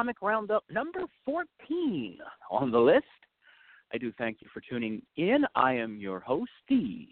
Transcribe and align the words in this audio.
Comic 0.00 0.22
Roundup 0.22 0.64
number 0.70 1.00
14 1.26 2.16
on 2.50 2.70
the 2.70 2.78
list. 2.78 3.04
I 3.92 3.98
do 3.98 4.10
thank 4.16 4.38
you 4.40 4.48
for 4.50 4.62
tuning 4.62 5.02
in. 5.18 5.44
I 5.54 5.74
am 5.74 6.00
your 6.00 6.20
host, 6.20 6.50
the 6.70 7.06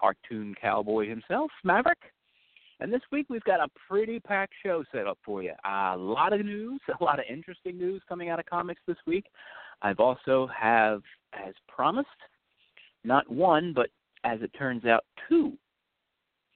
cartoon 0.00 0.54
cowboy 0.60 1.08
himself, 1.08 1.50
Maverick. 1.64 1.98
And 2.78 2.92
this 2.92 3.00
week 3.10 3.26
we've 3.28 3.42
got 3.42 3.58
a 3.58 3.66
pretty 3.90 4.20
packed 4.20 4.52
show 4.64 4.84
set 4.92 5.08
up 5.08 5.18
for 5.24 5.42
you. 5.42 5.50
A 5.64 5.96
lot 5.96 6.32
of 6.32 6.44
news, 6.44 6.80
a 7.00 7.02
lot 7.02 7.18
of 7.18 7.24
interesting 7.28 7.76
news 7.76 8.02
coming 8.08 8.28
out 8.28 8.38
of 8.38 8.46
comics 8.46 8.82
this 8.86 8.98
week. 9.04 9.24
I've 9.82 9.98
also 9.98 10.48
have, 10.56 11.02
as 11.32 11.54
promised, 11.66 12.06
not 13.02 13.28
one, 13.28 13.72
but 13.74 13.88
as 14.22 14.42
it 14.42 14.52
turns 14.56 14.84
out, 14.84 15.04
two 15.28 15.54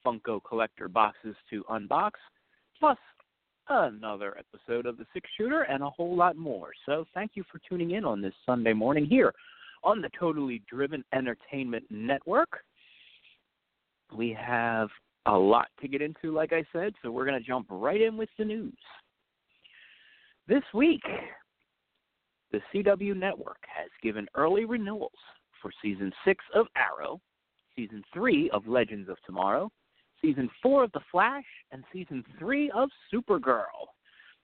Funko 0.06 0.38
collector 0.48 0.86
boxes 0.86 1.34
to 1.50 1.64
unbox 1.64 2.12
plus 2.78 2.98
another 3.68 4.36
episode 4.38 4.86
of 4.86 4.96
the 4.96 5.06
Six 5.12 5.28
Shooter 5.36 5.62
and 5.62 5.82
a 5.82 5.90
whole 5.90 6.16
lot 6.16 6.36
more. 6.36 6.70
So 6.86 7.04
thank 7.14 7.32
you 7.34 7.44
for 7.50 7.60
tuning 7.68 7.92
in 7.92 8.04
on 8.04 8.20
this 8.20 8.34
Sunday 8.44 8.72
morning 8.72 9.06
here 9.06 9.32
on 9.84 10.00
the 10.00 10.10
Totally 10.18 10.62
Driven 10.68 11.04
Entertainment 11.12 11.84
Network. 11.90 12.64
We 14.16 14.36
have 14.38 14.88
a 15.26 15.36
lot 15.36 15.68
to 15.80 15.88
get 15.88 16.02
into, 16.02 16.32
like 16.32 16.52
I 16.52 16.64
said, 16.72 16.92
so 17.02 17.10
we're 17.10 17.24
going 17.24 17.40
to 17.40 17.46
jump 17.46 17.66
right 17.70 18.00
in 18.00 18.16
with 18.16 18.28
the 18.38 18.44
news. 18.44 18.76
This 20.48 20.62
week, 20.74 21.02
the 22.50 22.60
CW 22.74 23.16
Network 23.16 23.60
has 23.66 23.88
given 24.02 24.26
early 24.34 24.64
renewals 24.64 25.12
for 25.60 25.70
season 25.80 26.12
six 26.24 26.44
of 26.54 26.66
Arrow, 26.76 27.20
season 27.76 28.02
three 28.12 28.50
of 28.50 28.66
Legends 28.66 29.08
of 29.08 29.16
Tomorrow, 29.24 29.70
season 30.22 30.48
four 30.62 30.84
of 30.84 30.92
The 30.92 31.00
Flash, 31.10 31.44
and 31.72 31.84
season 31.92 32.24
three 32.38 32.70
of 32.70 32.88
Supergirl. 33.12 33.88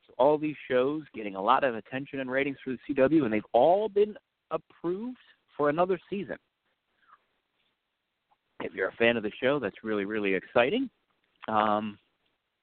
So 0.07 0.15
all 0.19 0.37
these 0.39 0.57
shows 0.71 1.03
getting 1.15 1.37
a 1.37 1.43
lot 1.43 1.65
of 1.65 1.75
attention 1.75 2.21
and 2.21 2.31
ratings 2.31 2.57
for 2.65 2.71
the 2.71 2.95
CW, 2.95 3.25
and 3.25 3.33
they've 3.33 3.43
all 3.53 3.89
been 3.89 4.15
approved 4.51 5.19
for 5.57 5.69
another 5.69 5.99
season. 6.11 6.37
If 8.61 8.75
you're 8.75 8.89
a 8.89 8.97
fan 8.97 9.17
of 9.17 9.23
the 9.23 9.33
show, 9.41 9.59
that's 9.59 9.85
really, 9.85 10.05
really 10.05 10.35
exciting. 10.35 10.91
Um, 11.47 11.99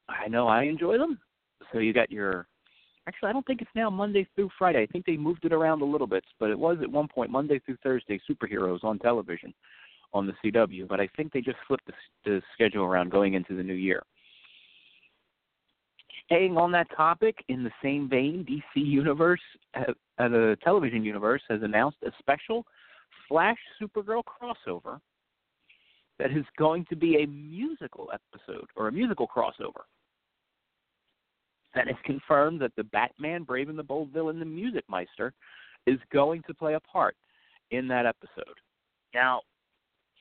I 0.10 0.28
know 0.28 0.48
I 0.48 0.64
enjoy 0.64 0.98
them. 0.98 1.20
So 1.72 1.80
you 1.80 1.94
got 1.94 2.12
your 2.12 2.48
actually 3.08 3.30
I 3.30 3.34
don't 3.34 3.46
think 3.46 3.62
it's 3.62 3.72
now 3.76 3.90
Monday 3.90 4.28
through 4.36 4.50
Friday. 4.58 4.82
I 4.82 4.86
think 4.88 5.06
they 5.06 5.18
moved 5.18 5.46
it 5.46 5.54
around 5.54 5.82
a 5.82 5.86
little 5.86 6.08
bit, 6.08 6.24
but 6.40 6.50
it 6.50 6.60
was 6.60 6.78
at 6.82 6.92
one 6.92 7.08
point 7.08 7.32
Monday 7.32 7.60
through 7.60 7.78
Thursday 7.84 8.20
superheroes 8.30 8.84
on 8.84 9.00
television 9.00 9.54
on 10.16 10.26
the 10.26 10.34
CW, 10.44 10.88
but 10.88 11.02
I 11.02 11.08
think 11.16 11.34
they 11.34 11.42
just 11.42 11.58
flipped 11.68 11.86
the, 11.86 11.94
the 12.24 12.42
schedule 12.54 12.86
around 12.86 13.12
going 13.12 13.34
into 13.34 13.56
the 13.56 13.62
new 13.62 13.74
year. 13.74 14.02
Staying 16.26 16.58
on 16.58 16.72
that 16.72 16.88
topic, 16.96 17.36
in 17.50 17.64
the 17.64 17.72
same 17.84 18.10
vein, 18.10 18.46
DC 18.50 18.84
Universe, 18.84 19.42
uh, 19.76 19.84
the 20.18 20.58
television 20.64 21.04
universe, 21.04 21.42
has 21.50 21.62
announced 21.62 21.98
a 22.04 22.12
special 22.18 22.66
Flash 23.28 23.58
Supergirl 23.80 24.24
crossover 24.24 25.00
that 26.18 26.32
is 26.32 26.46
going 26.58 26.86
to 26.90 26.96
be 26.96 27.22
a 27.22 27.28
musical 27.28 28.10
episode 28.14 28.68
or 28.78 28.88
a 28.88 28.92
musical 28.92 29.28
crossover. 29.28 29.84
That 31.76 31.90
is 31.90 31.98
confirmed 32.06 32.62
that 32.62 32.72
the 32.78 32.86
Batman 32.86 33.44
Brave 33.44 33.68
and 33.68 33.78
the 33.78 33.84
Bold 33.84 34.12
villain, 34.12 34.40
the 34.40 34.46
Music 34.46 34.86
Meister, 34.88 35.34
is 35.86 36.00
going 36.14 36.42
to 36.48 36.54
play 36.54 36.76
a 36.76 36.80
part 36.80 37.18
in 37.72 37.88
that 37.90 38.06
episode. 38.06 38.56
Now, 39.14 39.42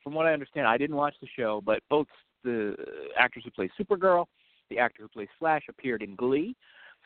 from 0.05 0.15
what 0.15 0.27
I 0.27 0.33
understand, 0.33 0.67
I 0.67 0.79
didn't 0.79 0.97
watch 0.97 1.15
the 1.21 1.29
show, 1.37 1.63
but 1.65 1.81
both 1.89 2.07
the 2.45 2.77
actors 3.19 3.43
who 3.45 3.51
play 3.51 3.71
Supergirl, 3.81 4.27
the 4.71 4.79
actor 4.79 5.03
who 5.03 5.09
plays 5.09 5.29
Flash, 5.39 5.63
appeared 5.69 6.03
in 6.03 6.15
Glee, 6.15 6.55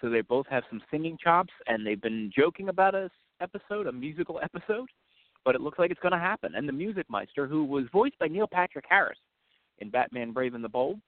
so 0.01 0.11
they 0.11 0.21
both 0.21 0.47
have 0.49 0.65
some 0.69 0.83
singing 0.91 1.17
chops, 1.23 1.53
and 1.67 1.87
they've 1.87 2.01
been 2.01 2.31
joking 2.37 2.69
about 2.69 2.95
a 2.95 3.09
episode, 3.41 3.87
a 3.87 3.93
musical 3.93 4.41
episode, 4.43 4.89
but 5.45 5.55
it 5.55 5.61
looks 5.61 5.79
like 5.79 5.91
it's 5.91 6.01
going 6.01 6.13
to 6.13 6.19
happen. 6.19 6.55
And 6.57 6.69
the 6.69 6.73
Music 6.73 7.07
Meister, 7.09 7.47
who 7.47 7.65
was 7.65 7.85
voiced 7.93 8.19
by 8.19 8.27
Neil 8.27 8.49
Patrick 8.51 8.85
Harris 8.89 9.19
in 9.79 9.91
Batman 9.91 10.33
Brave 10.33 10.55
and 10.55 10.65
the 10.65 10.69
Bold, 10.69 10.99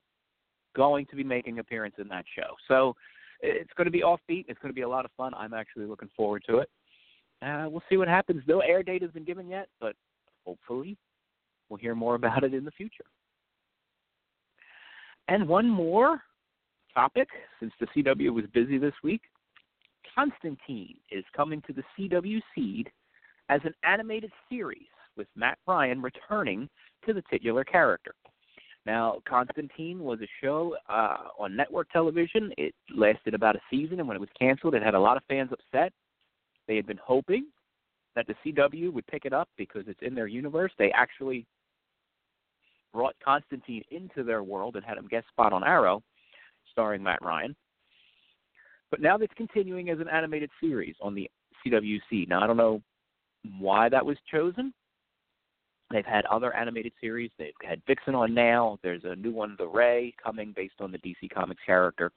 going 0.77 1.07
to 1.07 1.17
be 1.17 1.25
making 1.25 1.55
an 1.55 1.59
appearance 1.61 1.97
in 1.99 2.09
that 2.09 2.25
show. 2.37 2.55
So 2.69 2.95
it's 3.41 3.73
going 3.77 3.87
to 3.87 3.91
be 3.91 4.03
offbeat. 4.03 4.45
It's 4.49 4.59
going 4.61 4.71
to 4.71 4.75
be 4.75 4.83
a 4.83 4.89
lot 4.89 5.05
of 5.05 5.11
fun. 5.17 5.35
I'm 5.35 5.55
actually 5.55 5.87
looking 5.87 6.11
forward 6.17 6.45
to 6.49 6.59
it. 6.59 6.71
Uh, 7.43 7.67
we'll 7.69 7.83
see 7.89 7.97
what 7.97 8.07
happens. 8.07 8.43
No 8.47 8.61
air 8.61 8.83
date 8.83 9.03
has 9.03 9.11
been 9.11 9.25
given 9.25 9.49
yet, 9.49 9.69
but 9.81 9.97
hopefully 10.47 10.97
we'll 11.71 11.79
hear 11.79 11.95
more 11.95 12.17
about 12.17 12.45
it 12.45 12.53
in 12.53 12.65
the 12.65 12.71
future. 12.73 13.05
And 15.29 15.49
one 15.49 15.69
more 15.69 16.21
topic, 16.93 17.29
since 17.61 17.73
the 17.81 17.87
CW 17.87 18.35
was 18.35 18.45
busy 18.53 18.77
this 18.77 18.95
week, 19.03 19.23
Constantine 20.15 20.97
is 21.11 21.25
coming 21.37 21.63
to 21.67 21.73
the 21.73 21.85
CW 21.97 22.43
Seed 22.55 22.91
as 23.49 23.61
an 23.65 23.75
animated 23.85 24.33
series 24.49 24.89
with 25.17 25.29
Matt 25.37 25.59
Ryan 25.67 26.03
returning 26.03 26.69
to 27.07 27.13
the 27.13 27.23
titular 27.31 27.65
character. 27.65 28.15
Now, 28.87 29.19
Constantine 29.29 30.01
was 30.01 30.21
a 30.21 30.29
show 30.43 30.75
uh, 30.89 31.29
on 31.39 31.55
network 31.55 31.91
television. 31.91 32.53
It 32.57 32.75
lasted 32.97 33.35
about 33.35 33.57
a 33.57 33.61
season, 33.71 33.99
and 33.99 34.09
when 34.09 34.17
it 34.17 34.21
was 34.21 34.31
canceled, 34.39 34.75
it 34.75 34.83
had 34.83 34.95
a 34.95 35.01
lot 35.01 35.17
of 35.17 35.23
fans 35.29 35.51
upset. 35.53 35.93
They 36.67 36.77
had 36.77 36.87
been 36.87 37.01
hoping 37.05 37.47
that 38.17 38.27
the 38.27 38.35
CW 38.45 38.93
would 38.93 39.07
pick 39.07 39.27
it 39.27 39.33
up 39.33 39.49
because 39.57 39.85
it's 39.87 40.01
in 40.03 40.15
their 40.15 40.27
universe. 40.27 40.73
They 40.79 40.91
actually 40.93 41.47
brought 42.93 43.15
Constantine 43.25 43.83
into 43.91 44.23
their 44.23 44.43
world 44.43 44.77
and 44.77 44.85
had 44.85 44.99
him 44.99 45.09
guest 45.09 45.29
spot 45.29 45.53
on 45.53 45.65
Arrow, 45.65 46.03
starring 46.73 47.03
Matt 47.03 47.23
Ryan. 47.23 47.55
But 48.91 49.01
now 49.01 49.17
it's 49.17 49.33
continuing 49.37 49.91
as 49.91 50.01
an 50.01 50.09
animated 50.09 50.51
series 50.61 50.97
on 51.01 51.15
the 51.15 51.31
CW 51.65 52.01
Seed. 52.09 52.29
Now, 52.29 52.43
I 52.43 52.47
don't 52.47 52.57
know 52.57 52.83
why 53.59 53.89
that 53.89 54.05
was 54.05 54.17
chosen. 54.31 54.73
They've 55.91 56.05
had 56.05 56.25
other 56.27 56.55
animated 56.55 56.93
series. 57.01 57.31
They've 57.39 57.53
had 57.63 57.83
Vixen 57.87 58.15
on 58.15 58.33
now. 58.33 58.79
There's 58.83 59.05
a 59.05 59.17
new 59.17 59.33
one, 59.33 59.57
The 59.59 59.67
Ray, 59.67 60.15
coming 60.23 60.53
based 60.55 60.81
on 60.81 60.93
the 60.93 60.99
DC 60.99 61.31
Comics 61.33 61.63
character. 61.67 62.13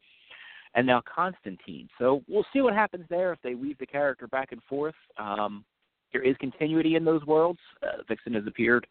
And 0.75 0.85
now 0.85 1.01
Constantine. 1.01 1.87
So 1.99 2.23
we'll 2.27 2.45
see 2.51 2.61
what 2.61 2.73
happens 2.73 3.05
there 3.09 3.33
if 3.33 3.39
they 3.43 3.55
weave 3.55 3.77
the 3.77 3.85
character 3.85 4.27
back 4.27 4.51
and 4.51 4.61
forth. 4.63 4.95
Um, 5.17 5.63
there 6.11 6.23
is 6.23 6.35
continuity 6.39 6.95
in 6.95 7.03
those 7.03 7.25
worlds. 7.25 7.59
Uh, 7.81 8.03
Vixen 8.07 8.33
has 8.33 8.45
appeared 8.47 8.85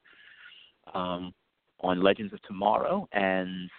um, 0.94 1.32
on 1.82 2.02
Legends 2.02 2.32
of 2.32 2.42
Tomorrow, 2.42 3.08
and 3.12 3.70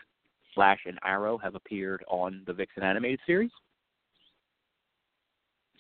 Flash 0.54 0.82
and 0.86 1.00
Arrow 1.04 1.38
have 1.38 1.56
appeared 1.56 2.04
on 2.08 2.44
the 2.46 2.54
Vixen 2.54 2.84
animated 2.84 3.20
series. 3.26 3.52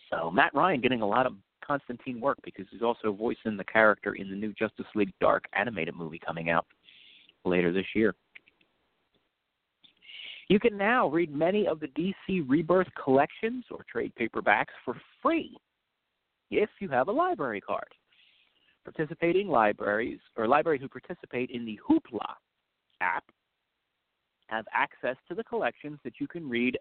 So 0.09 0.29
Matt 0.31 0.53
Ryan 0.53 0.81
getting 0.81 1.01
a 1.01 1.07
lot 1.07 1.25
of 1.25 1.33
Constantine 1.65 2.19
work 2.19 2.37
because 2.43 2.65
he's 2.71 2.81
also 2.81 3.11
voicing 3.13 3.57
the 3.57 3.63
character 3.63 4.13
in 4.13 4.29
the 4.29 4.35
new 4.35 4.53
Justice 4.53 4.85
League 4.95 5.13
Dark 5.19 5.45
animated 5.53 5.95
movie 5.95 6.19
coming 6.23 6.49
out 6.49 6.65
later 7.45 7.71
this 7.71 7.85
year. 7.95 8.13
You 10.49 10.59
can 10.59 10.77
now 10.77 11.07
read 11.07 11.33
many 11.33 11.67
of 11.67 11.79
the 11.79 11.87
DC 11.87 12.43
Rebirth 12.47 12.89
collections 13.01 13.65
or 13.71 13.85
trade 13.91 14.11
paperbacks 14.19 14.73
for 14.83 14.95
free 15.21 15.57
if 16.51 16.69
you 16.79 16.89
have 16.89 17.07
a 17.07 17.11
library 17.11 17.61
card. 17.61 17.87
Participating 18.85 19.47
libraries 19.47 20.19
or 20.35 20.47
libraries 20.47 20.81
who 20.81 20.89
participate 20.89 21.49
in 21.49 21.65
the 21.65 21.79
Hoopla 21.87 22.33
app 23.01 23.23
have 24.47 24.65
access 24.73 25.15
to 25.27 25.35
the 25.35 25.43
collections 25.43 25.99
that 26.03 26.13
you 26.19 26.27
can 26.27 26.49
read 26.49 26.77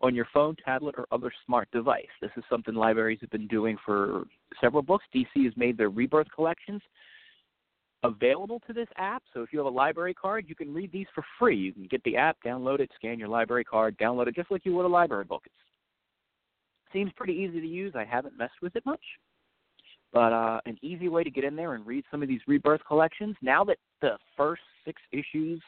on 0.00 0.14
your 0.14 0.26
phone, 0.32 0.56
tablet, 0.64 0.94
or 0.96 1.06
other 1.10 1.32
smart 1.44 1.68
device. 1.72 2.06
This 2.20 2.30
is 2.36 2.44
something 2.48 2.74
libraries 2.74 3.18
have 3.20 3.30
been 3.30 3.48
doing 3.48 3.76
for 3.84 4.24
several 4.60 4.82
books. 4.82 5.04
DC 5.14 5.44
has 5.44 5.52
made 5.56 5.76
their 5.76 5.90
Rebirth 5.90 6.28
collections 6.34 6.80
available 8.04 8.60
to 8.66 8.72
this 8.72 8.88
app. 8.96 9.22
So 9.34 9.42
if 9.42 9.52
you 9.52 9.58
have 9.58 9.66
a 9.66 9.70
library 9.70 10.14
card, 10.14 10.44
you 10.48 10.54
can 10.54 10.72
read 10.72 10.92
these 10.92 11.06
for 11.14 11.24
free. 11.38 11.58
You 11.58 11.72
can 11.72 11.86
get 11.86 12.02
the 12.04 12.16
app, 12.16 12.36
download 12.44 12.80
it, 12.80 12.90
scan 12.94 13.18
your 13.18 13.28
library 13.28 13.64
card, 13.64 13.98
download 13.98 14.28
it 14.28 14.36
just 14.36 14.50
like 14.50 14.64
you 14.64 14.74
would 14.74 14.86
a 14.86 14.88
library 14.88 15.24
book. 15.24 15.42
It 15.46 15.52
seems 16.92 17.10
pretty 17.16 17.34
easy 17.34 17.60
to 17.60 17.66
use. 17.66 17.94
I 17.96 18.04
haven't 18.04 18.38
messed 18.38 18.62
with 18.62 18.76
it 18.76 18.86
much. 18.86 19.02
But 20.12 20.32
uh, 20.32 20.60
an 20.64 20.78
easy 20.82 21.08
way 21.08 21.22
to 21.22 21.30
get 21.30 21.44
in 21.44 21.54
there 21.54 21.74
and 21.74 21.86
read 21.86 22.04
some 22.10 22.22
of 22.22 22.28
these 22.28 22.40
Rebirth 22.46 22.80
collections. 22.86 23.36
Now 23.42 23.62
that 23.64 23.76
the 24.00 24.16
first 24.36 24.62
six 24.84 25.00
issues 25.12 25.60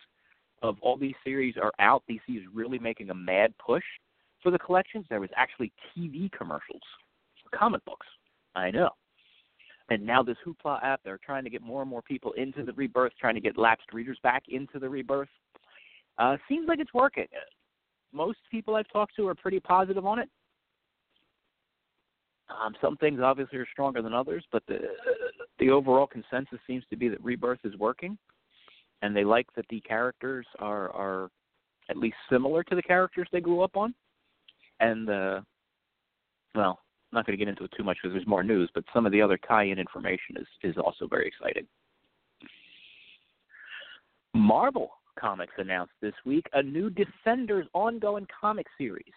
of 0.62 0.76
all 0.80 0.96
these 0.96 1.14
series 1.24 1.56
are 1.60 1.72
out, 1.78 2.02
DC 2.08 2.20
is 2.28 2.44
really 2.52 2.78
making 2.78 3.10
a 3.10 3.14
mad 3.14 3.52
push 3.64 3.84
for 4.42 4.50
the 4.50 4.58
collections. 4.58 5.04
There 5.08 5.20
was 5.20 5.30
actually 5.36 5.72
TV 5.96 6.30
commercials 6.32 6.82
for 7.42 7.56
comic 7.56 7.84
books. 7.84 8.06
I 8.54 8.70
know. 8.70 8.90
And 9.90 10.06
now 10.06 10.22
this 10.22 10.36
Hoopla 10.46 10.82
app, 10.84 11.00
they're 11.04 11.18
trying 11.24 11.44
to 11.44 11.50
get 11.50 11.62
more 11.62 11.82
and 11.82 11.90
more 11.90 12.02
people 12.02 12.32
into 12.32 12.64
the 12.64 12.72
Rebirth, 12.72 13.12
trying 13.20 13.34
to 13.34 13.40
get 13.40 13.58
lapsed 13.58 13.92
readers 13.92 14.18
back 14.22 14.44
into 14.48 14.78
the 14.78 14.88
Rebirth. 14.88 15.28
Uh, 16.16 16.36
seems 16.48 16.68
like 16.68 16.78
it's 16.78 16.94
working. 16.94 17.26
Most 18.12 18.38
people 18.50 18.76
I've 18.76 18.90
talked 18.92 19.16
to 19.16 19.26
are 19.26 19.34
pretty 19.34 19.60
positive 19.60 20.06
on 20.06 20.18
it. 20.18 20.28
Um, 22.58 22.74
some 22.80 22.96
things 22.96 23.20
obviously 23.22 23.58
are 23.58 23.66
stronger 23.70 24.02
than 24.02 24.14
others, 24.14 24.44
but 24.50 24.62
the 24.66 24.78
the 25.58 25.70
overall 25.70 26.06
consensus 26.06 26.58
seems 26.66 26.84
to 26.90 26.96
be 26.96 27.08
that 27.08 27.22
Rebirth 27.22 27.60
is 27.64 27.76
working, 27.76 28.18
and 29.02 29.14
they 29.14 29.24
like 29.24 29.46
that 29.56 29.66
the 29.70 29.80
characters 29.80 30.46
are 30.58 30.90
are 30.90 31.30
at 31.88 31.96
least 31.96 32.16
similar 32.30 32.62
to 32.64 32.74
the 32.74 32.82
characters 32.82 33.28
they 33.32 33.40
grew 33.40 33.62
up 33.62 33.76
on, 33.76 33.94
and 34.80 35.08
uh, 35.08 35.40
well, 36.54 36.80
I'm 37.12 37.16
not 37.16 37.26
going 37.26 37.38
to 37.38 37.44
get 37.44 37.48
into 37.48 37.64
it 37.64 37.72
too 37.76 37.84
much 37.84 37.98
because 38.02 38.14
there's 38.14 38.26
more 38.26 38.42
news, 38.42 38.70
but 38.74 38.84
some 38.92 39.06
of 39.06 39.12
the 39.12 39.22
other 39.22 39.38
tie-in 39.46 39.78
information 39.78 40.36
is 40.36 40.46
is 40.62 40.76
also 40.76 41.06
very 41.06 41.28
exciting. 41.28 41.66
Marvel 44.34 44.90
Comics 45.18 45.52
announced 45.58 45.92
this 46.00 46.14
week 46.24 46.46
a 46.52 46.62
new 46.62 46.88
Defenders 46.88 47.66
ongoing 47.74 48.26
comic 48.40 48.66
series 48.78 49.12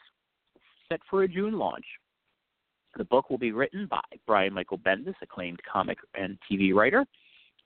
set 0.89 0.99
for 1.09 1.23
a 1.23 1.27
June 1.27 1.57
launch. 1.57 1.85
The 2.97 3.05
book 3.05 3.29
will 3.29 3.37
be 3.37 3.51
written 3.51 3.87
by 3.89 4.01
Brian 4.27 4.53
Michael 4.53 4.77
Bendis, 4.77 5.15
acclaimed 5.21 5.59
comic 5.71 5.97
and 6.15 6.37
TV 6.49 6.73
writer, 6.73 7.05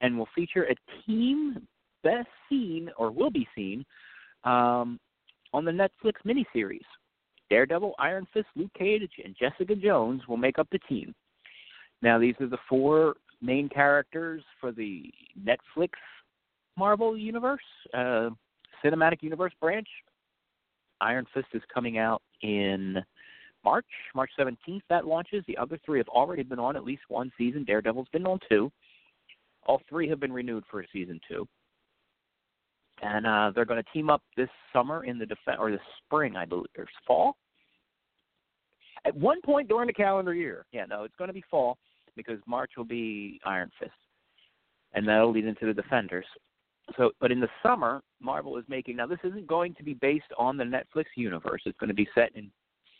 and 0.01 0.17
will 0.17 0.29
feature 0.35 0.63
a 0.65 0.75
team 1.05 1.67
best 2.03 2.27
seen 2.49 2.89
or 2.97 3.11
will 3.11 3.31
be 3.31 3.47
seen 3.55 3.85
um, 4.43 4.99
on 5.53 5.65
the 5.65 5.71
Netflix 5.71 6.13
miniseries. 6.25 6.79
Daredevil, 7.49 7.93
Iron 7.99 8.27
Fist, 8.33 8.47
Luke 8.55 8.71
Cage, 8.77 9.09
and 9.23 9.35
Jessica 9.39 9.75
Jones 9.75 10.21
will 10.27 10.37
make 10.37 10.59
up 10.59 10.67
the 10.71 10.79
team. 10.89 11.13
Now, 12.01 12.19
these 12.19 12.35
are 12.39 12.47
the 12.47 12.57
four 12.69 13.15
main 13.41 13.69
characters 13.69 14.43
for 14.59 14.71
the 14.71 15.11
Netflix 15.41 15.91
Marvel 16.77 17.17
Universe, 17.17 17.61
uh, 17.93 18.29
Cinematic 18.83 19.21
Universe 19.21 19.53
branch. 19.59 19.87
Iron 21.01 21.25
Fist 21.33 21.47
is 21.53 21.61
coming 21.73 21.97
out 21.97 22.21
in 22.41 22.97
March, 23.67 23.85
March 24.15 24.31
17th, 24.39 24.79
that 24.89 25.05
launches. 25.05 25.43
The 25.45 25.57
other 25.57 25.77
three 25.85 25.99
have 25.99 26.07
already 26.07 26.41
been 26.41 26.57
on 26.57 26.77
at 26.77 26.85
least 26.85 27.01
one 27.09 27.29
season. 27.37 27.65
Daredevil's 27.65 28.07
been 28.13 28.25
on 28.25 28.39
two. 28.47 28.71
All 29.65 29.81
three 29.89 30.07
have 30.07 30.21
been 30.21 30.31
renewed 30.31 30.63
for 30.71 30.85
season 30.93 31.19
two. 31.27 31.45
And 33.01 33.27
uh, 33.27 33.51
they're 33.53 33.65
going 33.65 33.83
to 33.83 33.91
team 33.91 34.09
up 34.09 34.21
this 34.37 34.47
summer 34.71 35.03
in 35.03 35.19
the 35.19 35.25
def- 35.25 35.59
or 35.59 35.69
the 35.69 35.79
spring, 35.97 36.37
I 36.37 36.45
believe, 36.45 36.67
or 36.77 36.87
fall. 37.05 37.35
At 39.05 39.13
one 39.17 39.41
point 39.41 39.67
during 39.67 39.87
the 39.87 39.93
calendar 39.93 40.33
year. 40.33 40.65
Yeah, 40.71 40.85
no, 40.85 41.03
it's 41.03 41.15
going 41.17 41.27
to 41.27 41.33
be 41.33 41.43
fall 41.51 41.77
because 42.15 42.39
March 42.47 42.71
will 42.77 42.85
be 42.85 43.41
Iron 43.45 43.69
Fist, 43.81 43.91
and 44.93 45.05
that'll 45.05 45.33
lead 45.33 45.45
into 45.45 45.65
the 45.65 45.73
Defenders. 45.73 46.25
So, 46.95 47.11
but 47.19 47.33
in 47.33 47.41
the 47.41 47.49
summer, 47.61 48.01
Marvel 48.21 48.57
is 48.57 48.63
making 48.69 48.95
now. 48.95 49.07
This 49.07 49.19
isn't 49.25 49.45
going 49.45 49.75
to 49.75 49.83
be 49.83 49.95
based 49.95 50.31
on 50.37 50.55
the 50.55 50.63
Netflix 50.63 51.05
universe. 51.17 51.63
It's 51.65 51.77
going 51.79 51.89
to 51.89 51.93
be 51.93 52.07
set 52.15 52.31
in 52.33 52.49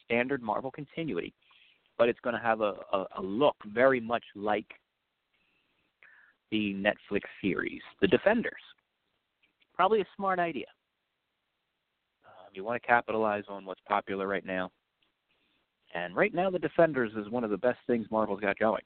standard 0.07 0.41
Marvel 0.41 0.71
continuity, 0.71 1.33
but 1.97 2.09
it's 2.09 2.19
going 2.21 2.35
to 2.35 2.41
have 2.41 2.61
a, 2.61 2.73
a, 2.93 3.05
a 3.17 3.21
look 3.21 3.55
very 3.67 3.99
much 3.99 4.23
like 4.35 4.65
the 6.51 6.73
Netflix 6.73 7.21
series, 7.41 7.81
The 8.01 8.07
Defenders. 8.07 8.53
Probably 9.75 10.01
a 10.01 10.07
smart 10.15 10.39
idea. 10.39 10.67
Um, 12.25 12.51
you 12.53 12.63
want 12.63 12.81
to 12.81 12.87
capitalize 12.87 13.43
on 13.49 13.65
what's 13.65 13.81
popular 13.87 14.27
right 14.27 14.45
now. 14.45 14.71
And 15.93 16.15
right 16.15 16.33
now, 16.33 16.49
The 16.49 16.59
Defenders 16.59 17.11
is 17.17 17.29
one 17.29 17.43
of 17.43 17.49
the 17.49 17.57
best 17.57 17.79
things 17.85 18.07
Marvel's 18.09 18.41
got 18.41 18.57
going. 18.57 18.83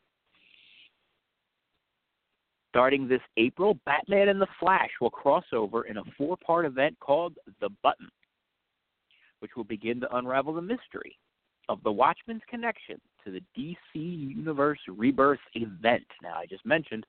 Starting 2.69 3.07
this 3.07 3.21
April, 3.38 3.77
Batman 3.85 4.29
and 4.29 4.41
the 4.41 4.47
Flash 4.59 4.89
will 5.01 5.09
cross 5.09 5.44
over 5.51 5.83
in 5.83 5.97
a 5.97 6.03
four 6.18 6.38
part 6.38 6.65
event 6.65 6.97
called 7.00 7.35
The 7.59 7.69
Button 7.83 8.07
which 9.41 9.51
will 9.55 9.63
begin 9.63 9.99
to 9.99 10.15
unravel 10.15 10.53
the 10.53 10.61
mystery 10.61 11.17
of 11.69 11.81
the 11.83 11.91
Watchmen's 11.91 12.41
connection 12.49 12.99
to 13.23 13.31
the 13.31 13.41
DC 13.57 13.75
Universe 13.95 14.79
Rebirth 14.88 15.39
event. 15.53 16.05
Now, 16.21 16.35
I 16.35 16.45
just 16.45 16.65
mentioned 16.65 17.05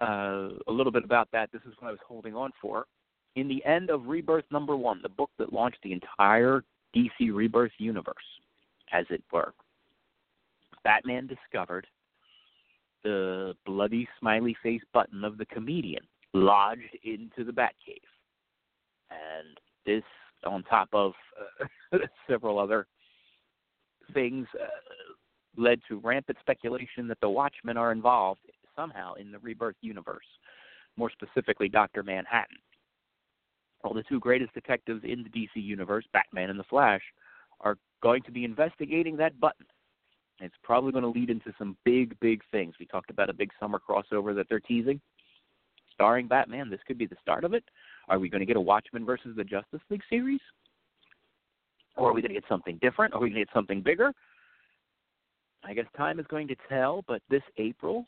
uh, 0.00 0.48
a 0.66 0.72
little 0.72 0.92
bit 0.92 1.04
about 1.04 1.28
that. 1.32 1.50
This 1.52 1.62
is 1.62 1.74
what 1.78 1.88
I 1.88 1.90
was 1.92 2.00
holding 2.06 2.34
on 2.34 2.52
for. 2.60 2.86
In 3.34 3.48
the 3.48 3.64
end 3.64 3.90
of 3.90 4.06
Rebirth 4.06 4.44
number 4.50 4.76
one, 4.76 5.00
the 5.02 5.08
book 5.08 5.30
that 5.38 5.52
launched 5.52 5.78
the 5.82 5.92
entire 5.92 6.64
DC 6.94 7.32
Rebirth 7.32 7.72
universe, 7.78 8.14
as 8.92 9.04
it 9.10 9.22
were, 9.30 9.52
Batman 10.84 11.26
discovered 11.26 11.86
the 13.04 13.54
bloody 13.66 14.08
smiley 14.18 14.56
face 14.62 14.82
button 14.94 15.22
of 15.24 15.38
the 15.38 15.46
comedian 15.46 16.02
lodged 16.32 16.96
into 17.04 17.44
the 17.44 17.52
Batcave. 17.52 17.98
And 19.10 19.58
this 19.84 20.02
on 20.46 20.62
top 20.64 20.88
of 20.92 21.12
uh, 21.92 21.98
several 22.28 22.58
other 22.58 22.86
things, 24.14 24.46
uh, 24.60 24.66
led 25.56 25.80
to 25.88 25.98
rampant 25.98 26.38
speculation 26.40 27.08
that 27.08 27.18
the 27.20 27.28
Watchmen 27.28 27.76
are 27.76 27.92
involved 27.92 28.40
somehow 28.74 29.14
in 29.14 29.32
the 29.32 29.38
Rebirth 29.38 29.76
universe, 29.80 30.26
more 30.96 31.10
specifically, 31.10 31.68
Dr. 31.68 32.02
Manhattan. 32.02 32.58
Well, 33.82 33.94
the 33.94 34.04
two 34.08 34.20
greatest 34.20 34.52
detectives 34.54 35.02
in 35.04 35.22
the 35.22 35.30
DC 35.30 35.62
universe, 35.62 36.04
Batman 36.12 36.50
and 36.50 36.58
the 36.58 36.64
Flash, 36.64 37.02
are 37.60 37.76
going 38.02 38.22
to 38.24 38.32
be 38.32 38.44
investigating 38.44 39.16
that 39.16 39.38
button. 39.40 39.66
It's 40.40 40.54
probably 40.62 40.92
going 40.92 41.04
to 41.04 41.08
lead 41.08 41.30
into 41.30 41.52
some 41.58 41.76
big, 41.84 42.18
big 42.20 42.42
things. 42.50 42.74
We 42.78 42.86
talked 42.86 43.10
about 43.10 43.30
a 43.30 43.34
big 43.34 43.50
summer 43.58 43.80
crossover 43.88 44.34
that 44.34 44.46
they're 44.48 44.60
teasing, 44.60 45.00
starring 45.94 46.28
Batman. 46.28 46.68
This 46.68 46.80
could 46.86 46.98
be 46.98 47.06
the 47.06 47.16
start 47.22 47.44
of 47.44 47.54
it. 47.54 47.64
Are 48.08 48.18
we 48.18 48.28
going 48.28 48.40
to 48.40 48.46
get 48.46 48.56
a 48.56 48.60
Watchmen 48.60 49.04
versus 49.04 49.34
the 49.36 49.44
Justice 49.44 49.80
League 49.90 50.02
series? 50.08 50.40
Or 51.96 52.10
are 52.10 52.12
we 52.12 52.20
going 52.20 52.34
to 52.34 52.40
get 52.40 52.48
something 52.48 52.78
different? 52.80 53.14
Are 53.14 53.20
we 53.20 53.28
going 53.28 53.40
to 53.40 53.46
get 53.46 53.54
something 53.54 53.82
bigger? 53.82 54.12
I 55.64 55.74
guess 55.74 55.86
time 55.96 56.20
is 56.20 56.26
going 56.28 56.46
to 56.48 56.56
tell, 56.68 57.02
but 57.08 57.22
this 57.28 57.42
April, 57.56 58.06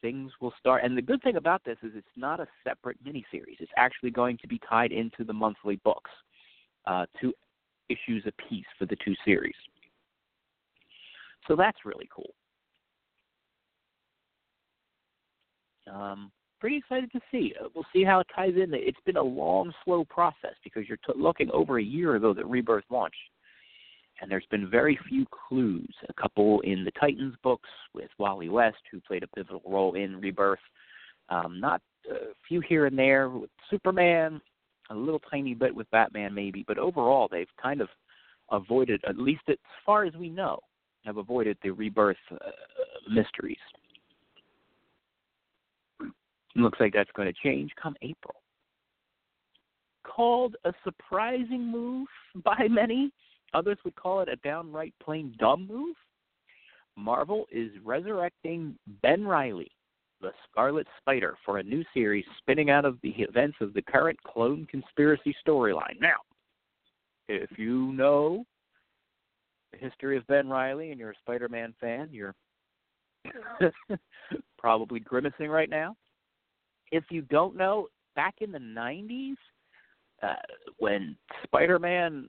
things 0.00 0.32
will 0.40 0.54
start. 0.58 0.84
And 0.84 0.96
the 0.96 1.02
good 1.02 1.22
thing 1.22 1.36
about 1.36 1.62
this 1.64 1.76
is 1.82 1.92
it's 1.94 2.06
not 2.16 2.40
a 2.40 2.46
separate 2.64 2.96
miniseries. 3.04 3.60
It's 3.60 3.72
actually 3.76 4.10
going 4.10 4.38
to 4.38 4.48
be 4.48 4.60
tied 4.68 4.92
into 4.92 5.24
the 5.24 5.32
monthly 5.32 5.76
books, 5.84 6.10
uh, 6.86 7.06
two 7.20 7.34
issues 7.88 8.24
apiece 8.26 8.66
for 8.78 8.86
the 8.86 8.96
two 9.04 9.14
series. 9.24 9.54
So 11.46 11.56
that's 11.56 11.78
really 11.84 12.08
cool. 12.14 12.34
Um, 15.92 16.30
pretty 16.60 16.76
excited 16.76 17.10
to 17.12 17.20
see. 17.30 17.54
Uh, 17.60 17.68
we'll 17.74 17.86
see 17.92 18.04
how 18.04 18.20
it 18.20 18.26
ties 18.34 18.54
in. 18.56 18.72
It's 18.72 19.00
been 19.04 19.16
a 19.16 19.22
long, 19.22 19.72
slow 19.84 20.04
process 20.04 20.54
because 20.64 20.84
you're 20.88 20.98
t- 20.98 21.12
looking 21.16 21.50
over 21.52 21.78
a 21.78 21.82
year 21.82 22.16
ago 22.16 22.34
that 22.34 22.46
Rebirth 22.46 22.84
launched, 22.90 23.16
and 24.20 24.30
there's 24.30 24.46
been 24.50 24.68
very 24.70 24.98
few 25.08 25.26
clues. 25.48 25.92
A 26.08 26.12
couple 26.20 26.60
in 26.60 26.84
the 26.84 26.92
Titans 26.92 27.34
books 27.42 27.68
with 27.94 28.10
Wally 28.18 28.48
West, 28.48 28.78
who 28.90 29.00
played 29.00 29.22
a 29.22 29.28
pivotal 29.28 29.62
role 29.66 29.94
in 29.94 30.20
Rebirth. 30.20 30.58
Um, 31.28 31.60
not 31.60 31.80
a 32.10 32.32
few 32.46 32.60
here 32.60 32.86
and 32.86 32.98
there 32.98 33.28
with 33.28 33.50
Superman, 33.70 34.40
a 34.90 34.94
little 34.94 35.20
tiny 35.30 35.54
bit 35.54 35.74
with 35.74 35.90
Batman, 35.90 36.34
maybe, 36.34 36.64
but 36.66 36.78
overall 36.78 37.28
they've 37.30 37.46
kind 37.62 37.80
of 37.80 37.88
avoided, 38.50 39.02
at 39.06 39.18
least 39.18 39.42
as 39.48 39.56
far 39.84 40.04
as 40.04 40.14
we 40.14 40.30
know, 40.30 40.58
have 41.04 41.18
avoided 41.18 41.58
the 41.62 41.70
Rebirth 41.70 42.16
uh, 42.32 42.36
mysteries 43.10 43.58
looks 46.62 46.80
like 46.80 46.92
that's 46.92 47.10
going 47.14 47.32
to 47.32 47.40
change 47.42 47.70
come 47.80 47.94
April. 48.02 48.34
Called 50.04 50.56
a 50.64 50.72
surprising 50.84 51.70
move 51.70 52.08
by 52.44 52.66
many, 52.68 53.12
others 53.54 53.78
would 53.84 53.96
call 53.96 54.20
it 54.20 54.28
a 54.28 54.36
downright 54.36 54.94
plain 55.02 55.34
dumb 55.38 55.66
move. 55.66 55.96
Marvel 56.96 57.46
is 57.52 57.70
resurrecting 57.84 58.76
Ben 59.02 59.24
Reilly, 59.24 59.70
the 60.20 60.32
Scarlet 60.50 60.86
Spider, 61.00 61.36
for 61.44 61.58
a 61.58 61.62
new 61.62 61.84
series 61.94 62.24
spinning 62.38 62.70
out 62.70 62.84
of 62.84 62.98
the 63.02 63.10
events 63.10 63.56
of 63.60 63.72
the 63.72 63.82
current 63.82 64.18
clone 64.24 64.66
conspiracy 64.68 65.34
storyline. 65.46 66.00
Now, 66.00 66.16
if 67.28 67.50
you 67.56 67.92
know 67.92 68.44
the 69.72 69.78
history 69.78 70.16
of 70.16 70.26
Ben 70.26 70.48
Reilly 70.48 70.90
and 70.90 70.98
you're 70.98 71.12
a 71.12 71.18
Spider 71.22 71.48
Man 71.48 71.72
fan, 71.80 72.08
you're 72.10 72.34
probably 74.58 75.00
grimacing 75.00 75.50
right 75.50 75.70
now. 75.70 75.94
If 76.92 77.04
you 77.10 77.22
don't 77.22 77.56
know, 77.56 77.88
back 78.16 78.36
in 78.40 78.52
the 78.52 78.58
90s, 78.58 79.34
uh, 80.22 80.34
when 80.78 81.16
Spider 81.44 81.78
Man 81.78 82.28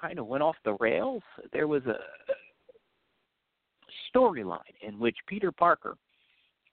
kind 0.00 0.18
of 0.18 0.26
went 0.26 0.42
off 0.42 0.56
the 0.64 0.76
rails, 0.80 1.22
there 1.52 1.66
was 1.66 1.82
a 1.86 1.98
storyline 4.14 4.58
in 4.80 4.98
which 4.98 5.16
Peter 5.26 5.52
Parker 5.52 5.96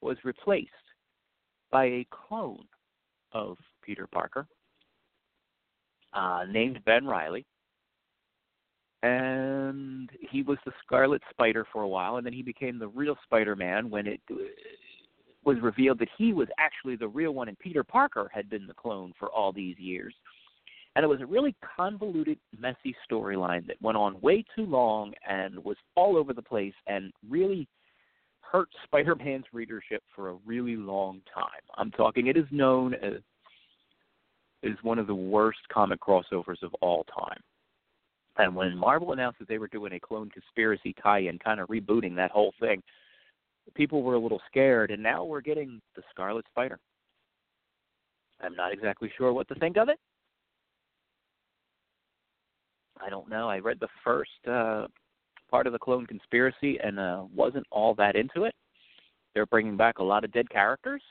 was 0.02 0.18
replaced 0.24 0.70
by 1.72 1.86
a 1.86 2.08
clone 2.12 2.66
of 3.34 3.58
Peter 3.84 4.08
Parker 4.08 4.48
uh, 6.14 6.46
named 6.50 6.80
Ben 6.86 7.06
Reilly. 7.06 7.46
And 9.02 10.10
he 10.20 10.42
was 10.42 10.58
the 10.66 10.74
Scarlet 10.86 11.22
Spider 11.30 11.66
for 11.72 11.84
a 11.84 11.88
while, 11.88 12.18
and 12.18 12.26
then 12.26 12.34
he 12.34 12.42
became 12.42 12.78
the 12.78 12.90
real 12.90 13.16
Spider 13.24 13.56
Man 13.56 13.90
when 13.90 14.08
it 14.08 14.20
was 15.46 15.58
revealed 15.62 16.00
that 16.00 16.10
he 16.18 16.34
was 16.34 16.48
actually 16.58 16.96
the 16.96 17.08
real 17.08 17.32
one, 17.32 17.48
and 17.48 17.58
Peter 17.60 17.84
Parker 17.84 18.30
had 18.34 18.50
been 18.50 18.68
the 18.68 18.74
clone 18.74 19.14
for 19.18 19.30
all 19.30 19.52
these 19.52 19.78
years. 19.78 20.14
And 20.96 21.04
it 21.04 21.08
was 21.08 21.22
a 21.22 21.26
really 21.26 21.56
convoluted, 21.78 22.40
messy 22.58 22.96
storyline 23.10 23.66
that 23.68 23.82
went 23.82 23.98
on 23.98 24.20
way 24.22 24.44
too 24.56 24.66
long 24.66 25.14
and 25.28 25.64
was 25.64 25.78
all 25.96 26.18
over 26.18 26.34
the 26.34 26.42
place 26.42 26.74
and 26.88 27.14
really 27.30 27.68
hurt 28.42 28.70
Spider 28.84 29.16
Man's 29.16 29.46
readership 29.54 30.04
for 30.16 30.30
a 30.30 30.38
really 30.46 30.76
long 30.76 31.22
time. 31.34 31.46
I'm 31.78 31.92
talking, 31.92 32.28
it 32.28 32.38
is 32.38 32.48
known 32.52 32.94
as 32.96 33.22
is 34.62 34.78
one 34.82 35.00
of 35.00 35.08
the 35.08 35.16
worst 35.16 35.60
comic 35.72 36.02
crossovers 36.02 36.62
of 36.64 36.74
all 36.82 37.06
time. 37.06 37.40
And 38.38 38.54
when 38.54 38.76
Marvel 38.76 39.14
announced 39.14 39.40
that 39.40 39.48
they 39.48 39.58
were 39.58 39.68
doing 39.68 39.94
a 39.94 40.00
clone 40.00 40.30
conspiracy 40.30 40.94
tie-in, 41.02 41.40
kind 41.40 41.62
of 41.62 41.70
rebooting 41.70 42.16
that 42.18 42.32
whole 42.32 42.54
thing, 42.60 42.82
people 43.76 44.04
were 44.04 44.16
a 44.16 44.20
little 44.20 44.42
scared, 44.48 44.92
and 44.92 45.02
now 45.02 45.24
we're 45.24 45.42
getting 45.42 45.82
the 45.96 46.04
Scarlet 46.12 46.46
Spider. 46.52 46.80
I'm 48.42 48.56
not 48.56 48.72
exactly 48.72 49.12
sure 49.18 49.34
what 49.34 49.48
to 49.50 49.56
think 49.56 49.78
of 49.78 49.90
it. 49.90 50.00
I 53.02 53.10
don't 53.10 53.30
know. 53.30 53.50
I 53.50 53.60
read 53.60 53.80
the 53.80 53.88
first 54.04 54.30
uh, 54.50 54.88
part 55.50 55.68
of 55.68 55.74
the 55.74 55.80
clone 55.80 56.06
conspiracy 56.06 56.78
and 56.84 57.00
uh, 57.00 57.24
wasn't 57.34 57.66
all 57.72 57.96
that 57.96 58.16
into 58.16 58.44
it. 58.44 58.54
They're 59.34 59.46
bringing 59.46 59.78
back 59.78 60.00
a 60.00 60.04
lot 60.04 60.24
of 60.24 60.32
dead 60.32 60.50
characters, 60.50 61.02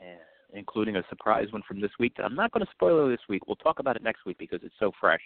and 0.00 0.18
including 0.52 0.96
a 0.96 1.04
surprise 1.08 1.48
one 1.50 1.62
from 1.66 1.80
this 1.80 1.90
week 1.98 2.12
that 2.16 2.24
I'm 2.24 2.34
not 2.34 2.50
going 2.52 2.64
to 2.64 2.72
spoil 2.72 3.08
this 3.08 3.20
week. 3.28 3.46
We'll 3.46 3.56
talk 3.56 3.78
about 3.78 3.96
it 3.96 4.02
next 4.02 4.24
week 4.26 4.38
because 4.38 4.60
it's 4.62 4.74
so 4.78 4.92
fresh. 5.00 5.20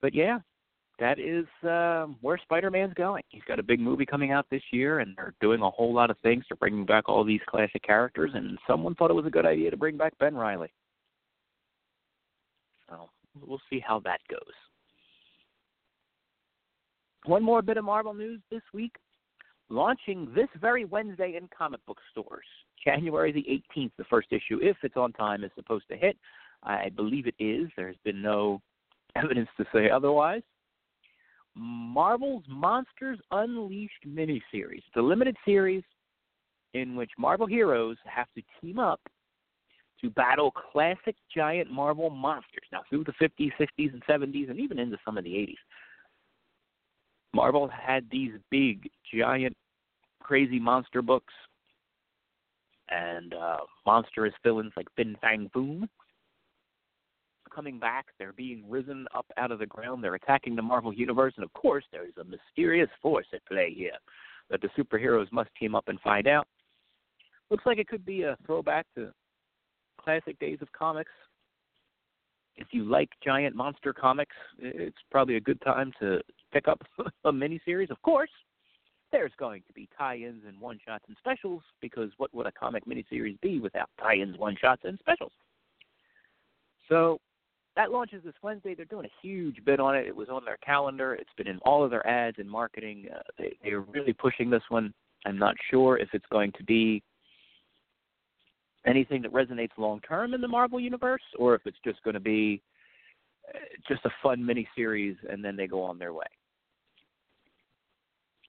But 0.00 0.14
yeah, 0.14 0.38
that 0.98 1.18
is 1.18 1.46
uh, 1.68 2.06
where 2.20 2.38
Spider-Man's 2.38 2.94
going. 2.94 3.22
He's 3.28 3.42
got 3.48 3.58
a 3.58 3.62
big 3.62 3.80
movie 3.80 4.06
coming 4.06 4.30
out 4.30 4.46
this 4.50 4.62
year, 4.70 5.00
and 5.00 5.14
they're 5.16 5.34
doing 5.40 5.60
a 5.60 5.70
whole 5.70 5.92
lot 5.92 6.10
of 6.10 6.18
things 6.18 6.44
to 6.48 6.56
bring 6.56 6.84
back 6.84 7.08
all 7.08 7.24
these 7.24 7.40
classic 7.48 7.82
characters. 7.82 8.30
And 8.34 8.58
someone 8.66 8.94
thought 8.94 9.10
it 9.10 9.14
was 9.14 9.26
a 9.26 9.30
good 9.30 9.46
idea 9.46 9.70
to 9.70 9.76
bring 9.76 9.96
back 9.96 10.12
Ben 10.18 10.36
Reilly. 10.36 10.72
So 12.88 13.08
we'll 13.40 13.60
see 13.70 13.80
how 13.80 14.00
that 14.00 14.20
goes. 14.30 14.40
One 17.26 17.42
more 17.42 17.62
bit 17.62 17.78
of 17.78 17.84
Marvel 17.84 18.14
news 18.14 18.40
this 18.50 18.62
week 18.72 18.92
launching 19.70 20.30
this 20.34 20.48
very 20.60 20.84
Wednesday 20.84 21.36
in 21.36 21.48
comic 21.56 21.84
book 21.86 21.98
stores. 22.10 22.46
January 22.84 23.32
the 23.32 23.46
18th, 23.78 23.92
the 23.96 24.04
first 24.04 24.28
issue, 24.30 24.58
if 24.60 24.76
it's 24.82 24.96
on 24.96 25.12
time, 25.12 25.42
is 25.42 25.50
supposed 25.54 25.88
to 25.90 25.96
hit. 25.96 26.16
I 26.62 26.90
believe 26.90 27.26
it 27.26 27.34
is. 27.38 27.68
There's 27.76 27.96
been 28.04 28.22
no 28.22 28.60
evidence 29.16 29.48
to 29.56 29.64
say 29.72 29.90
otherwise. 29.90 30.42
Marvel's 31.56 32.44
Monsters 32.48 33.18
Unleashed 33.30 34.06
miniseries. 34.06 34.82
A 34.96 35.00
limited 35.00 35.36
series 35.44 35.82
in 36.74 36.96
which 36.96 37.10
Marvel 37.18 37.46
heroes 37.46 37.96
have 38.04 38.26
to 38.34 38.42
team 38.60 38.78
up 38.78 39.00
to 40.00 40.10
battle 40.10 40.50
classic 40.50 41.14
giant 41.34 41.70
Marvel 41.70 42.10
monsters. 42.10 42.66
Now, 42.72 42.82
through 42.90 43.04
the 43.04 43.12
50s, 43.12 43.52
60s, 43.58 43.92
and 43.92 44.04
70s, 44.04 44.50
and 44.50 44.58
even 44.58 44.78
into 44.78 44.98
some 45.04 45.16
of 45.16 45.24
the 45.24 45.30
80s. 45.30 45.54
Marvel 47.32 47.68
had 47.68 48.06
these 48.10 48.32
big, 48.50 48.88
giant, 49.12 49.56
crazy 50.20 50.58
monster 50.58 51.02
books 51.02 51.34
and 52.90 53.34
uh, 53.34 53.58
monstrous 53.86 54.34
villains 54.42 54.72
like 54.76 54.86
Fin 54.96 55.16
Fang 55.20 55.50
Foom 55.54 55.88
coming 57.54 57.78
back. 57.78 58.06
They're 58.18 58.32
being 58.32 58.64
risen 58.68 59.06
up 59.14 59.26
out 59.36 59.50
of 59.50 59.58
the 59.58 59.66
ground. 59.66 60.02
They're 60.02 60.14
attacking 60.14 60.56
the 60.56 60.62
Marvel 60.62 60.92
Universe. 60.92 61.34
And 61.36 61.44
of 61.44 61.52
course, 61.52 61.84
there's 61.92 62.14
a 62.20 62.24
mysterious 62.24 62.90
force 63.00 63.26
at 63.32 63.44
play 63.46 63.72
here 63.74 63.92
that 64.50 64.60
the 64.60 64.68
superheroes 64.76 65.30
must 65.32 65.50
team 65.58 65.74
up 65.74 65.88
and 65.88 66.00
find 66.00 66.26
out. 66.26 66.46
Looks 67.50 67.66
like 67.66 67.78
it 67.78 67.88
could 67.88 68.04
be 68.04 68.22
a 68.22 68.36
throwback 68.46 68.86
to 68.96 69.12
classic 69.98 70.38
days 70.38 70.58
of 70.60 70.70
comics 70.72 71.10
if 72.56 72.68
you 72.70 72.84
like 72.84 73.10
giant 73.22 73.54
monster 73.56 73.92
comics, 73.92 74.36
it's 74.58 74.96
probably 75.10 75.36
a 75.36 75.40
good 75.40 75.60
time 75.62 75.92
to 76.00 76.20
pick 76.52 76.68
up 76.68 76.80
a 77.24 77.32
miniseries. 77.32 77.90
Of 77.90 78.00
course, 78.02 78.30
there's 79.12 79.32
going 79.38 79.62
to 79.66 79.72
be 79.72 79.88
tie-ins 79.96 80.42
and 80.46 80.60
one-shots 80.60 81.04
and 81.08 81.16
specials 81.18 81.62
because 81.80 82.10
what 82.16 82.34
would 82.34 82.46
a 82.46 82.52
comic 82.52 82.84
miniseries 82.86 83.40
be 83.40 83.60
without 83.60 83.90
tie-ins, 84.00 84.38
one-shots, 84.38 84.82
and 84.84 84.98
specials? 84.98 85.32
So 86.88 87.18
that 87.76 87.90
launches 87.90 88.22
this 88.24 88.34
Wednesday. 88.42 88.74
They're 88.74 88.84
doing 88.84 89.06
a 89.06 89.26
huge 89.26 89.56
bid 89.64 89.80
on 89.80 89.96
it. 89.96 90.06
It 90.06 90.14
was 90.14 90.28
on 90.28 90.44
their 90.44 90.58
calendar. 90.58 91.14
It's 91.14 91.30
been 91.36 91.48
in 91.48 91.58
all 91.60 91.84
of 91.84 91.90
their 91.90 92.06
ads 92.06 92.38
and 92.38 92.48
marketing. 92.48 93.06
Uh, 93.14 93.20
they, 93.38 93.56
they're 93.62 93.80
really 93.80 94.12
pushing 94.12 94.48
this 94.48 94.62
one. 94.68 94.94
I'm 95.26 95.38
not 95.38 95.56
sure 95.70 95.98
if 95.98 96.08
it's 96.12 96.26
going 96.30 96.52
to 96.58 96.64
be 96.64 97.02
anything 98.86 99.22
that 99.22 99.32
resonates 99.32 99.76
long 99.76 100.00
term 100.00 100.34
in 100.34 100.40
the 100.40 100.48
Marvel 100.48 100.78
universe, 100.78 101.22
or 101.38 101.54
if 101.54 101.62
it's 101.64 101.78
just 101.84 102.02
going 102.04 102.14
to 102.14 102.20
be 102.20 102.62
uh, 103.48 103.58
just 103.88 104.04
a 104.04 104.10
fun 104.22 104.44
mini 104.44 104.68
series 104.76 105.16
and 105.28 105.44
then 105.44 105.56
they 105.56 105.66
go 105.66 105.82
on 105.82 105.98
their 105.98 106.12
way. 106.12 106.26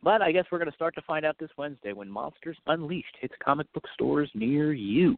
But 0.04 0.22
I 0.22 0.32
guess 0.32 0.46
we're 0.52 0.60
going 0.60 0.70
to 0.70 0.76
start 0.76 0.94
to 0.96 1.02
find 1.02 1.26
out 1.26 1.36
this 1.40 1.50
Wednesday 1.58 1.94
when 1.94 2.10
Monsters 2.10 2.58
Unleashed 2.68 3.18
hits 3.20 3.34
comic 3.44 3.72
book 3.74 3.86
stores 3.96 4.30
near 4.36 4.72
you. 4.72 5.18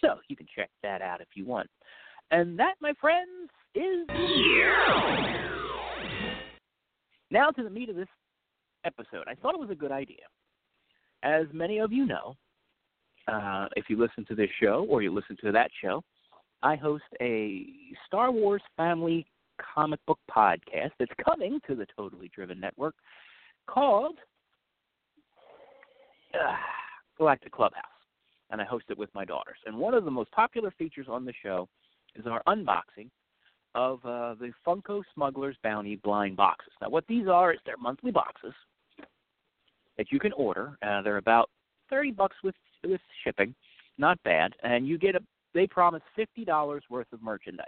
So 0.00 0.16
you 0.28 0.36
can 0.36 0.46
check 0.54 0.70
that 0.84 1.02
out 1.02 1.20
if 1.20 1.28
you 1.34 1.44
want. 1.44 1.68
And 2.30 2.58
that, 2.58 2.74
my 2.80 2.92
friends, 3.00 3.50
is 3.74 4.06
now 7.30 7.50
to 7.50 7.62
the 7.62 7.70
meat 7.70 7.88
of 7.88 7.96
this 7.96 8.08
episode. 8.84 9.24
I 9.26 9.34
thought 9.34 9.54
it 9.54 9.60
was 9.60 9.70
a 9.70 9.74
good 9.74 9.92
idea. 9.92 10.24
As 11.22 11.46
many 11.52 11.78
of 11.78 11.92
you 11.92 12.06
know, 12.06 12.34
uh, 13.28 13.66
if 13.76 13.86
you 13.88 13.98
listen 13.98 14.24
to 14.26 14.34
this 14.34 14.50
show 14.60 14.86
or 14.88 15.02
you 15.02 15.12
listen 15.12 15.36
to 15.42 15.52
that 15.52 15.70
show, 15.82 16.02
I 16.62 16.76
host 16.76 17.04
a 17.20 17.66
Star 18.06 18.30
Wars 18.30 18.62
family 18.76 19.26
comic 19.74 20.00
book 20.06 20.18
podcast 20.30 20.90
that's 20.98 21.12
coming 21.24 21.60
to 21.66 21.74
the 21.74 21.86
Totally 21.96 22.30
Driven 22.34 22.60
Network 22.60 22.94
called 23.66 24.16
uh, 26.34 26.54
Galactic 27.18 27.52
Clubhouse. 27.52 27.82
And 28.50 28.60
I 28.60 28.64
host 28.64 28.84
it 28.90 28.98
with 28.98 29.10
my 29.14 29.24
daughters. 29.24 29.58
And 29.66 29.76
one 29.76 29.94
of 29.94 30.04
the 30.04 30.10
most 30.10 30.30
popular 30.30 30.72
features 30.78 31.06
on 31.10 31.24
the 31.24 31.32
show 31.42 31.68
is 32.18 32.26
our 32.26 32.42
unboxing 32.46 33.10
of 33.74 33.98
uh, 34.04 34.34
the 34.34 34.52
Funko 34.66 35.02
Smuggler's 35.14 35.56
Bounty 35.62 35.96
blind 35.96 36.36
boxes. 36.36 36.72
Now, 36.80 36.88
what 36.88 37.04
these 37.08 37.28
are 37.28 37.52
is 37.52 37.58
they're 37.66 37.76
monthly 37.76 38.10
boxes 38.10 38.54
that 39.98 40.10
you 40.10 40.18
can 40.18 40.32
order. 40.32 40.78
Uh, 40.82 41.02
they're 41.02 41.18
about 41.18 41.50
30 41.90 42.12
bucks 42.12 42.36
with 42.42 42.54
with 42.84 43.00
shipping, 43.24 43.54
not 43.98 44.22
bad, 44.22 44.52
and 44.62 44.86
you 44.86 44.98
get 44.98 45.14
a. 45.14 45.20
They 45.54 45.66
promise 45.66 46.02
fifty 46.14 46.44
dollars 46.44 46.84
worth 46.90 47.06
of 47.12 47.22
merchandise. 47.22 47.66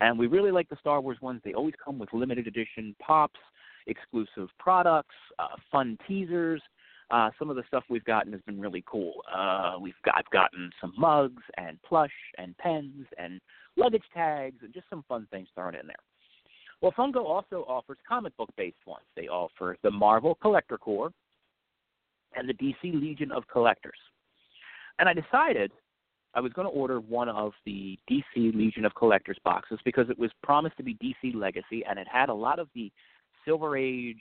And 0.00 0.18
we 0.18 0.26
really 0.26 0.50
like 0.50 0.68
the 0.68 0.76
Star 0.80 1.00
Wars 1.00 1.18
ones. 1.20 1.40
They 1.44 1.52
always 1.52 1.74
come 1.82 1.98
with 1.98 2.12
limited 2.12 2.46
edition 2.46 2.96
pops, 3.00 3.38
exclusive 3.86 4.48
products, 4.58 5.14
uh, 5.38 5.56
fun 5.70 5.98
teasers. 6.08 6.62
Uh, 7.10 7.30
some 7.38 7.50
of 7.50 7.56
the 7.56 7.64
stuff 7.66 7.84
we've 7.90 8.04
gotten 8.04 8.32
has 8.32 8.40
been 8.42 8.60
really 8.60 8.84
cool. 8.86 9.14
Uh, 9.34 9.74
we've 9.80 9.94
got 10.04 10.14
I've 10.16 10.30
gotten 10.30 10.70
some 10.80 10.92
mugs 10.96 11.42
and 11.56 11.80
plush 11.82 12.12
and 12.38 12.56
pens 12.58 13.06
and 13.18 13.40
luggage 13.76 14.04
tags 14.14 14.58
and 14.62 14.72
just 14.72 14.88
some 14.88 15.04
fun 15.08 15.26
things 15.30 15.48
thrown 15.54 15.74
in 15.74 15.86
there. 15.86 15.96
Well, 16.80 16.92
Funko 16.92 17.24
also 17.24 17.64
offers 17.68 17.98
comic 18.08 18.36
book 18.36 18.50
based 18.56 18.86
ones. 18.86 19.04
They 19.16 19.28
offer 19.28 19.76
the 19.82 19.90
Marvel 19.90 20.36
Collector 20.40 20.78
Corps, 20.78 21.12
and 22.34 22.48
the 22.48 22.54
DC 22.54 22.94
Legion 22.94 23.32
of 23.32 23.46
Collectors. 23.48 23.98
And 24.98 25.08
I 25.08 25.14
decided 25.14 25.72
I 26.34 26.40
was 26.40 26.52
going 26.52 26.66
to 26.66 26.72
order 26.72 27.00
one 27.00 27.28
of 27.28 27.52
the 27.66 27.98
DC 28.10 28.54
Legion 28.54 28.84
of 28.84 28.94
Collectors 28.94 29.38
boxes 29.44 29.78
because 29.84 30.08
it 30.10 30.18
was 30.18 30.30
promised 30.42 30.76
to 30.76 30.82
be 30.82 30.94
DC 30.94 31.34
Legacy 31.34 31.84
and 31.88 31.98
it 31.98 32.06
had 32.10 32.28
a 32.28 32.34
lot 32.34 32.58
of 32.58 32.68
the 32.74 32.92
Silver 33.44 33.76
Age 33.76 34.20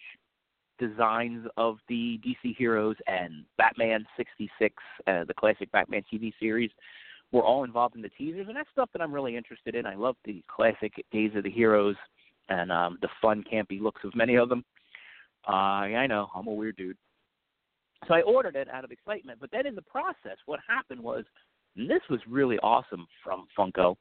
designs 0.80 1.46
of 1.58 1.78
the 1.88 2.20
DC 2.26 2.56
heroes 2.56 2.96
and 3.08 3.46
Batman 3.58 4.06
66, 4.18 4.74
uh, 5.08 5.24
the 5.26 5.34
classic 5.34 5.72
Batman 5.72 6.04
TV 6.12 6.34
series, 6.40 6.72
were 7.32 7.44
all 7.44 7.64
involved 7.64 7.96
in 7.96 8.02
the 8.02 8.10
teasers, 8.10 8.48
and 8.48 8.58
that's 8.58 8.70
stuff 8.72 8.90
that 8.94 9.02
I'm 9.02 9.14
really 9.14 9.38
interested 9.38 9.76
in. 9.76 9.86
I 9.86 9.96
love 9.96 10.16
the 10.26 10.44
classic 10.48 10.94
Days 11.12 11.32
of 11.36 11.44
the 11.44 11.52
Heroes 11.52 11.96
and 12.50 12.72
um, 12.72 12.98
the 13.02 13.10
fun, 13.22 13.44
campy 13.52 13.80
looks 13.80 14.02
of 14.04 14.16
many 14.16 14.36
of 14.36 14.50
them. 14.50 14.64
Uh, 15.48 15.52
I 15.52 16.08
know 16.08 16.28
I'm 16.36 16.48
a 16.48 16.54
weird 16.54 16.76
dude, 16.76 16.98
so 18.08 18.14
I 18.14 18.22
ordered 18.22 18.56
it 18.56 18.68
out 18.70 18.84
of 18.84 18.92
excitement. 18.92 19.40
But 19.40 19.52
then 19.52 19.68
in 19.68 19.76
the 19.76 19.84
process, 19.84 20.38
what 20.46 20.60
happened 20.68 21.02
was, 21.02 21.24
and 21.78 21.90
this 21.90 22.02
was 22.10 22.20
really 22.28 22.58
awesome 22.60 23.06
from 23.24 23.46
Funko. 23.58 23.96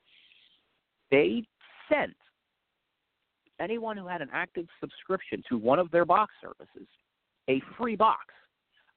They 1.11 1.45
sent 1.93 2.17
anyone 3.61 3.97
who 3.97 4.07
had 4.07 4.23
an 4.23 4.29
active 4.33 4.67
subscription 4.81 5.43
to 5.49 5.59
one 5.59 5.79
of 5.79 5.91
their 5.91 6.05
box 6.05 6.33
services 6.41 6.89
a 7.49 7.63
free 7.79 7.97
box, 7.97 8.27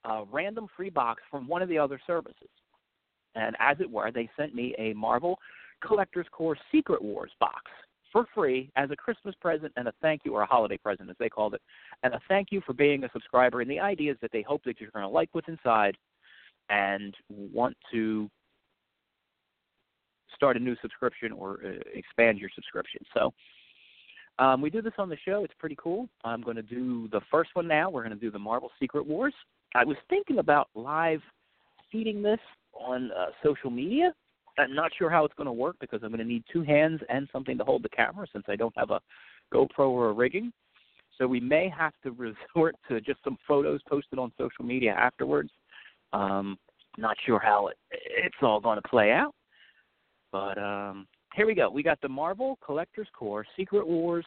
a 0.03 0.23
random 0.29 0.67
free 0.75 0.89
box 0.89 1.23
from 1.31 1.47
one 1.47 1.61
of 1.61 1.69
the 1.69 1.77
other 1.77 1.99
services. 2.05 2.49
And 3.35 3.55
as 3.59 3.77
it 3.79 3.89
were, 3.89 4.11
they 4.11 4.29
sent 4.37 4.53
me 4.53 4.75
a 4.77 4.93
Marvel 4.93 5.39
Collector's 5.81 6.27
Corps 6.31 6.57
Secret 6.71 7.01
Wars 7.01 7.31
box 7.39 7.61
for 8.11 8.27
free 8.35 8.69
as 8.75 8.91
a 8.91 8.95
Christmas 8.95 9.33
present 9.39 9.71
and 9.77 9.87
a 9.87 9.93
thank 10.01 10.21
you, 10.25 10.33
or 10.33 10.41
a 10.41 10.45
holiday 10.45 10.77
present 10.77 11.09
as 11.09 11.15
they 11.17 11.29
called 11.29 11.53
it, 11.53 11.61
and 12.03 12.13
a 12.13 12.19
thank 12.27 12.49
you 12.51 12.61
for 12.65 12.73
being 12.73 13.05
a 13.05 13.09
subscriber. 13.13 13.61
And 13.61 13.71
the 13.71 13.79
idea 13.79 14.11
is 14.11 14.17
that 14.21 14.31
they 14.33 14.41
hope 14.41 14.61
that 14.65 14.81
you're 14.81 14.91
going 14.91 15.03
to 15.03 15.09
like 15.09 15.29
what's 15.31 15.47
inside 15.47 15.95
and 16.69 17.15
want 17.29 17.77
to 17.93 18.29
start 20.35 20.57
a 20.57 20.59
new 20.59 20.75
subscription 20.81 21.31
or 21.31 21.59
uh, 21.65 21.69
expand 21.93 22.37
your 22.37 22.49
subscription. 22.53 23.01
So 23.13 23.31
um, 24.39 24.61
we 24.61 24.69
do 24.69 24.81
this 24.81 24.93
on 24.97 25.09
the 25.09 25.17
show. 25.25 25.43
It's 25.43 25.53
pretty 25.59 25.77
cool. 25.81 26.09
I'm 26.23 26.41
going 26.41 26.55
to 26.55 26.63
do 26.63 27.07
the 27.11 27.21
first 27.29 27.51
one 27.53 27.67
now. 27.67 27.89
We're 27.89 28.03
going 28.03 28.17
to 28.17 28.19
do 28.19 28.31
the 28.31 28.39
Marvel 28.39 28.71
Secret 28.79 29.05
Wars. 29.05 29.33
I 29.75 29.83
was 29.83 29.97
thinking 30.09 30.39
about 30.39 30.69
live 30.75 31.21
feeding 31.91 32.21
this 32.21 32.39
on 32.73 33.11
uh, 33.11 33.27
social 33.43 33.69
media. 33.69 34.13
I'm 34.57 34.75
not 34.75 34.91
sure 34.97 35.09
how 35.09 35.25
it's 35.25 35.33
going 35.35 35.47
to 35.47 35.53
work 35.53 35.75
because 35.79 36.01
I'm 36.03 36.09
going 36.09 36.19
to 36.19 36.25
need 36.25 36.43
two 36.51 36.63
hands 36.63 37.01
and 37.09 37.27
something 37.31 37.57
to 37.57 37.63
hold 37.63 37.83
the 37.83 37.89
camera 37.89 38.27
since 38.31 38.45
I 38.47 38.55
don't 38.55 38.73
have 38.77 38.91
a 38.91 38.99
GoPro 39.53 39.89
or 39.89 40.09
a 40.09 40.13
rigging. 40.13 40.51
So 41.17 41.27
we 41.27 41.39
may 41.39 41.69
have 41.69 41.93
to 42.03 42.11
resort 42.55 42.75
to 42.89 42.99
just 43.01 43.23
some 43.23 43.37
photos 43.47 43.81
posted 43.87 44.19
on 44.19 44.31
social 44.37 44.65
media 44.65 44.93
afterwards. 44.93 45.51
Um, 46.13 46.57
not 46.97 47.15
sure 47.25 47.39
how 47.39 47.67
it, 47.67 47.77
it's 47.91 48.35
all 48.41 48.59
going 48.59 48.81
to 48.81 48.89
play 48.89 49.11
out, 49.11 49.33
but 50.31 50.57
um, 50.57 51.07
here 51.33 51.45
we 51.45 51.55
go. 51.55 51.69
We 51.69 51.83
got 51.83 51.99
the 52.01 52.09
Marvel 52.09 52.57
Collector's 52.63 53.07
Corps 53.13 53.45
Secret 53.57 53.87
Wars 53.87 54.25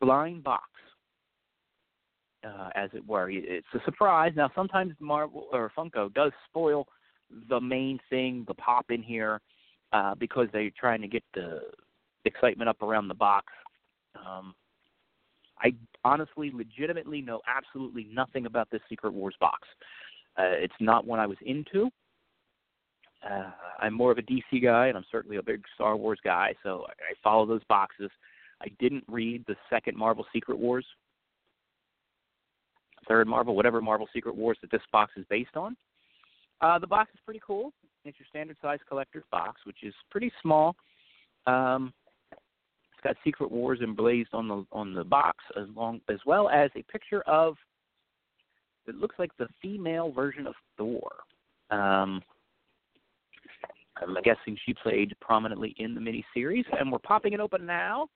blind 0.00 0.42
box, 0.42 0.68
uh, 2.44 2.70
as 2.74 2.90
it 2.92 3.06
were. 3.06 3.30
It's 3.30 3.66
a 3.74 3.78
surprise. 3.84 4.32
Now, 4.36 4.50
sometimes 4.54 4.94
Marvel 5.00 5.46
or 5.52 5.70
Funko 5.76 6.12
does 6.12 6.32
spoil 6.48 6.86
the 7.48 7.60
main 7.60 7.98
thing, 8.10 8.44
the 8.46 8.54
pop 8.54 8.86
in 8.90 9.02
here, 9.02 9.40
uh, 9.92 10.14
because 10.14 10.48
they're 10.52 10.70
trying 10.78 11.00
to 11.00 11.08
get 11.08 11.22
the 11.34 11.60
excitement 12.24 12.68
up 12.68 12.82
around 12.82 13.08
the 13.08 13.14
box. 13.14 13.46
Um, 14.14 14.54
I 15.58 15.72
honestly, 16.04 16.50
legitimately 16.52 17.22
know 17.22 17.40
absolutely 17.46 18.08
nothing 18.12 18.46
about 18.46 18.68
this 18.70 18.80
Secret 18.88 19.12
Wars 19.12 19.36
box. 19.40 19.68
Uh, 20.36 20.42
it's 20.56 20.74
not 20.80 21.06
one 21.06 21.20
I 21.20 21.26
was 21.26 21.38
into. 21.46 21.88
Uh, 23.28 23.50
I'm 23.78 23.94
more 23.94 24.12
of 24.12 24.18
a 24.18 24.22
DC 24.22 24.62
guy, 24.62 24.88
and 24.88 24.96
I'm 24.96 25.04
certainly 25.10 25.36
a 25.36 25.42
big 25.42 25.62
Star 25.74 25.96
Wars 25.96 26.18
guy, 26.22 26.54
so 26.62 26.84
I, 26.88 26.92
I 26.92 27.14
follow 27.22 27.46
those 27.46 27.64
boxes. 27.68 28.10
I 28.62 28.66
didn't 28.78 29.04
read 29.08 29.44
the 29.46 29.56
second 29.70 29.96
Marvel 29.96 30.26
Secret 30.32 30.58
Wars, 30.58 30.86
third 33.08 33.26
Marvel, 33.26 33.56
whatever 33.56 33.80
Marvel 33.80 34.08
Secret 34.12 34.34
Wars 34.34 34.58
that 34.60 34.70
this 34.70 34.82
box 34.92 35.12
is 35.16 35.24
based 35.28 35.56
on. 35.56 35.76
Uh, 36.60 36.78
the 36.78 36.86
box 36.86 37.10
is 37.14 37.20
pretty 37.24 37.40
cool. 37.46 37.72
It's 38.04 38.18
your 38.18 38.26
standard 38.28 38.56
size 38.60 38.78
collector's 38.88 39.24
box, 39.30 39.60
which 39.64 39.78
is 39.82 39.94
pretty 40.10 40.30
small. 40.42 40.76
Um, 41.46 41.92
it's 42.32 43.02
got 43.02 43.16
Secret 43.24 43.50
Wars 43.50 43.80
emblazed 43.82 44.30
on 44.32 44.48
the 44.48 44.64
on 44.72 44.94
the 44.94 45.04
box, 45.04 45.38
as 45.56 45.66
long 45.74 46.00
as 46.08 46.18
well 46.26 46.48
as 46.48 46.70
a 46.76 46.82
picture 46.90 47.22
of. 47.22 47.56
It 48.86 48.96
looks 48.96 49.16
like 49.18 49.30
the 49.38 49.48
female 49.62 50.12
version 50.12 50.46
of 50.46 50.54
Thor. 50.76 51.10
Um, 51.70 52.22
I'm 53.96 54.14
guessing 54.24 54.58
she 54.64 54.74
played 54.74 55.14
prominently 55.20 55.74
in 55.78 55.94
the 55.94 56.00
miniseries, 56.00 56.64
and 56.78 56.90
we're 56.90 56.98
popping 56.98 57.32
it 57.32 57.40
open 57.40 57.64
now. 57.64 58.08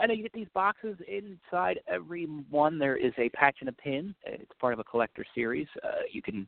Know 0.00 0.14
you 0.14 0.22
get 0.22 0.32
these 0.32 0.48
boxes 0.54 0.96
inside 1.08 1.80
every 1.88 2.24
one. 2.24 2.78
There 2.78 2.96
is 2.96 3.12
a 3.18 3.28
patch 3.30 3.56
and 3.60 3.68
a 3.68 3.72
pin. 3.72 4.14
It's 4.24 4.50
part 4.60 4.72
of 4.72 4.78
a 4.78 4.84
collector 4.84 5.24
series. 5.34 5.66
Uh, 5.82 6.02
you 6.12 6.22
can 6.22 6.46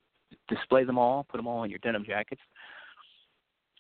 display 0.49 0.85
them 0.85 0.99
all, 0.99 1.25
put 1.25 1.39
them 1.39 1.49
all 1.49 1.65
in 1.65 1.71
your 1.71 1.81
denim 1.81 2.05
jackets. 2.05 2.41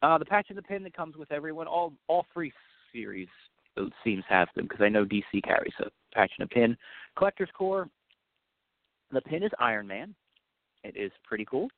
Uh, 0.03 0.19
the 0.19 0.25
patch 0.25 0.47
and 0.49 0.59
the 0.59 0.63
pin 0.63 0.83
that 0.83 0.97
comes 0.97 1.17
with 1.17 1.31
everyone, 1.31 1.69
all 1.69 1.93
all 2.09 2.27
three 2.35 2.53
series 2.93 3.29
it 3.77 3.93
seems 4.05 4.25
have 4.29 4.49
them 4.55 4.67
because 4.67 4.83
I 4.83 4.89
know 4.89 5.05
DC 5.05 5.43
carries 5.45 5.73
a 5.81 5.87
patch 6.15 6.33
and 6.39 6.45
a 6.45 6.49
pin. 6.49 6.77
Collector's 7.17 7.51
Corps, 7.57 7.89
the 9.13 9.21
pin 9.21 9.43
is 9.43 9.51
Iron 9.59 9.87
Man. 9.87 10.15
It 10.83 10.97
is 10.97 11.13
pretty 11.25 11.45
cool. 11.45 11.69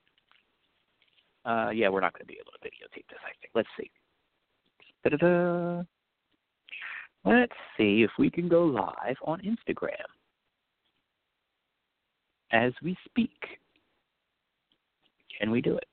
Uh, 1.45 1.71
yeah, 1.71 1.89
we're 1.89 2.01
not 2.01 2.13
going 2.13 2.21
to 2.21 2.27
be 2.27 2.39
able 2.41 2.53
to 2.53 2.59
videotape 2.67 3.09
this, 3.09 3.19
I 3.25 3.33
think. 3.41 3.51
Let's 3.55 3.69
see. 3.79 3.91
Da-da-da. 5.05 5.83
Let's 7.25 7.53
see 7.77 8.03
if 8.03 8.11
we 8.19 8.31
can 8.31 8.49
go 8.49 8.65
live 8.65 9.17
on 9.25 9.41
Instagram 9.41 9.91
as 12.53 12.73
we 12.83 12.97
speak. 13.05 13.31
Can 15.41 15.51
we 15.51 15.61
do 15.61 15.77
it? 15.77 15.87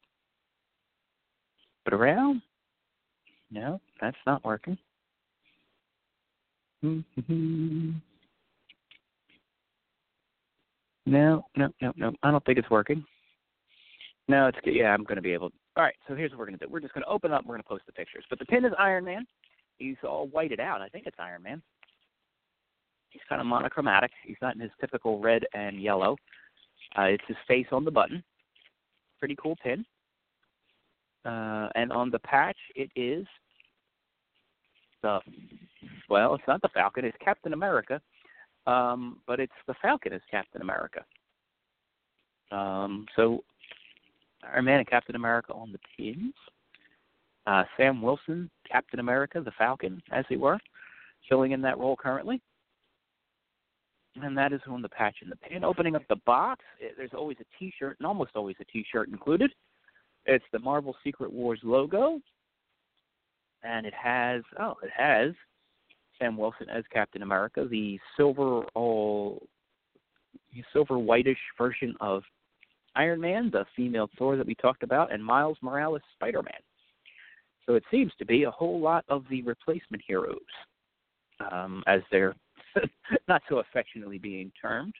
Put 1.86 1.94
around? 1.94 2.42
No, 3.52 3.82
that's 4.00 4.18
not 4.28 4.44
working. 4.46 4.78
no, 6.84 6.94
no, 11.06 11.44
no, 11.56 11.94
no. 11.96 12.14
I 12.24 12.32
don't 12.32 12.46
think 12.46 12.60
it's 12.60 12.70
working. 12.70 13.04
No, 14.30 14.48
it's 14.48 14.58
yeah. 14.64 14.94
I'm 14.94 15.04
going 15.04 15.16
to 15.16 15.22
be 15.22 15.34
able. 15.34 15.50
To. 15.50 15.56
All 15.76 15.84
right. 15.84 15.96
So 16.08 16.16
here's 16.16 16.32
what 16.32 16.40
we're 16.40 16.46
going 16.46 16.60
to 16.60 16.66
do. 16.66 16.72
We're 16.72 16.80
just 16.80 16.94
going 16.94 17.04
to 17.04 17.10
open 17.10 17.34
up. 17.34 17.44
We're 17.46 17.56
going 17.56 17.64
to 17.64 17.68
post 17.68 17.84
the 17.88 17.92
pictures. 17.92 18.24
But 18.30 18.38
the 18.38 18.46
pin 18.46 18.64
is 18.64 18.72
Iron 18.78 19.04
Man. 19.04 19.26
He's 19.78 19.98
all 20.04 20.28
whited 20.28 20.60
out. 20.60 20.82
I 20.82 20.88
think 20.88 21.08
it's 21.08 21.18
Iron 21.20 21.42
Man. 21.42 21.62
He's 23.10 23.24
kind 23.28 23.42
of 23.42 23.48
monochromatic. 23.48 24.12
He's 24.24 24.38
not 24.40 24.54
in 24.54 24.62
his 24.62 24.70
typical 24.80 25.20
red 25.20 25.44
and 25.56 25.82
yellow. 25.82 26.16
Uh, 26.96 27.04
it's 27.04 27.24
his 27.28 27.38
face 27.48 27.66
on 27.72 27.84
the 27.84 27.92
button. 27.92 28.24
Pretty 29.18 29.36
cool 29.42 29.56
pin. 29.64 29.84
Uh, 31.26 31.70
and 31.74 31.92
on 31.92 32.12
the 32.12 32.20
patch, 32.20 32.58
it 32.76 32.92
is 32.96 33.26
the 35.02 35.20
well, 36.08 36.36
it's 36.36 36.44
not 36.48 36.62
the 36.62 36.70
Falcon. 36.74 37.04
It's 37.04 37.18
Captain 37.24 37.54
America, 37.54 38.00
um, 38.68 39.18
but 39.26 39.40
it's 39.40 39.52
the 39.66 39.76
Falcon 39.82 40.14
as 40.14 40.22
Captain 40.30 40.62
America. 40.62 41.04
Um, 42.52 43.06
so 43.16 43.44
Iron 44.44 44.66
Man 44.66 44.80
and 44.80 44.88
Captain 44.88 45.16
America 45.16 45.54
on 45.54 45.72
the 45.72 45.80
pins. 45.98 46.34
Uh, 47.48 47.64
Sam 47.78 48.02
Wilson, 48.02 48.50
Captain 48.70 49.00
America, 49.00 49.42
the 49.42 49.52
Falcon, 49.58 50.02
as 50.12 50.26
he 50.30 50.38
were, 50.38 50.60
filling 51.28 51.52
in 51.52 51.62
that 51.62 51.78
role 51.78 51.96
currently. 51.96 52.42
And 54.22 54.38
that 54.38 54.54
is 54.54 54.62
on 54.68 54.82
the 54.82 54.90
patch 54.90 55.18
and 55.22 55.32
the 55.32 55.36
pin. 55.38 55.64
Opening 55.64 55.96
up 55.96 56.04
the 56.10 56.18
box, 56.26 56.64
it, 56.80 56.94
there's 56.98 57.12
always 57.14 57.38
a 57.40 57.58
T-shirt, 57.58 57.98
and 58.00 58.06
almost 58.06 58.32
always 58.36 58.56
a 58.60 58.66
T-shirt 58.66 59.10
included. 59.10 59.52
It's 60.26 60.46
the 60.52 60.60
Marvel 60.60 60.96
Secret 61.04 61.32
Wars 61.32 61.60
logo, 61.64 62.20
and 63.64 63.86
it 63.86 63.94
has 63.94 64.44
oh, 64.60 64.76
it 64.84 64.92
has 64.96 65.34
Sam 66.20 66.38
Wilson 66.38 66.70
as 66.70 66.84
Captain 66.92 67.22
America, 67.22 67.66
the 67.70 68.00
silver 68.18 68.64
all 68.76 69.42
silver 70.74 71.00
whitish 71.00 71.40
version 71.58 71.96
of 72.02 72.24
Iron 73.00 73.22
Man, 73.22 73.50
the 73.50 73.66
female 73.78 74.10
Thor 74.18 74.36
that 74.36 74.46
we 74.46 74.56
talked 74.56 74.84
about, 74.84 75.14
and 75.14 75.24
Miles 75.24 75.58
Morales 75.62 76.02
Spider 76.16 76.44
Man. 76.44 76.62
So 77.66 77.76
it 77.76 77.84
seems 77.90 78.12
to 78.20 78.26
be 78.26 78.44
a 78.44 78.52
whole 78.52 78.82
lot 78.82 79.06
of 79.08 79.24
the 79.30 79.42
replacement 79.44 80.04
heroes, 80.06 80.36
um, 81.50 81.82
as 81.88 82.02
they're 82.12 82.36
not 83.30 83.42
so 83.48 83.60
affectionately 83.60 84.18
being 84.18 84.52
termed. 84.62 84.94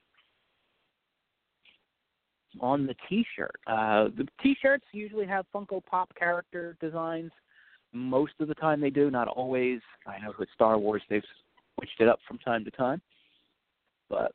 On 2.62 2.88
the 2.88 2.96
T-shirt, 3.10 3.60
uh, 3.68 4.06
the 4.18 4.26
T-shirts 4.42 4.86
usually 4.94 5.28
have 5.28 5.46
Funko 5.54 5.86
Pop 5.86 6.10
character 6.16 6.78
designs. 6.80 7.32
Most 7.92 8.34
of 8.40 8.48
the 8.48 8.56
time, 8.56 8.80
they 8.80 8.90
do. 8.90 9.12
Not 9.12 9.28
always. 9.28 9.82
I 10.08 10.20
know 10.20 10.32
with 10.40 10.48
Star 10.56 10.78
Wars, 10.78 11.02
they've 11.10 11.22
switched 11.76 12.00
it 12.00 12.08
up 12.08 12.20
from 12.26 12.38
time 12.38 12.64
to 12.64 12.72
time, 12.72 13.02
but 14.10 14.32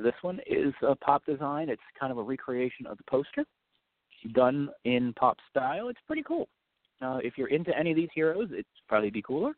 this 0.00 0.14
one 0.22 0.40
is 0.46 0.72
a 0.82 0.94
pop 0.96 1.24
design. 1.26 1.68
It's 1.68 1.82
kind 1.98 2.12
of 2.12 2.18
a 2.18 2.22
recreation 2.22 2.86
of 2.86 2.96
the 2.96 3.04
poster, 3.08 3.44
done 4.32 4.70
in 4.84 5.12
pop 5.14 5.38
style. 5.50 5.88
It's 5.88 6.00
pretty 6.06 6.22
cool. 6.22 6.48
Uh, 7.02 7.18
if 7.22 7.38
you're 7.38 7.48
into 7.48 7.76
any 7.76 7.90
of 7.90 7.96
these 7.96 8.10
heroes, 8.14 8.48
it's 8.52 8.68
probably 8.88 9.10
be 9.10 9.22
cooler. 9.22 9.52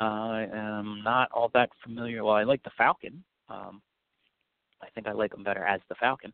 I 0.00 0.46
am 0.52 1.00
not 1.02 1.30
all 1.32 1.50
that 1.54 1.70
familiar. 1.82 2.24
Well, 2.24 2.34
I 2.34 2.42
like 2.42 2.62
the 2.64 2.70
Falcon. 2.76 3.24
Um, 3.48 3.80
I 4.82 4.88
think 4.94 5.06
I 5.06 5.12
like 5.12 5.32
him 5.32 5.44
better 5.44 5.64
as 5.64 5.80
the 5.88 5.94
Falcon. 5.94 6.32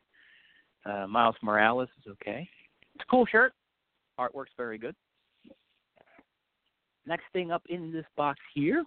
Uh, 0.85 1.07
Miles 1.07 1.37
Morales 1.43 1.89
is 1.99 2.13
okay. 2.13 2.49
It's 2.95 3.05
a 3.07 3.11
cool 3.11 3.27
shirt. 3.27 3.53
Artwork's 4.19 4.51
very 4.57 4.79
good. 4.79 4.95
Next 7.07 7.25
thing 7.33 7.51
up 7.51 7.63
in 7.69 7.93
this 7.93 8.05
box 8.17 8.39
here 8.55 8.85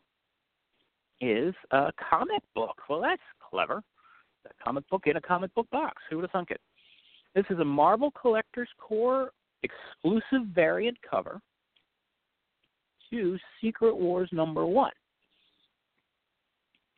is 1.21 1.53
a 1.71 1.91
comic 2.09 2.41
book. 2.55 2.75
Well, 2.89 3.01
that's 3.01 3.21
clever. 3.49 3.83
A 4.45 4.63
comic 4.63 4.88
book 4.89 5.03
in 5.06 5.17
a 5.17 5.21
comic 5.21 5.53
book 5.53 5.69
box. 5.71 6.01
Who 6.10 6.17
would 6.17 6.23
have 6.23 6.32
thunk 6.32 6.51
it? 6.51 6.62
This 7.36 7.45
is 7.49 7.60
a 7.60 7.65
Marvel 7.65 8.12
Collector's 8.12 8.69
Corps 8.77 9.32
exclusive 9.63 10.47
variant 10.53 10.97
cover 11.10 11.39
to 13.10 13.38
Secret 13.62 13.95
Wars 13.95 14.29
number 14.32 14.65
one. 14.65 14.91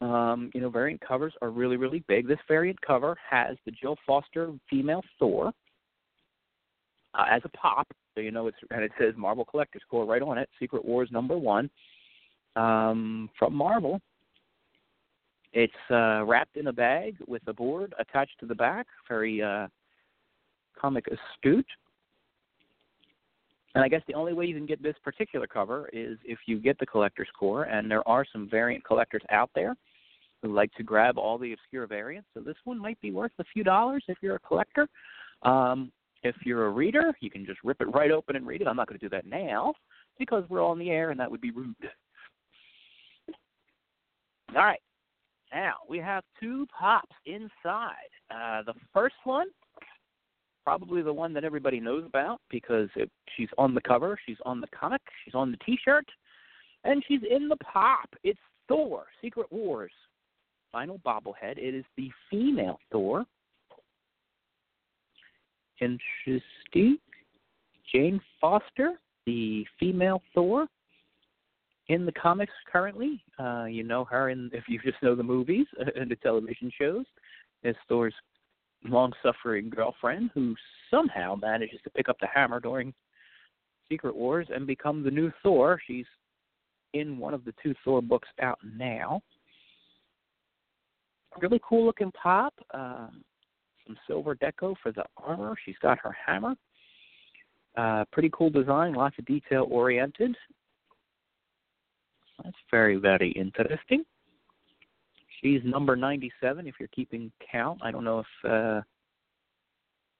Um, 0.01 0.51
you 0.53 0.61
know, 0.61 0.69
variant 0.69 1.01
covers 1.01 1.33
are 1.41 1.49
really, 1.49 1.77
really 1.77 2.03
big. 2.07 2.27
This 2.27 2.39
variant 2.47 2.79
cover 2.81 3.15
has 3.29 3.55
the 3.65 3.71
Jill 3.71 3.95
Foster 4.05 4.51
female 4.69 5.01
Thor 5.17 5.53
uh, 7.13 7.25
as 7.29 7.41
a 7.45 7.49
pop, 7.49 7.87
so 8.13 8.21
you 8.21 8.31
know 8.31 8.47
it's 8.47 8.57
and 8.71 8.83
it 8.83 8.91
says 8.99 9.13
Marvel 9.15 9.45
Collector's 9.45 9.83
Corps 9.89 10.05
right 10.05 10.21
on 10.21 10.37
it. 10.37 10.49
Secret 10.59 10.83
Wars 10.83 11.09
number 11.11 11.37
one 11.37 11.69
um, 12.55 13.29
from 13.39 13.55
Marvel. 13.55 14.01
It's 15.55 15.73
uh, 15.89 16.25
wrapped 16.25 16.57
in 16.57 16.67
a 16.67 16.73
bag 16.73 17.15
with 17.27 17.41
a 17.47 17.53
board 17.53 17.95
attached 17.97 18.37
to 18.41 18.45
the 18.45 18.53
back. 18.53 18.87
Very 19.07 19.41
uh, 19.41 19.67
comic 20.79 21.05
astute. 21.07 21.65
And 23.73 23.81
I 23.81 23.87
guess 23.87 24.01
the 24.05 24.15
only 24.15 24.33
way 24.33 24.45
you 24.45 24.55
can 24.55 24.65
get 24.65 24.83
this 24.83 24.95
particular 25.01 25.47
cover 25.47 25.89
is 25.93 26.17
if 26.25 26.39
you 26.45 26.59
get 26.59 26.77
the 26.77 26.85
collector's 26.85 27.29
corps, 27.39 27.63
and 27.63 27.89
there 27.89 28.05
are 28.07 28.25
some 28.33 28.49
variant 28.49 28.83
collectors 28.83 29.23
out 29.31 29.49
there 29.55 29.75
who 30.41 30.53
like 30.53 30.73
to 30.73 30.83
grab 30.83 31.17
all 31.17 31.37
the 31.37 31.53
obscure 31.53 31.87
variants. 31.87 32.27
So 32.33 32.41
this 32.41 32.57
one 32.65 32.77
might 32.77 32.99
be 32.99 33.11
worth 33.11 33.31
a 33.39 33.45
few 33.53 33.63
dollars 33.63 34.03
if 34.09 34.17
you're 34.21 34.35
a 34.35 34.39
collector. 34.39 34.89
Um, 35.43 35.89
if 36.23 36.35
you're 36.43 36.65
a 36.65 36.69
reader, 36.69 37.13
you 37.21 37.29
can 37.29 37.45
just 37.45 37.59
rip 37.63 37.79
it 37.79 37.93
right 37.93 38.11
open 38.11 38.35
and 38.35 38.45
read 38.45 38.61
it. 38.61 38.67
I'm 38.67 38.75
not 38.75 38.89
going 38.89 38.99
to 38.99 39.05
do 39.05 39.09
that 39.09 39.25
now 39.25 39.73
because 40.19 40.43
we're 40.49 40.65
on 40.65 40.79
the 40.79 40.89
air 40.89 41.11
and 41.11 41.19
that 41.19 41.31
would 41.31 41.41
be 41.41 41.51
rude. 41.51 41.75
All 44.53 44.63
right. 44.63 44.79
Now 45.53 45.75
we 45.87 45.99
have 45.99 46.23
two 46.39 46.67
pops 46.77 47.15
inside. 47.25 48.11
Uh, 48.29 48.63
the 48.63 48.73
first 48.93 49.15
one 49.23 49.47
probably 50.65 51.03
the 51.03 51.13
one 51.13 51.31
that 51.31 51.43
everybody 51.43 51.79
knows 51.79 52.03
about 52.05 52.41
because 52.49 52.89
it, 52.95 53.09
she's 53.37 53.49
on 53.57 53.75
the 53.75 53.81
cover, 53.81 54.17
she's 54.25 54.37
on 54.45 54.59
the 54.59 54.67
comic, 54.77 55.01
she's 55.23 55.35
on 55.35 55.51
the 55.51 55.57
T-shirt, 55.57 56.05
and 56.83 57.03
she's 57.07 57.21
in 57.29 57.47
the 57.47 57.55
pop. 57.57 58.09
It's 58.23 58.39
Thor: 58.67 59.05
Secret 59.21 59.47
Wars. 59.51 59.91
Final 60.71 60.99
bobblehead. 61.05 61.57
It 61.57 61.73
is 61.75 61.85
the 61.95 62.09
female 62.29 62.79
Thor. 62.91 63.25
Interesting. 65.79 66.97
Jane 67.93 68.19
Foster, 68.41 68.93
the 69.25 69.65
female 69.79 70.21
Thor, 70.33 70.67
in 71.87 72.05
the 72.05 72.11
comics 72.11 72.53
currently. 72.71 73.23
Uh, 73.39 73.65
you 73.65 73.83
know 73.83 74.05
her 74.05 74.29
in 74.29 74.49
if 74.53 74.63
you 74.67 74.79
just 74.79 75.01
know 75.01 75.15
the 75.15 75.23
movies 75.23 75.67
and 75.95 76.09
the 76.09 76.15
television 76.17 76.71
shows 76.77 77.05
as 77.63 77.75
Thor's 77.87 78.13
long 78.83 79.13
suffering 79.23 79.69
girlfriend 79.69 80.29
who 80.33 80.55
somehow 80.91 81.35
manages 81.35 81.79
to 81.83 81.89
pick 81.89 82.09
up 82.09 82.17
the 82.19 82.27
hammer 82.27 82.59
during 82.59 82.93
Secret 83.89 84.15
Wars 84.15 84.47
and 84.53 84.67
become 84.67 85.03
the 85.03 85.11
new 85.11 85.31
Thor. 85.41 85.79
She's 85.85 86.05
in 86.93 87.17
one 87.17 87.33
of 87.33 87.45
the 87.45 87.53
two 87.61 87.73
Thor 87.83 88.01
books 88.01 88.29
out 88.41 88.59
now. 88.63 89.21
Really 91.41 91.59
cool 91.67 91.85
looking 91.85 92.11
pop. 92.11 92.53
Uh, 92.73 93.07
some 93.85 93.97
silver 94.07 94.35
deco 94.35 94.75
for 94.81 94.91
the 94.91 95.03
armor. 95.17 95.55
She's 95.65 95.75
got 95.81 95.99
her 95.99 96.15
hammer. 96.25 96.55
Uh, 97.77 98.05
pretty 98.11 98.29
cool 98.33 98.49
design, 98.49 98.93
lots 98.93 99.17
of 99.19 99.25
detail 99.25 99.67
oriented. 99.69 100.35
That's 102.43 102.55
very, 102.69 102.97
very 102.97 103.31
interesting. 103.31 104.03
She's 105.41 105.61
number 105.63 105.95
97 105.95 106.67
if 106.67 106.75
you're 106.79 106.89
keeping 106.89 107.31
count. 107.51 107.79
I 107.83 107.91
don't 107.91 108.03
know 108.03 108.19
if 108.19 108.49
uh, 108.49 108.81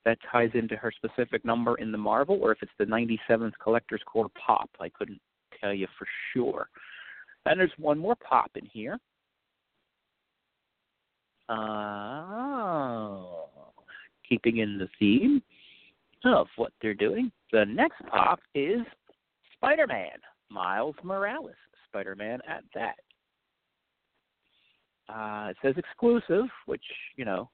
that 0.06 0.17
ties 0.32 0.51
into 0.54 0.75
her 0.75 0.91
specific 0.91 1.43
number 1.43 1.75
in 1.75 1.91
the 1.91 1.97
Marvel 1.97 2.38
or 2.41 2.51
if 2.51 2.60
it's 2.62 2.71
the 2.78 2.86
97th 2.86 3.54
Collector's 3.62 4.01
Corps 4.06 4.30
pop. 4.45 4.69
I 4.80 4.89
couldn't 4.89 5.19
tell 5.60 5.73
you 5.73 5.88
for 5.97 6.08
sure. 6.34 6.69
And 7.45 7.60
there's 7.60 7.71
one 7.78 7.97
more 7.97 8.15
pop 8.15 8.51
in 8.56 8.65
here. 8.65 8.99
Uh, 11.47 13.21
keeping 14.28 14.58
in 14.58 14.78
the 14.80 14.89
theme 14.99 15.41
of 16.23 16.47
what 16.56 16.71
they're 16.82 16.93
doing. 16.95 17.32
The 17.51 17.65
next 17.65 18.01
pop 18.10 18.39
is 18.56 18.80
Spider 19.54 19.86
Man, 19.88 20.17
Miles 20.49 20.95
Morales. 21.04 21.54
Spider 21.95 22.15
Man 22.15 22.39
at 22.45 22.63
that. 22.73 22.95
Uh, 25.08 25.51
it 25.51 25.58
says 25.62 25.75
exclusive, 25.77 26.45
which 26.65 26.84
you 27.15 27.23
know, 27.23 27.49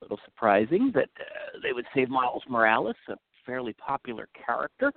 a 0.00 0.04
little 0.04 0.18
surprising 0.26 0.92
that 0.94 1.08
uh, 1.18 1.58
they 1.62 1.72
would 1.72 1.86
save 1.94 2.10
Miles 2.10 2.42
Morales, 2.50 2.96
a 3.08 3.14
fairly 3.46 3.72
popular 3.74 4.28
character, 4.44 4.92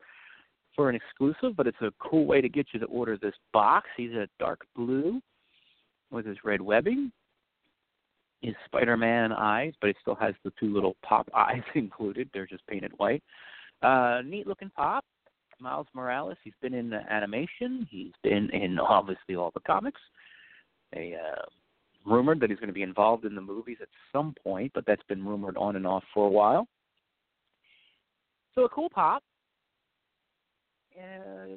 for 0.75 0.89
an 0.89 0.95
exclusive. 0.95 1.55
But 1.55 1.67
it's 1.67 1.81
a 1.81 1.93
cool 1.99 2.25
way 2.25 2.41
to 2.41 2.49
get 2.49 2.67
you 2.73 2.81
to 2.81 2.85
order 2.87 3.17
this 3.17 3.35
box. 3.53 3.87
He's 3.95 4.11
a 4.11 4.27
dark 4.39 4.65
blue 4.75 5.21
with 6.11 6.25
his 6.25 6.37
red 6.43 6.59
webbing, 6.59 7.13
his 8.41 8.55
Spider-Man 8.65 9.31
eyes, 9.31 9.71
but 9.79 9.89
it 9.89 9.95
still 10.01 10.15
has 10.15 10.33
the 10.43 10.51
two 10.59 10.73
little 10.73 10.97
pop 11.01 11.29
eyes 11.35 11.63
included. 11.75 12.29
They're 12.33 12.45
just 12.45 12.67
painted 12.67 12.91
white. 12.97 13.23
Uh, 13.81 14.21
neat 14.25 14.47
looking 14.47 14.71
pop. 14.75 15.05
Miles 15.59 15.87
Morales. 15.93 16.37
He's 16.43 16.53
been 16.61 16.73
in 16.73 16.89
the 16.89 17.01
animation. 17.11 17.87
He's 17.89 18.13
been 18.23 18.49
in 18.51 18.79
obviously 18.79 19.35
all 19.35 19.51
the 19.53 19.59
comics. 19.61 20.01
A 20.95 21.15
uh, 21.15 21.41
rumored 22.05 22.39
that 22.39 22.49
he's 22.49 22.59
going 22.59 22.67
to 22.67 22.73
be 22.73 22.83
involved 22.83 23.25
in 23.25 23.35
the 23.35 23.41
movies 23.41 23.77
at 23.81 23.87
some 24.11 24.33
point, 24.43 24.71
but 24.73 24.85
that's 24.85 25.03
been 25.07 25.25
rumored 25.25 25.57
on 25.57 25.75
and 25.75 25.85
off 25.85 26.03
for 26.13 26.25
a 26.25 26.31
while. 26.31 26.67
So 28.55 28.65
a 28.65 28.69
cool 28.69 28.89
pop. 28.89 29.23
Uh, 30.97 31.55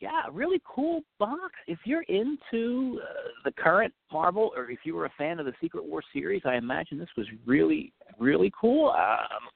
yeah, 0.00 0.22
really 0.30 0.60
cool 0.66 1.02
box. 1.18 1.54
If 1.66 1.78
you're 1.84 2.02
into 2.02 3.00
uh, 3.02 3.28
the 3.44 3.52
current 3.52 3.94
Marvel, 4.12 4.52
or 4.54 4.70
if 4.70 4.80
you 4.84 4.94
were 4.94 5.06
a 5.06 5.12
fan 5.16 5.38
of 5.40 5.46
the 5.46 5.54
Secret 5.60 5.84
War 5.84 6.02
series, 6.12 6.42
I 6.44 6.56
imagine 6.56 6.98
this 6.98 7.08
was 7.16 7.26
really, 7.46 7.92
really 8.18 8.52
cool. 8.58 8.90
Um, 8.90 9.48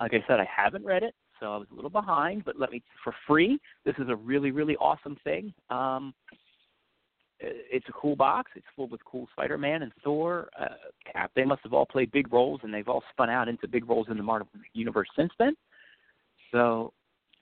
like 0.00 0.14
I 0.14 0.24
said, 0.26 0.40
I 0.40 0.48
haven't 0.54 0.84
read 0.84 1.02
it, 1.02 1.14
so 1.40 1.54
I 1.54 1.56
was 1.56 1.66
a 1.72 1.74
little 1.74 1.90
behind. 1.90 2.44
But 2.44 2.58
let 2.58 2.70
me 2.70 2.82
for 3.02 3.14
free. 3.26 3.58
This 3.84 3.94
is 3.98 4.08
a 4.08 4.16
really, 4.16 4.50
really 4.50 4.76
awesome 4.76 5.16
thing. 5.24 5.52
Um, 5.70 6.14
it's 7.40 7.88
a 7.88 7.92
cool 7.92 8.16
box. 8.16 8.50
It's 8.54 8.66
full 8.76 8.88
with 8.88 9.04
cool 9.04 9.26
Spider-Man 9.32 9.82
and 9.82 9.92
Thor. 10.04 10.50
Uh, 10.60 10.74
Cap. 11.10 11.30
They 11.34 11.44
must 11.44 11.62
have 11.62 11.72
all 11.72 11.86
played 11.86 12.12
big 12.12 12.32
roles, 12.32 12.60
and 12.62 12.72
they've 12.72 12.88
all 12.88 13.02
spun 13.10 13.30
out 13.30 13.48
into 13.48 13.66
big 13.66 13.88
roles 13.88 14.08
in 14.10 14.16
the 14.16 14.22
Marvel 14.22 14.48
universe 14.74 15.08
since 15.16 15.32
then. 15.38 15.54
So 16.52 16.92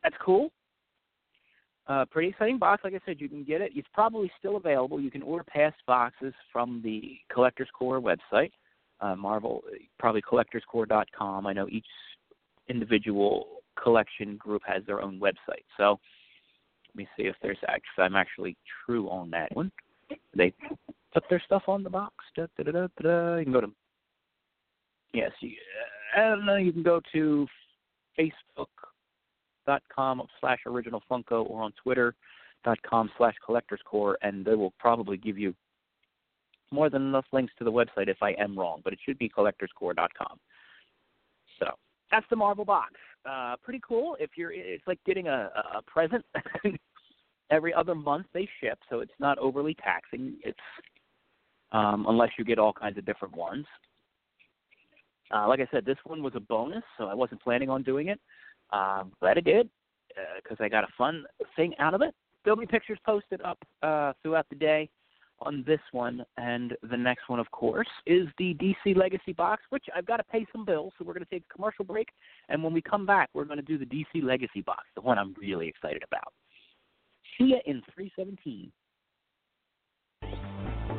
that's 0.03 0.15
cool. 0.25 0.51
Uh, 1.89 2.05
pretty 2.05 2.29
exciting 2.29 2.59
box. 2.59 2.85
Like 2.85 2.95
I 2.95 3.01
said, 3.07 3.21
you 3.21 3.29
can 3.29 3.45
get 3.45 3.61
it. 3.61 3.73
It's 3.75 3.89
probably 3.95 4.31
still 4.39 4.57
available. 4.57 5.01
You 5.01 5.11
can 5.11 5.23
order 5.23 5.45
past 5.45 5.77
boxes 5.87 6.35
from 6.53 6.81
the 6.85 7.17
Collectors 7.33 7.69
Corps 7.77 8.01
website. 8.01 8.51
Uh, 9.01 9.17
Marvel, 9.17 9.63
probably 9.99 10.21
collectorscore.com. 10.23 11.47
I 11.47 11.53
know 11.53 11.67
each 11.71 11.87
individual 12.69 13.58
collection 13.83 14.37
group 14.37 14.63
has 14.67 14.85
their 14.87 15.01
own 15.01 15.21
website. 15.21 15.65
So 15.77 15.99
let 16.89 16.97
me 16.97 17.09
see 17.17 17.25
if 17.25 17.37
there's 17.43 17.59
actually 17.69 18.05
I'm 18.05 18.17
actually 18.17 18.57
true 18.85 19.09
on 19.09 19.31
that 19.31 19.55
one. 19.55 19.71
They 20.37 20.53
put 21.13 21.25
their 21.29 21.43
stuff 21.45 21.65
on 21.69 21.83
the 21.83 21.91
box. 21.91 22.15
Da, 22.37 22.47
da, 22.57 22.73
da. 22.73 23.37
You 23.37 23.45
can 23.45 23.53
go 23.53 23.61
to 23.61 23.71
yes, 25.13 25.33
you, 25.41 25.53
uh, 26.17 26.57
you 26.57 26.73
can 26.73 26.83
go 26.83 27.01
to 27.13 27.47
Facebook.com 28.19 30.23
slash 30.41 30.61
original 30.67 31.03
Funko 31.11 31.49
or 31.49 31.63
on 31.63 31.73
Twitter.com 31.83 33.11
slash 33.17 33.35
collectors 33.45 33.81
core, 33.85 34.19
and 34.23 34.45
they 34.45 34.55
will 34.55 34.73
probably 34.79 35.17
give 35.17 35.39
you 35.39 35.55
more 36.71 36.91
than 36.91 37.03
enough 37.03 37.25
links 37.33 37.53
to 37.59 37.65
the 37.65 37.73
website 37.73 38.09
if 38.09 38.23
I 38.23 38.33
am 38.33 38.59
wrong, 38.59 38.81
but 38.85 38.93
it 38.93 38.99
should 39.05 39.19
be 39.19 39.29
collectorscore.com. 39.29 40.39
So 41.59 41.71
that's 42.11 42.27
the 42.31 42.37
Marvel 42.37 42.65
box. 42.65 42.95
Uh, 43.29 43.57
pretty 43.63 43.81
cool. 43.87 44.17
If 44.21 44.31
you're, 44.37 44.53
it's 44.53 44.87
like 44.87 44.99
getting 45.05 45.29
a, 45.29 45.51
a 45.77 45.83
present 45.83 46.25
every 47.51 47.75
other 47.75 47.95
month 47.95 48.27
they 48.33 48.49
ship, 48.61 48.79
so 48.91 49.01
it's 49.01 49.13
not 49.19 49.39
overly 49.39 49.75
taxing. 49.75 50.37
It's 50.43 50.59
um, 51.73 52.07
unless 52.09 52.31
you 52.39 52.45
get 52.45 52.59
all 52.59 52.73
kinds 52.73 52.97
of 52.99 53.05
different 53.05 53.37
ones. 53.37 53.67
Uh, 55.35 55.47
like 55.47 55.61
I 55.61 55.69
said, 55.71 55.85
this 55.85 55.99
one 56.05 56.23
was 56.23 56.33
a 56.37 56.41
bonus, 56.41 56.83
so 56.97 57.05
I 57.05 57.15
wasn't 57.15 57.43
planning 57.43 57.69
on 57.69 57.83
doing 57.83 58.09
it. 58.09 58.19
Um, 58.71 59.13
glad 59.21 59.37
I 59.37 59.43
did 59.43 59.69
because 60.43 60.59
uh, 60.61 60.65
I 60.65 60.69
got 60.69 60.85
a 60.85 60.89
fun 60.97 61.25
thing 61.57 61.75
out 61.79 61.95
of 61.95 62.01
it. 62.03 62.15
There'll 62.45 62.59
be 62.59 62.67
pictures 62.67 62.99
posted 63.05 63.43
up 63.43 63.59
uh, 63.83 64.15
throughout 64.23 64.47
the 64.49 64.57
day 64.57 64.89
on 65.41 65.65
this 65.67 65.81
one. 65.93 66.25
And 66.37 66.77
the 66.91 66.97
next 66.97 67.29
one, 67.29 67.41
of 67.41 67.51
course, 67.51 67.89
is 68.07 68.29
the 68.39 68.55
DC 68.55 68.97
Legacy 68.97 69.33
box, 69.33 69.63
which 69.71 69.87
I've 69.95 70.07
got 70.07 70.19
to 70.19 70.25
pay 70.25 70.47
some 70.53 70.65
bills. 70.65 70.93
So 70.99 71.05
we're 71.05 71.15
going 71.15 71.25
to 71.25 71.31
take 71.31 71.45
a 71.51 71.55
commercial 71.55 71.85
break. 71.85 72.09
And 72.49 72.63
when 72.63 72.73
we 72.73 72.83
come 72.83 73.07
back, 73.07 73.31
we're 73.35 73.45
going 73.45 73.59
to 73.59 73.63
do 73.63 73.79
the 73.79 73.87
DC 73.87 74.23
Legacy 74.23 74.63
box, 74.63 74.85
the 74.95 75.01
one 75.01 75.19
I'm 75.19 75.35
really 75.41 75.69
excited 75.69 76.03
about. 76.03 76.33
See 77.39 77.49
ya 77.49 77.59
in 77.67 77.83
317. 77.95 78.73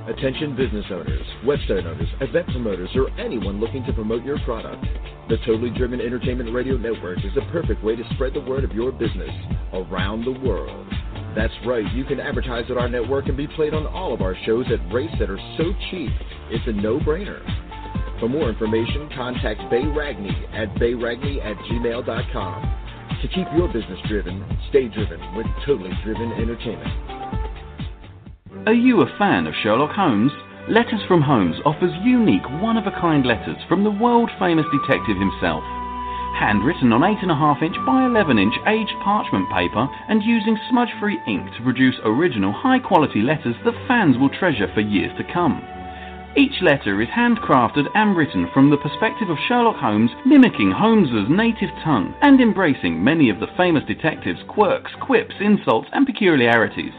Attention 0.07 0.55
business 0.55 0.85
owners, 0.89 1.25
website 1.45 1.85
owners, 1.85 2.07
event 2.21 2.47
promoters, 2.47 2.89
or 2.95 3.11
anyone 3.19 3.59
looking 3.59 3.83
to 3.85 3.93
promote 3.93 4.23
your 4.23 4.39
product. 4.39 4.83
The 5.29 5.37
Totally 5.45 5.69
Driven 5.69 6.01
Entertainment 6.01 6.51
Radio 6.51 6.77
Network 6.77 7.19
is 7.19 7.31
the 7.35 7.41
perfect 7.51 7.83
way 7.83 7.95
to 7.95 8.03
spread 8.15 8.33
the 8.33 8.41
word 8.41 8.63
of 8.63 8.71
your 8.71 8.91
business 8.91 9.29
around 9.73 10.25
the 10.25 10.39
world. 10.39 10.87
That's 11.39 11.53
right, 11.65 11.89
you 11.93 12.03
can 12.03 12.19
advertise 12.19 12.65
at 12.69 12.75
our 12.75 12.89
network 12.89 13.27
and 13.29 13.37
be 13.37 13.47
played 13.47 13.73
on 13.73 13.87
all 13.87 14.13
of 14.13 14.21
our 14.21 14.35
shows 14.45 14.65
at 14.73 14.93
rates 14.93 15.13
that 15.19 15.29
are 15.29 15.39
so 15.55 15.71
cheap, 15.89 16.11
it's 16.51 16.67
a 16.67 16.73
no 16.73 16.99
brainer. 16.99 17.39
For 18.19 18.27
more 18.27 18.49
information, 18.49 19.07
contact 19.15 19.61
Bay 19.71 19.83
Ragney 19.83 20.35
at 20.53 20.67
bayragney 20.75 21.39
at 21.39 21.55
gmail.com. 21.63 23.19
To 23.21 23.27
keep 23.29 23.47
your 23.55 23.71
business 23.71 23.99
driven, 24.09 24.43
stay 24.67 24.89
driven 24.89 25.33
with 25.37 25.45
Totally 25.65 25.97
Driven 26.03 26.33
Entertainment. 26.33 26.91
Are 28.67 28.73
you 28.73 28.99
a 28.99 29.17
fan 29.17 29.47
of 29.47 29.53
Sherlock 29.63 29.95
Holmes? 29.95 30.33
Letters 30.67 30.99
from 31.07 31.21
Holmes 31.21 31.55
offers 31.63 31.93
unique, 32.03 32.43
one 32.61 32.75
of 32.75 32.85
a 32.85 32.91
kind 32.99 33.25
letters 33.25 33.55
from 33.69 33.85
the 33.85 33.91
world 33.91 34.29
famous 34.39 34.65
detective 34.73 35.15
himself. 35.15 35.63
Handwritten 36.35 36.93
on 36.93 37.01
8.5 37.01 37.63
inch 37.63 37.75
by 37.85 38.05
11 38.05 38.37
inch 38.37 38.55
aged 38.67 38.95
parchment 39.03 39.49
paper 39.51 39.89
and 40.07 40.23
using 40.23 40.57
smudge 40.69 40.89
free 40.99 41.19
ink 41.27 41.49
to 41.55 41.63
produce 41.63 41.95
original, 42.03 42.51
high 42.51 42.79
quality 42.79 43.21
letters 43.21 43.55
that 43.65 43.87
fans 43.87 44.17
will 44.17 44.29
treasure 44.29 44.71
for 44.73 44.81
years 44.81 45.11
to 45.17 45.23
come. 45.33 45.61
Each 46.37 46.61
letter 46.61 47.01
is 47.01 47.09
handcrafted 47.09 47.87
and 47.95 48.15
written 48.15 48.49
from 48.53 48.69
the 48.69 48.77
perspective 48.77 49.29
of 49.29 49.37
Sherlock 49.47 49.77
Holmes, 49.77 50.11
mimicking 50.25 50.71
Holmes's 50.71 51.27
native 51.29 51.71
tongue 51.83 52.13
and 52.21 52.39
embracing 52.39 53.03
many 53.03 53.29
of 53.29 53.39
the 53.39 53.47
famous 53.57 53.83
detective's 53.85 54.43
quirks, 54.47 54.91
quips, 55.01 55.35
insults, 55.41 55.89
and 55.91 56.05
peculiarities. 56.05 56.93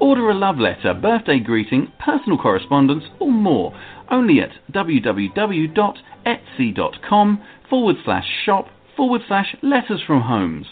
Order 0.00 0.30
a 0.30 0.34
love 0.34 0.58
letter, 0.58 0.94
birthday 0.94 1.38
greeting, 1.38 1.92
personal 1.98 2.38
correspondence, 2.38 3.04
or 3.20 3.30
more 3.30 3.72
only 4.10 4.40
at 4.40 4.50
www.etsy.com 6.24 7.42
forward 7.68 7.96
slash 8.04 8.26
shop 8.44 8.66
forward 8.96 9.22
slash 9.26 9.56
letters 9.62 10.02
from 10.06 10.22
Holmes. 10.22 10.66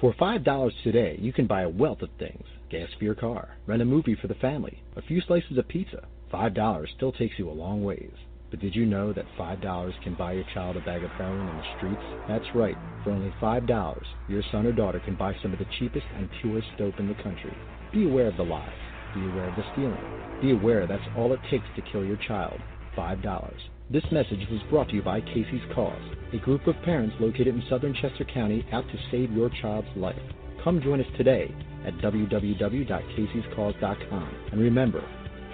For 0.00 0.14
$5 0.14 0.70
today, 0.84 1.18
you 1.20 1.32
can 1.32 1.46
buy 1.46 1.62
a 1.62 1.68
wealth 1.68 2.02
of 2.02 2.10
things 2.18 2.44
gas 2.68 2.88
for 2.98 3.04
your 3.04 3.14
car, 3.14 3.56
rent 3.66 3.80
a 3.80 3.84
movie 3.84 4.16
for 4.20 4.26
the 4.26 4.34
family, 4.34 4.82
a 4.96 5.02
few 5.02 5.20
slices 5.20 5.56
of 5.56 5.68
pizza. 5.68 6.04
$5 6.32 6.86
still 6.96 7.12
takes 7.12 7.38
you 7.38 7.48
a 7.48 7.52
long 7.52 7.84
ways. 7.84 8.10
But 8.50 8.58
did 8.58 8.74
you 8.74 8.84
know 8.84 9.12
that 9.12 9.24
$5 9.38 10.02
can 10.02 10.14
buy 10.14 10.32
your 10.32 10.44
child 10.52 10.76
a 10.76 10.80
bag 10.80 11.04
of 11.04 11.10
heroin 11.12 11.48
in 11.48 11.56
the 11.56 11.76
streets? 11.76 12.02
That's 12.28 12.54
right. 12.56 12.76
For 13.04 13.10
only 13.10 13.32
$5, 13.40 14.02
your 14.28 14.42
son 14.50 14.66
or 14.66 14.72
daughter 14.72 15.00
can 15.00 15.14
buy 15.14 15.36
some 15.40 15.52
of 15.52 15.60
the 15.60 15.66
cheapest 15.78 16.06
and 16.16 16.28
purest 16.42 16.68
dope 16.76 16.98
in 16.98 17.08
the 17.08 17.22
country. 17.22 17.56
Be 17.92 18.04
aware 18.04 18.26
of 18.26 18.36
the 18.36 18.42
lies. 18.42 18.68
Be 19.14 19.20
aware 19.20 19.48
of 19.48 19.56
the 19.56 19.64
stealing. 19.72 20.40
Be 20.42 20.50
aware 20.50 20.86
that's 20.88 21.02
all 21.16 21.32
it 21.32 21.40
takes 21.50 21.66
to 21.76 21.82
kill 21.92 22.04
your 22.04 22.18
child. 22.28 22.60
$5. 22.96 23.52
This 23.88 24.02
message 24.10 24.44
was 24.50 24.60
brought 24.68 24.88
to 24.88 24.96
you 24.96 25.02
by 25.02 25.20
Casey's 25.20 25.62
Cause, 25.72 26.02
a 26.32 26.38
group 26.38 26.66
of 26.66 26.74
parents 26.82 27.14
located 27.20 27.54
in 27.54 27.62
southern 27.70 27.94
Chester 27.94 28.24
County 28.24 28.66
out 28.72 28.82
to 28.88 28.98
save 29.12 29.30
your 29.30 29.48
child's 29.62 29.86
life. 29.94 30.18
Come 30.64 30.82
join 30.82 31.00
us 31.00 31.06
today 31.16 31.54
at 31.86 31.94
www.caseyscause.com. 31.98 34.34
And 34.50 34.60
remember, 34.60 35.04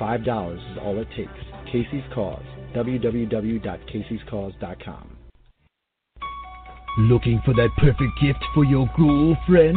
$5 0.01 0.55
is 0.55 0.79
all 0.81 0.99
it 0.99 1.09
takes. 1.15 1.31
Casey's 1.67 2.05
Cause, 2.15 2.43
www.caseyscause.com. 2.75 5.17
Looking 6.99 7.41
for 7.45 7.53
that 7.53 7.69
perfect 7.77 8.19
gift 8.19 8.43
for 8.55 8.65
your 8.65 8.89
girlfriend? 8.97 9.77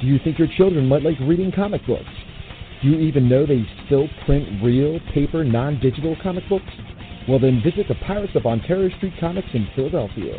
Do 0.00 0.06
you 0.06 0.20
think 0.22 0.38
your 0.38 0.48
children 0.56 0.86
might 0.86 1.02
like 1.02 1.18
reading 1.18 1.50
comic 1.50 1.84
books? 1.84 2.04
Do 2.82 2.88
you 2.88 3.00
even 3.00 3.28
know 3.28 3.44
they 3.44 3.66
still 3.86 4.06
print 4.24 4.62
real, 4.62 5.00
paper, 5.12 5.42
non 5.42 5.80
digital 5.80 6.16
comic 6.22 6.48
books? 6.48 6.70
Well, 7.28 7.40
then 7.40 7.60
visit 7.64 7.88
the 7.88 7.96
Pirates 8.06 8.36
of 8.36 8.46
Ontario 8.46 8.96
Street 8.96 9.14
Comics 9.18 9.48
in 9.52 9.66
Philadelphia. 9.74 10.38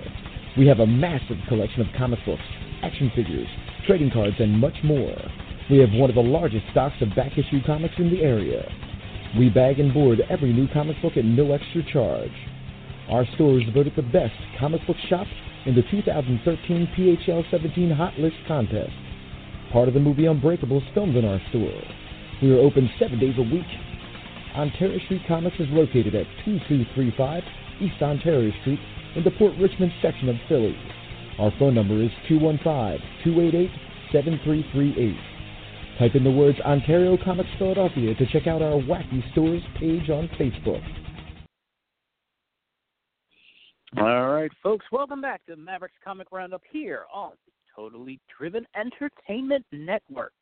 We 0.58 0.66
have 0.68 0.80
a 0.80 0.88
massive 0.88 1.36
collection 1.50 1.82
of 1.82 1.88
comic 1.98 2.20
books, 2.26 2.42
action 2.84 3.12
figures, 3.14 3.50
trading 3.86 4.12
cards, 4.12 4.38
and 4.40 4.58
much 4.58 4.78
more. 4.82 5.18
We 5.70 5.80
have 5.80 5.92
one 5.92 6.10
of 6.10 6.16
the 6.16 6.22
largest 6.22 6.64
stocks 6.72 6.96
of 7.02 7.14
back 7.14 7.38
issue 7.38 7.60
comics 7.66 7.96
in 7.98 8.10
the 8.10 8.22
area. 8.22 8.64
We 9.38 9.50
bag 9.50 9.82
and 9.82 9.94
board 9.94 10.22
every 10.30 10.54
new 10.54 10.70
comic 10.72 11.02
book 11.02 11.18
at 11.18 11.26
no 11.26 11.52
extra 11.52 11.84
charge. 11.92 12.32
Our 13.10 13.26
store 13.36 13.60
is 13.60 13.68
voted 13.74 13.94
the 13.98 14.04
best 14.04 14.34
comic 14.58 14.88
book 14.88 14.98
shop 15.10 15.28
in 15.66 15.76
the 15.76 15.84
2013 15.92 16.88
PHL 16.98 17.52
17 17.52 17.92
Hot 17.92 18.18
List 18.18 18.38
contest. 18.48 18.94
Part 19.72 19.88
of 19.88 19.94
the 19.94 20.00
movie 20.00 20.26
Unbreakable 20.26 20.80
is 20.80 20.84
filmed 20.96 21.16
in 21.16 21.26
our 21.26 21.40
store. 21.50 21.80
We 22.42 22.52
are 22.52 22.60
open 22.60 22.90
seven 22.98 23.20
days 23.20 23.36
a 23.38 23.44
week. 23.44 23.68
Ontario 24.56 24.98
Street 25.06 25.22
Comics 25.28 25.60
is 25.60 25.68
located 25.70 26.16
at 26.16 26.26
2235 26.44 27.44
East 27.80 28.02
Ontario 28.02 28.52
Street 28.62 28.80
in 29.16 29.24
the 29.24 29.30
Port 29.32 29.54
Richmond 29.60 29.92
section 30.02 30.28
of 30.28 30.38
Philly. 30.48 30.76
Our 31.38 31.52
phone 31.60 31.76
number 31.76 32.02
is 32.02 32.10
215-288-7338. 32.30 35.20
Type 36.00 36.16
in 36.16 36.24
the 36.24 36.32
words 36.32 36.60
Ontario 36.62 37.16
Comics 37.24 37.52
Philadelphia 37.60 38.16
to 38.16 38.26
check 38.32 38.48
out 38.48 38.64
our 38.64 38.82
Wacky 38.82 39.22
Stores 39.34 39.62
page 39.80 40.10
on 40.10 40.28
Facebook. 40.40 40.82
All 43.98 44.30
right, 44.30 44.52
folks, 44.64 44.86
welcome 44.92 45.22
back 45.22 45.46
to 45.46 45.56
Mavericks 45.56 45.94
Comic 46.04 46.32
Roundup 46.32 46.64
here 46.72 47.04
on 47.14 47.34
Totally 47.80 48.20
Driven 48.38 48.66
Entertainment 48.76 49.66
Network. 49.72 50.34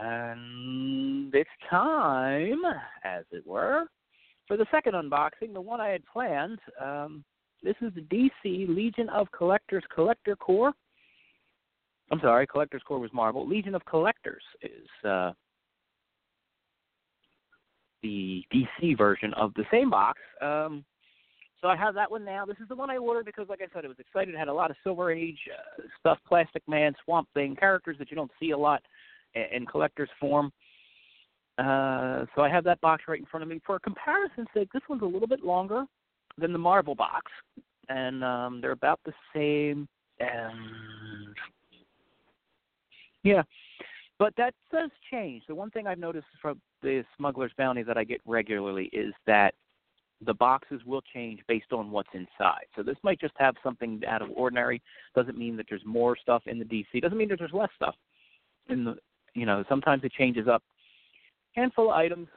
And 0.00 1.34
it's 1.34 1.50
time, 1.68 2.60
as 3.02 3.24
it 3.32 3.44
were, 3.44 3.86
for 4.46 4.56
the 4.56 4.66
second 4.70 4.94
unboxing, 4.94 5.52
the 5.52 5.60
one 5.60 5.80
I 5.80 5.88
had 5.88 6.02
planned. 6.06 6.60
Um, 6.80 7.24
this 7.64 7.74
is 7.80 7.92
the 7.94 8.02
DC 8.02 8.68
Legion 8.68 9.08
of 9.08 9.26
Collectors 9.32 9.82
Collector 9.92 10.36
Corps. 10.36 10.72
I'm 12.12 12.20
sorry, 12.20 12.46
Collectors 12.46 12.82
Corps 12.86 13.00
was 13.00 13.10
Marvel. 13.12 13.46
Legion 13.46 13.74
of 13.74 13.84
Collectors 13.84 14.44
is 14.62 15.08
uh, 15.08 15.32
the 18.04 18.44
DC 18.54 18.96
version 18.96 19.34
of 19.34 19.52
the 19.54 19.64
same 19.72 19.90
box. 19.90 20.20
Um, 20.40 20.84
so 21.60 21.68
I 21.68 21.76
have 21.76 21.94
that 21.94 22.10
one 22.10 22.24
now. 22.24 22.44
This 22.46 22.56
is 22.60 22.68
the 22.68 22.76
one 22.76 22.90
I 22.90 22.96
ordered 22.96 23.26
because, 23.26 23.48
like 23.48 23.60
I 23.60 23.66
said, 23.74 23.84
it 23.84 23.88
was 23.88 23.98
excited. 23.98 24.34
It 24.34 24.38
had 24.38 24.48
a 24.48 24.52
lot 24.52 24.70
of 24.70 24.76
Silver 24.84 25.10
Age 25.10 25.38
uh, 25.52 25.82
stuff, 25.98 26.18
Plastic 26.26 26.62
Man, 26.68 26.94
Swamp 27.04 27.28
Thing, 27.34 27.56
characters 27.56 27.96
that 27.98 28.10
you 28.10 28.16
don't 28.16 28.30
see 28.38 28.50
a 28.50 28.58
lot 28.58 28.82
in 29.34 29.66
collector's 29.66 30.10
form. 30.20 30.52
Uh, 31.58 32.24
so 32.34 32.42
I 32.42 32.48
have 32.48 32.62
that 32.64 32.80
box 32.80 33.04
right 33.08 33.18
in 33.18 33.26
front 33.26 33.42
of 33.42 33.48
me. 33.48 33.60
For 33.66 33.78
comparison's 33.80 34.46
sake, 34.54 34.68
this 34.72 34.82
one's 34.88 35.02
a 35.02 35.06
little 35.06 35.26
bit 35.26 35.44
longer 35.44 35.84
than 36.38 36.52
the 36.52 36.58
Marvel 36.58 36.94
box, 36.94 37.30
and 37.88 38.22
um, 38.22 38.60
they're 38.60 38.70
about 38.70 39.00
the 39.04 39.12
same. 39.34 39.88
And 40.20 41.34
yeah, 43.24 43.42
but 44.18 44.32
that 44.36 44.54
does 44.70 44.90
change. 45.10 45.42
The 45.48 45.54
one 45.54 45.70
thing 45.70 45.88
I've 45.88 45.98
noticed 45.98 46.26
from 46.40 46.60
the 46.82 47.04
Smuggler's 47.16 47.52
Bounty 47.58 47.82
that 47.82 47.98
I 47.98 48.04
get 48.04 48.20
regularly 48.24 48.88
is 48.92 49.12
that 49.26 49.54
the 50.24 50.34
boxes 50.34 50.80
will 50.84 51.02
change 51.14 51.40
based 51.46 51.72
on 51.72 51.90
what's 51.90 52.08
inside. 52.12 52.66
So 52.74 52.82
this 52.82 52.96
might 53.02 53.20
just 53.20 53.34
have 53.38 53.54
something 53.62 54.02
out 54.06 54.22
of 54.22 54.30
ordinary. 54.34 54.82
Doesn't 55.14 55.38
mean 55.38 55.56
that 55.56 55.66
there's 55.68 55.84
more 55.84 56.16
stuff 56.20 56.42
in 56.46 56.58
the 56.58 56.64
DC. 56.64 57.00
Doesn't 57.00 57.16
mean 57.16 57.28
that 57.28 57.38
there's 57.38 57.52
less 57.52 57.70
stuff 57.76 57.94
in 58.68 58.84
the 58.84 58.96
you 59.38 59.46
know, 59.46 59.64
sometimes 59.68 60.02
it 60.04 60.12
changes 60.12 60.48
up. 60.48 60.62
Handful 61.52 61.90
of 61.90 61.96
items. 61.96 62.28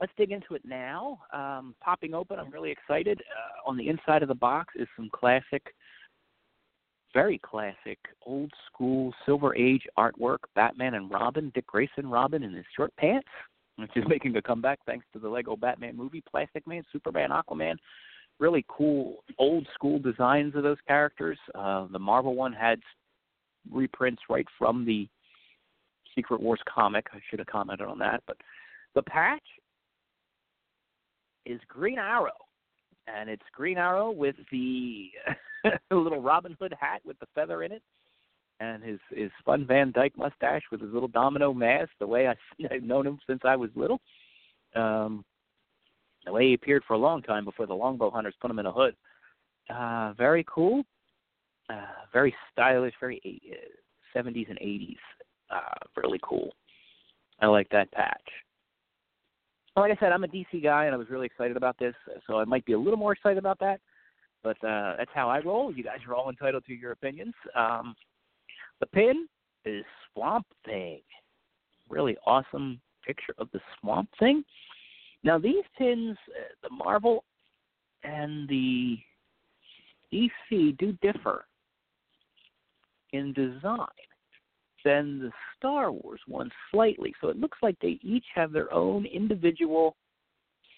Let's 0.00 0.12
dig 0.16 0.32
into 0.32 0.54
it 0.54 0.62
now. 0.64 1.20
Um, 1.32 1.74
popping 1.80 2.14
open, 2.14 2.38
I'm 2.38 2.50
really 2.50 2.70
excited. 2.70 3.20
Uh, 3.20 3.68
on 3.68 3.76
the 3.76 3.88
inside 3.88 4.22
of 4.22 4.28
the 4.28 4.34
box 4.34 4.74
is 4.76 4.88
some 4.96 5.08
classic, 5.12 5.62
very 7.12 7.38
classic, 7.38 7.98
old 8.26 8.52
school 8.66 9.12
Silver 9.24 9.56
Age 9.56 9.82
artwork. 9.98 10.38
Batman 10.54 10.94
and 10.94 11.10
Robin, 11.10 11.52
Dick 11.54 11.66
Grayson 11.66 12.08
Robin 12.08 12.42
in 12.42 12.52
his 12.52 12.66
short 12.76 12.94
pants. 12.96 13.28
Which 13.76 13.90
is 13.96 14.04
making 14.08 14.36
a 14.36 14.42
comeback 14.42 14.78
thanks 14.86 15.06
to 15.12 15.18
the 15.18 15.28
Lego 15.28 15.56
Batman 15.56 15.96
movie, 15.96 16.22
Plastic 16.28 16.66
Man, 16.66 16.82
Superman, 16.92 17.30
Aquaman. 17.30 17.76
Really 18.40 18.64
cool 18.68 19.18
old 19.38 19.66
school 19.74 19.98
designs 19.98 20.56
of 20.56 20.64
those 20.64 20.78
characters. 20.88 21.38
Uh, 21.54 21.86
the 21.92 21.98
Marvel 21.98 22.34
one 22.34 22.52
had 22.52 22.80
reprints 23.70 24.22
right 24.28 24.46
from 24.58 24.84
the 24.84 25.08
Secret 26.14 26.40
Wars 26.40 26.60
comic. 26.72 27.06
I 27.12 27.18
should 27.28 27.38
have 27.38 27.46
commented 27.46 27.86
on 27.86 27.98
that, 28.00 28.22
but 28.26 28.36
the 28.94 29.02
patch 29.02 29.42
is 31.46 31.60
Green 31.68 31.98
Arrow, 31.98 32.32
and 33.06 33.28
it's 33.28 33.42
Green 33.52 33.78
Arrow 33.78 34.10
with 34.10 34.36
the 34.50 35.10
little 35.90 36.22
Robin 36.22 36.56
Hood 36.60 36.74
hat 36.78 37.00
with 37.04 37.18
the 37.20 37.26
feather 37.34 37.62
in 37.62 37.72
it, 37.72 37.82
and 38.60 38.82
his 38.82 38.98
his 39.10 39.30
fun 39.44 39.66
Van 39.66 39.92
Dyke 39.92 40.16
mustache 40.16 40.62
with 40.70 40.80
his 40.80 40.92
little 40.92 41.08
domino 41.08 41.52
mask. 41.52 41.90
The 41.98 42.06
way 42.06 42.28
I, 42.28 42.34
I've 42.74 42.82
known 42.82 43.06
him 43.06 43.18
since 43.26 43.40
I 43.44 43.56
was 43.56 43.70
little, 43.74 44.00
um, 44.74 45.24
the 46.24 46.32
way 46.32 46.48
he 46.48 46.54
appeared 46.54 46.84
for 46.86 46.94
a 46.94 46.98
long 46.98 47.22
time 47.22 47.44
before 47.44 47.66
the 47.66 47.74
longbow 47.74 48.10
hunters 48.10 48.34
put 48.40 48.50
him 48.50 48.58
in 48.58 48.66
a 48.66 48.72
hood. 48.72 48.94
Uh, 49.70 50.12
very 50.16 50.44
cool, 50.52 50.82
uh, 51.70 52.04
very 52.12 52.34
stylish, 52.52 52.94
very 53.00 53.20
uh, 53.50 54.18
70s 54.18 54.48
and 54.50 54.58
80s. 54.58 54.96
Uh, 55.50 55.86
really 55.96 56.20
cool. 56.22 56.52
I 57.40 57.46
like 57.46 57.68
that 57.70 57.90
patch 57.92 58.20
like 59.76 59.92
I 59.92 60.00
said, 60.00 60.12
I'm 60.12 60.24
a 60.24 60.28
DC 60.28 60.62
guy, 60.62 60.84
and 60.84 60.94
I 60.94 60.98
was 60.98 61.10
really 61.10 61.26
excited 61.26 61.56
about 61.56 61.78
this, 61.78 61.94
so 62.26 62.38
I 62.38 62.44
might 62.44 62.64
be 62.64 62.74
a 62.74 62.78
little 62.78 62.98
more 62.98 63.12
excited 63.12 63.38
about 63.38 63.58
that. 63.60 63.80
But 64.42 64.56
uh, 64.64 64.94
that's 64.98 65.10
how 65.14 65.28
I 65.28 65.40
roll. 65.40 65.72
You 65.72 65.82
guys 65.82 65.98
are 66.06 66.14
all 66.14 66.30
entitled 66.30 66.64
to 66.66 66.74
your 66.74 66.92
opinions. 66.92 67.34
Um, 67.56 67.94
the 68.80 68.86
pin 68.86 69.26
is 69.64 69.84
Swamp 70.12 70.46
Thing. 70.64 71.00
Really 71.88 72.16
awesome 72.26 72.80
picture 73.06 73.34
of 73.38 73.48
the 73.52 73.60
Swamp 73.80 74.08
Thing. 74.18 74.44
Now 75.22 75.38
these 75.38 75.64
pins, 75.76 76.16
uh, 76.28 76.54
the 76.62 76.74
Marvel 76.74 77.24
and 78.02 78.48
the 78.48 78.98
DC 80.12 80.78
do 80.78 80.92
differ 81.02 81.44
in 83.12 83.32
design 83.32 83.86
than 84.84 85.18
the 85.18 85.30
Star 85.56 85.90
Wars 85.90 86.20
one 86.26 86.50
slightly. 86.70 87.14
So 87.20 87.28
it 87.28 87.38
looks 87.38 87.58
like 87.62 87.76
they 87.80 87.98
each 88.02 88.26
have 88.34 88.52
their 88.52 88.72
own 88.72 89.06
individual 89.06 89.96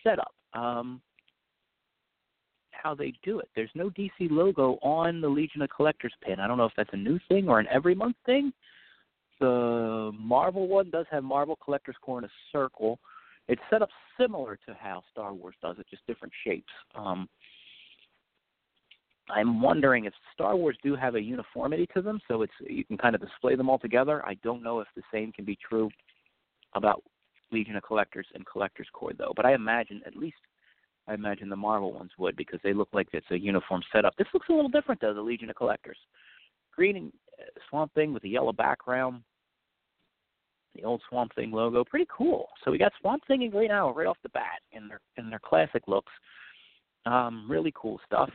setup. 0.04 0.32
Um, 0.54 1.00
how 2.82 2.94
they 2.94 3.12
do 3.22 3.38
it. 3.40 3.48
There's 3.54 3.70
no 3.74 3.90
DC 3.90 4.30
logo 4.30 4.78
on 4.82 5.20
the 5.20 5.28
Legion 5.28 5.62
of 5.62 5.70
Collectors 5.70 6.14
pin. 6.22 6.40
I 6.40 6.46
don't 6.46 6.58
know 6.58 6.64
if 6.64 6.72
that's 6.76 6.90
a 6.92 6.96
new 6.96 7.18
thing 7.28 7.48
or 7.48 7.60
an 7.60 7.66
every 7.70 7.94
month 7.94 8.16
thing. 8.24 8.52
The 9.40 10.12
Marvel 10.18 10.66
one 10.66 10.90
does 10.90 11.06
have 11.10 11.24
Marvel 11.24 11.56
Collectors 11.62 11.96
Corps 12.00 12.18
in 12.18 12.24
a 12.24 12.30
circle. 12.52 12.98
It's 13.48 13.60
set 13.70 13.82
up 13.82 13.90
similar 14.18 14.58
to 14.66 14.74
how 14.74 15.02
Star 15.12 15.32
Wars 15.32 15.54
does 15.62 15.76
it, 15.78 15.86
just 15.90 16.06
different 16.06 16.32
shapes. 16.44 16.72
Um, 16.94 17.28
I'm 19.28 19.60
wondering 19.60 20.04
if 20.04 20.12
Star 20.32 20.56
Wars 20.56 20.76
do 20.82 20.94
have 20.94 21.16
a 21.16 21.20
uniformity 21.20 21.86
to 21.94 22.02
them, 22.02 22.20
so 22.28 22.42
it's 22.42 22.52
you 22.60 22.84
can 22.84 22.96
kind 22.96 23.14
of 23.14 23.20
display 23.20 23.56
them 23.56 23.68
all 23.68 23.78
together. 23.78 24.24
I 24.24 24.34
don't 24.42 24.62
know 24.62 24.80
if 24.80 24.88
the 24.94 25.02
same 25.12 25.32
can 25.32 25.44
be 25.44 25.58
true 25.68 25.90
about 26.74 27.02
Legion 27.50 27.76
of 27.76 27.82
Collectors 27.82 28.26
and 28.34 28.46
Collectors 28.46 28.88
Corps 28.92 29.14
though, 29.16 29.32
but 29.34 29.44
I 29.44 29.54
imagine 29.54 30.00
at 30.06 30.16
least 30.16 30.36
I 31.08 31.14
imagine 31.14 31.48
the 31.48 31.56
Marvel 31.56 31.92
ones 31.92 32.10
would 32.18 32.36
because 32.36 32.60
they 32.64 32.72
look 32.72 32.88
like 32.92 33.08
it's 33.12 33.30
a 33.30 33.38
uniform 33.38 33.82
setup. 33.92 34.16
This 34.16 34.26
looks 34.34 34.48
a 34.48 34.52
little 34.52 34.70
different 34.70 35.00
though, 35.00 35.14
the 35.14 35.20
Legion 35.20 35.50
of 35.50 35.56
Collectors. 35.56 35.98
Green 36.74 36.96
and 36.96 37.12
uh, 37.40 37.44
Swamp 37.68 37.94
Thing 37.94 38.12
with 38.12 38.24
a 38.24 38.28
yellow 38.28 38.52
background, 38.52 39.22
the 40.74 40.84
old 40.84 41.00
Swamp 41.08 41.34
Thing 41.34 41.52
logo, 41.52 41.84
pretty 41.84 42.06
cool. 42.14 42.48
So 42.64 42.70
we 42.70 42.78
got 42.78 42.92
Swamp 43.00 43.22
Thing 43.26 43.44
and 43.44 43.52
Green 43.52 43.70
Arrow 43.70 43.94
right 43.94 44.06
off 44.06 44.18
the 44.22 44.28
bat 44.30 44.60
in 44.72 44.88
their 44.88 45.00
in 45.16 45.30
their 45.30 45.40
classic 45.42 45.82
looks. 45.86 46.12
Um, 47.06 47.46
really 47.48 47.72
cool 47.76 48.00
stuff 48.04 48.30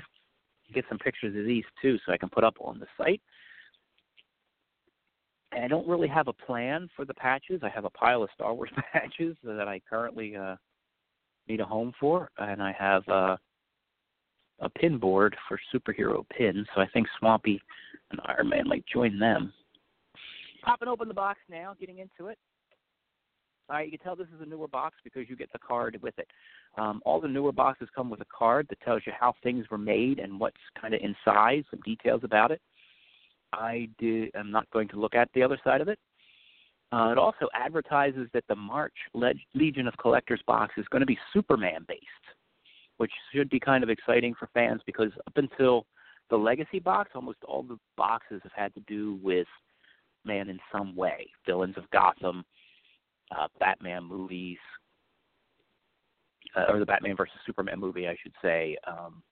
get 0.73 0.85
some 0.89 0.97
pictures 0.97 1.35
of 1.35 1.45
these 1.45 1.63
too, 1.81 1.97
so 2.05 2.11
I 2.11 2.17
can 2.17 2.29
put 2.29 2.43
up 2.43 2.55
on 2.59 2.79
the 2.79 2.87
site. 2.97 3.21
And 5.51 5.65
I 5.65 5.67
don't 5.67 5.87
really 5.87 6.07
have 6.07 6.27
a 6.27 6.33
plan 6.33 6.89
for 6.95 7.03
the 7.03 7.13
patches. 7.13 7.61
I 7.63 7.69
have 7.69 7.85
a 7.85 7.89
pile 7.89 8.23
of 8.23 8.29
Star 8.33 8.53
Wars 8.53 8.71
patches 8.93 9.35
that 9.43 9.67
I 9.67 9.81
currently 9.89 10.35
uh, 10.35 10.55
need 11.51 11.59
a 11.59 11.65
home 11.65 11.93
for, 11.99 12.29
and 12.37 12.61
I 12.61 12.73
have 12.77 13.03
a 13.07 14.69
pin 14.77 14.97
board 14.97 15.35
for 15.47 15.59
superhero 15.73 16.23
pins. 16.29 16.67
So 16.73 16.81
I 16.81 16.87
think 16.93 17.07
Swampy 17.19 17.61
and 18.11 18.21
Iron 18.25 18.49
Man 18.49 18.67
might 18.67 18.85
join 18.91 19.19
them. 19.19 19.53
Popping 20.63 20.87
open 20.87 21.07
the 21.07 21.13
box 21.13 21.39
now, 21.49 21.75
getting 21.79 21.97
into 21.97 22.29
it. 22.29 22.37
All 23.69 23.77
right, 23.77 23.89
you 23.89 23.97
can 23.97 24.03
tell 24.03 24.15
this 24.15 24.27
is 24.35 24.41
a 24.41 24.45
newer 24.45 24.67
box 24.67 24.95
because 25.03 25.29
you 25.29 25.35
get 25.35 25.51
the 25.53 25.59
card 25.59 25.97
with 26.01 26.17
it. 26.19 26.27
Um, 26.77 27.01
all 27.05 27.21
the 27.21 27.27
newer 27.27 27.51
boxes 27.51 27.87
come 27.95 28.09
with 28.09 28.21
a 28.21 28.25
card 28.37 28.67
that 28.69 28.81
tells 28.81 29.01
you 29.05 29.13
how 29.17 29.33
things 29.43 29.65
were 29.71 29.77
made 29.77 30.19
and 30.19 30.39
what's 30.39 30.57
kind 30.79 30.93
of 30.93 30.99
inside, 31.01 31.63
some 31.71 31.79
details 31.85 32.21
about 32.23 32.51
it. 32.51 32.61
I 33.53 33.89
did, 33.97 34.31
I'm 34.35 34.51
not 34.51 34.69
going 34.71 34.89
to 34.89 34.99
look 34.99 35.15
at 35.15 35.29
the 35.33 35.43
other 35.43 35.57
side 35.63 35.81
of 35.81 35.87
it. 35.87 35.99
Uh, 36.91 37.11
it 37.11 37.17
also 37.17 37.47
advertises 37.53 38.27
that 38.33 38.43
the 38.49 38.55
March 38.55 38.93
Legion 39.53 39.87
of 39.87 39.97
Collectors 39.97 40.41
box 40.45 40.73
is 40.77 40.85
going 40.89 40.99
to 40.99 41.05
be 41.05 41.17
Superman 41.31 41.85
based, 41.87 42.01
which 42.97 43.11
should 43.33 43.49
be 43.49 43.59
kind 43.59 43.83
of 43.83 43.89
exciting 43.89 44.33
for 44.37 44.49
fans 44.53 44.81
because 44.85 45.11
up 45.25 45.37
until 45.37 45.85
the 46.29 46.35
Legacy 46.35 46.79
box, 46.79 47.11
almost 47.15 47.37
all 47.47 47.63
the 47.63 47.77
boxes 47.95 48.41
have 48.43 48.51
had 48.53 48.73
to 48.73 48.81
do 48.81 49.19
with 49.21 49.47
man 50.25 50.49
in 50.49 50.59
some 50.71 50.95
way. 50.95 51.27
Villains 51.45 51.77
of 51.77 51.89
Gotham, 51.91 52.43
uh, 53.37 53.47
Batman 53.59 54.03
movies, 54.03 54.57
uh, 56.55 56.65
or 56.69 56.79
the 56.79 56.85
Batman 56.85 57.15
versus 57.15 57.35
Superman 57.45 57.79
movie, 57.79 58.07
I 58.07 58.15
should 58.21 58.33
say. 58.41 58.77
Um, 58.85 59.23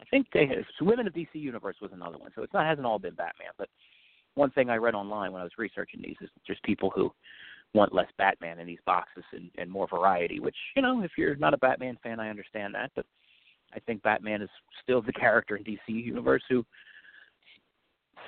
I 0.00 0.04
think 0.10 0.26
they 0.32 0.46
have, 0.46 0.64
so 0.78 0.84
Women 0.84 1.06
of 1.06 1.14
DC 1.14 1.28
Universe 1.34 1.76
was 1.80 1.92
another 1.92 2.18
one, 2.18 2.30
so 2.34 2.42
it's 2.42 2.52
not 2.52 2.66
hasn't 2.66 2.86
all 2.86 2.98
been 2.98 3.14
Batman. 3.14 3.50
But 3.56 3.68
one 4.36 4.50
thing 4.50 4.70
I 4.70 4.76
read 4.76 4.94
online 4.94 5.32
when 5.32 5.40
I 5.40 5.44
was 5.44 5.52
researching 5.58 6.00
these 6.02 6.16
is 6.20 6.30
just 6.46 6.62
people 6.62 6.90
who 6.94 7.10
want 7.74 7.94
less 7.94 8.06
Batman 8.16 8.60
in 8.60 8.66
these 8.66 8.78
boxes 8.86 9.24
and, 9.32 9.50
and 9.58 9.70
more 9.70 9.88
variety. 9.88 10.38
Which 10.38 10.56
you 10.76 10.82
know, 10.82 11.02
if 11.02 11.12
you're 11.18 11.36
not 11.36 11.54
a 11.54 11.58
Batman 11.58 11.98
fan, 12.02 12.20
I 12.20 12.30
understand 12.30 12.74
that, 12.74 12.92
but 12.94 13.04
I 13.74 13.80
think 13.80 14.02
Batman 14.02 14.42
is 14.42 14.50
still 14.82 15.02
the 15.02 15.12
character 15.24 15.56
in 15.56 15.64
DC 15.64 15.78
Universe 15.88 16.42
who 16.48 16.64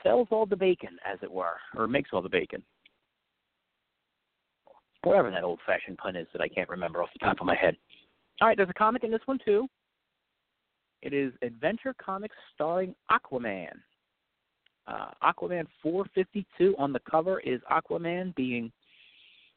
sells 0.02 0.28
all 0.30 0.46
the 0.46 0.56
bacon, 0.56 0.98
as 1.04 1.18
it 1.22 1.30
were, 1.30 1.56
or 1.76 1.86
makes 1.86 2.10
all 2.12 2.22
the 2.22 2.28
bacon. 2.28 2.62
Whatever 5.02 5.30
that 5.30 5.44
old-fashioned 5.44 5.98
pun 5.98 6.16
is 6.16 6.26
that 6.32 6.42
I 6.42 6.48
can't 6.48 6.68
remember 6.68 7.02
off 7.02 7.08
the 7.12 7.24
top 7.24 7.40
of 7.40 7.46
my 7.46 7.54
head. 7.54 7.76
All 8.40 8.48
right, 8.48 8.56
there's 8.56 8.68
a 8.70 8.74
comic 8.74 9.04
in 9.04 9.10
this 9.10 9.20
one 9.26 9.38
too. 9.44 9.68
It 11.02 11.12
is 11.12 11.32
Adventure 11.42 11.94
Comics 12.02 12.36
starring 12.54 12.94
Aquaman. 13.10 13.72
Uh, 14.88 15.10
Aquaman 15.22 15.66
452 15.82 16.74
on 16.78 16.92
the 16.92 17.00
cover 17.10 17.40
is 17.40 17.60
Aquaman 17.70 18.34
being 18.34 18.72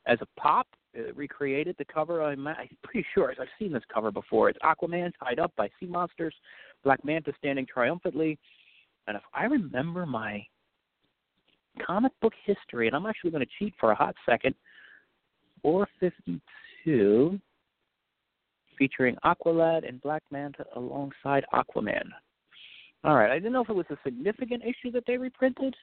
as 0.06 0.18
a 0.22 0.28
pop 0.40 0.68
uh, 0.98 1.14
recreated. 1.14 1.76
The 1.78 1.86
cover 1.86 2.22
I'm, 2.22 2.46
I'm 2.48 2.68
pretty 2.84 3.06
sure 3.14 3.32
I've 3.40 3.48
seen 3.58 3.72
this 3.72 3.84
cover 3.94 4.12
before. 4.12 4.50
It's 4.50 4.60
Aquaman 4.60 5.14
tied 5.24 5.40
up 5.40 5.54
by 5.56 5.70
sea 5.80 5.86
monsters, 5.86 6.36
Black 6.84 7.06
Manta 7.06 7.32
standing 7.38 7.66
triumphantly, 7.66 8.38
and 9.08 9.16
if 9.16 9.24
I 9.34 9.46
remember 9.46 10.06
my 10.06 10.46
comic 11.86 12.12
book 12.22 12.34
history, 12.46 12.88
and 12.88 12.96
I'm 12.96 13.06
actually 13.06 13.32
going 13.32 13.46
to 13.46 13.52
cheat 13.58 13.74
for 13.80 13.92
a 13.92 13.96
hot 13.96 14.16
second. 14.26 14.54
452 15.62 17.40
featuring 18.78 19.16
Aqualad 19.24 19.88
and 19.88 20.02
Black 20.02 20.24
Manta 20.32 20.66
alongside 20.76 21.46
Aquaman. 21.54 22.10
All 23.04 23.16
right, 23.16 23.32
I 23.32 23.36
didn't 23.36 23.54
know 23.54 23.62
if 23.62 23.70
it 23.70 23.76
was 23.76 23.86
a 23.90 23.98
significant 24.04 24.64
issue 24.64 24.92
that 24.92 25.04
they 25.08 25.18
reprinted 25.18 25.76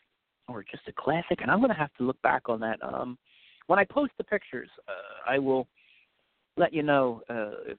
or 0.46 0.62
just 0.62 0.86
a 0.88 0.92
classic, 0.92 1.40
and 1.40 1.50
I'm 1.50 1.58
going 1.58 1.70
to 1.70 1.76
have 1.76 1.92
to 1.98 2.04
look 2.04 2.20
back 2.22 2.48
on 2.48 2.60
that. 2.60 2.78
Um, 2.82 3.18
when 3.66 3.78
I 3.78 3.84
post 3.84 4.12
the 4.18 4.24
pictures, 4.24 4.68
uh, 4.88 5.30
I 5.30 5.38
will 5.38 5.66
let 6.56 6.72
you 6.72 6.82
know 6.82 7.22
uh, 7.28 7.72
if 7.72 7.78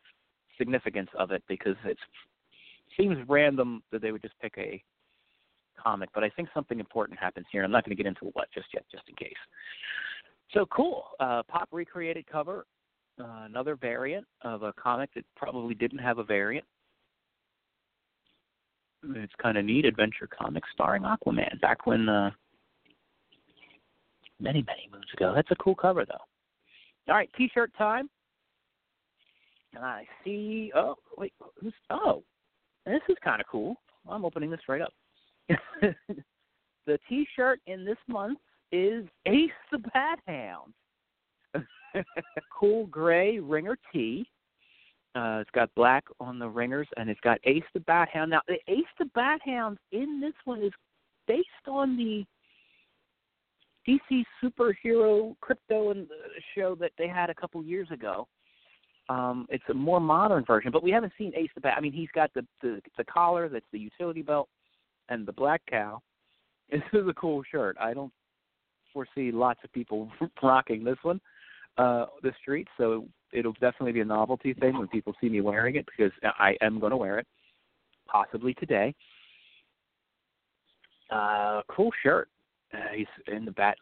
significance 0.57 1.09
of 1.17 1.31
it 1.31 1.41
because 1.47 1.75
it 1.85 1.97
seems 2.97 3.17
random 3.27 3.81
that 3.91 4.01
they 4.01 4.11
would 4.11 4.21
just 4.21 4.37
pick 4.41 4.53
a 4.57 4.83
comic, 5.81 6.09
but 6.13 6.23
I 6.23 6.29
think 6.29 6.49
something 6.53 6.79
important 6.79 7.17
happens 7.17 7.45
here. 7.51 7.63
I'm 7.63 7.71
not 7.71 7.85
going 7.85 7.95
to 7.95 8.03
get 8.03 8.07
into 8.07 8.25
what 8.33 8.51
just 8.53 8.67
yet, 8.73 8.83
just 8.91 9.03
in 9.07 9.15
case. 9.15 9.33
So 10.53 10.65
cool. 10.65 11.05
Uh, 11.19 11.43
pop 11.43 11.69
recreated 11.71 12.25
cover 12.27 12.65
uh, 13.19 13.43
another 13.45 13.75
variant 13.75 14.25
of 14.41 14.63
a 14.63 14.73
comic 14.73 15.09
that 15.15 15.25
probably 15.35 15.75
didn't 15.75 15.99
have 15.99 16.17
a 16.17 16.23
variant. 16.23 16.65
It's 19.03 19.33
kind 19.41 19.57
of 19.57 19.65
neat 19.65 19.85
adventure 19.85 20.27
comic 20.27 20.63
starring 20.73 21.03
Aquaman 21.03 21.59
back 21.61 21.85
when 21.85 22.09
uh, 22.09 22.31
many 24.39 24.63
many 24.63 24.89
moons 24.91 25.05
ago. 25.13 25.33
That's 25.35 25.51
a 25.51 25.55
cool 25.55 25.75
cover 25.75 26.05
though. 26.05 26.13
All 27.07 27.15
right, 27.15 27.29
T-shirt 27.37 27.71
time. 27.77 28.09
I 29.79 30.03
see. 30.23 30.71
Oh 30.75 30.95
wait, 31.17 31.33
who's? 31.59 31.73
Oh, 31.89 32.23
this 32.85 33.01
is 33.07 33.17
kind 33.23 33.39
of 33.39 33.47
cool. 33.47 33.77
I'm 34.07 34.25
opening 34.25 34.49
this 34.49 34.59
right 34.67 34.81
up. 34.81 34.93
the 36.85 36.99
T-shirt 37.07 37.59
in 37.67 37.85
this 37.85 37.97
month 38.07 38.39
is 38.71 39.05
Ace 39.25 39.51
the 39.71 39.79
Bat 39.79 40.19
Hound. 40.27 40.73
cool 42.59 42.85
gray 42.87 43.39
ringer 43.39 43.77
tee. 43.93 44.27
Uh, 45.19 45.39
it's 45.41 45.51
got 45.51 45.73
black 45.75 46.05
on 46.21 46.39
the 46.39 46.47
ringers, 46.47 46.87
and 46.95 47.09
it's 47.09 47.19
got 47.19 47.39
Ace 47.43 47.63
the 47.73 47.81
Bat 47.81 48.07
Hound. 48.13 48.31
Now, 48.31 48.41
the 48.47 48.57
Ace 48.69 48.85
the 48.97 49.05
Bat 49.15 49.41
Hound 49.43 49.77
in 49.91 50.21
this 50.21 50.33
one 50.45 50.63
is 50.63 50.71
based 51.27 51.47
on 51.67 51.97
the 51.97 52.25
DC 53.85 54.23
superhero 54.41 55.35
Krypto 55.43 55.91
and 55.91 56.07
show 56.55 56.73
that 56.75 56.91
they 56.97 57.07
had 57.07 57.29
a 57.29 57.35
couple 57.35 57.61
years 57.63 57.89
ago. 57.91 58.27
Um, 59.09 59.45
it's 59.49 59.63
a 59.69 59.73
more 59.73 59.99
modern 59.99 60.45
version, 60.45 60.71
but 60.71 60.83
we 60.83 60.91
haven't 60.91 61.13
seen 61.17 61.33
Ace 61.35 61.49
the 61.53 61.61
Bat. 61.61 61.73
I 61.77 61.81
mean, 61.81 61.91
he's 61.91 62.11
got 62.15 62.31
the 62.33 62.45
the, 62.61 62.79
the 62.97 63.03
collar 63.03 63.49
that's 63.49 63.65
the 63.73 63.79
utility 63.79 64.21
belt 64.21 64.47
and 65.09 65.25
the 65.25 65.33
black 65.33 65.61
cow. 65.69 66.01
This 66.71 66.83
is 66.93 67.07
a 67.09 67.13
cool 67.15 67.41
shirt. 67.51 67.75
I 67.81 67.95
don't 67.95 68.13
foresee 68.93 69.31
lots 69.31 69.59
of 69.63 69.73
people 69.73 70.11
rocking 70.43 70.83
this 70.83 70.99
one 71.01 71.19
uh 71.77 72.05
the 72.21 72.31
street, 72.39 72.67
so 72.77 73.07
it'll 73.33 73.53
definitely 73.53 73.91
be 73.91 74.01
a 74.01 74.05
novelty 74.05 74.53
thing 74.53 74.77
when 74.77 74.87
people 74.87 75.13
see 75.21 75.29
me 75.29 75.41
wearing 75.41 75.75
it 75.75 75.85
because 75.85 76.11
I 76.23 76.55
am 76.61 76.79
going 76.79 76.91
to 76.91 76.97
wear 76.97 77.19
it 77.19 77.27
possibly 78.07 78.53
today. 78.55 78.93
Uh 81.09 81.61
cool 81.69 81.91
shirt. 82.03 82.29
Uh, 82.73 82.77
he's 82.95 83.07
in 83.27 83.45
the 83.45 83.51
bat. 83.51 83.77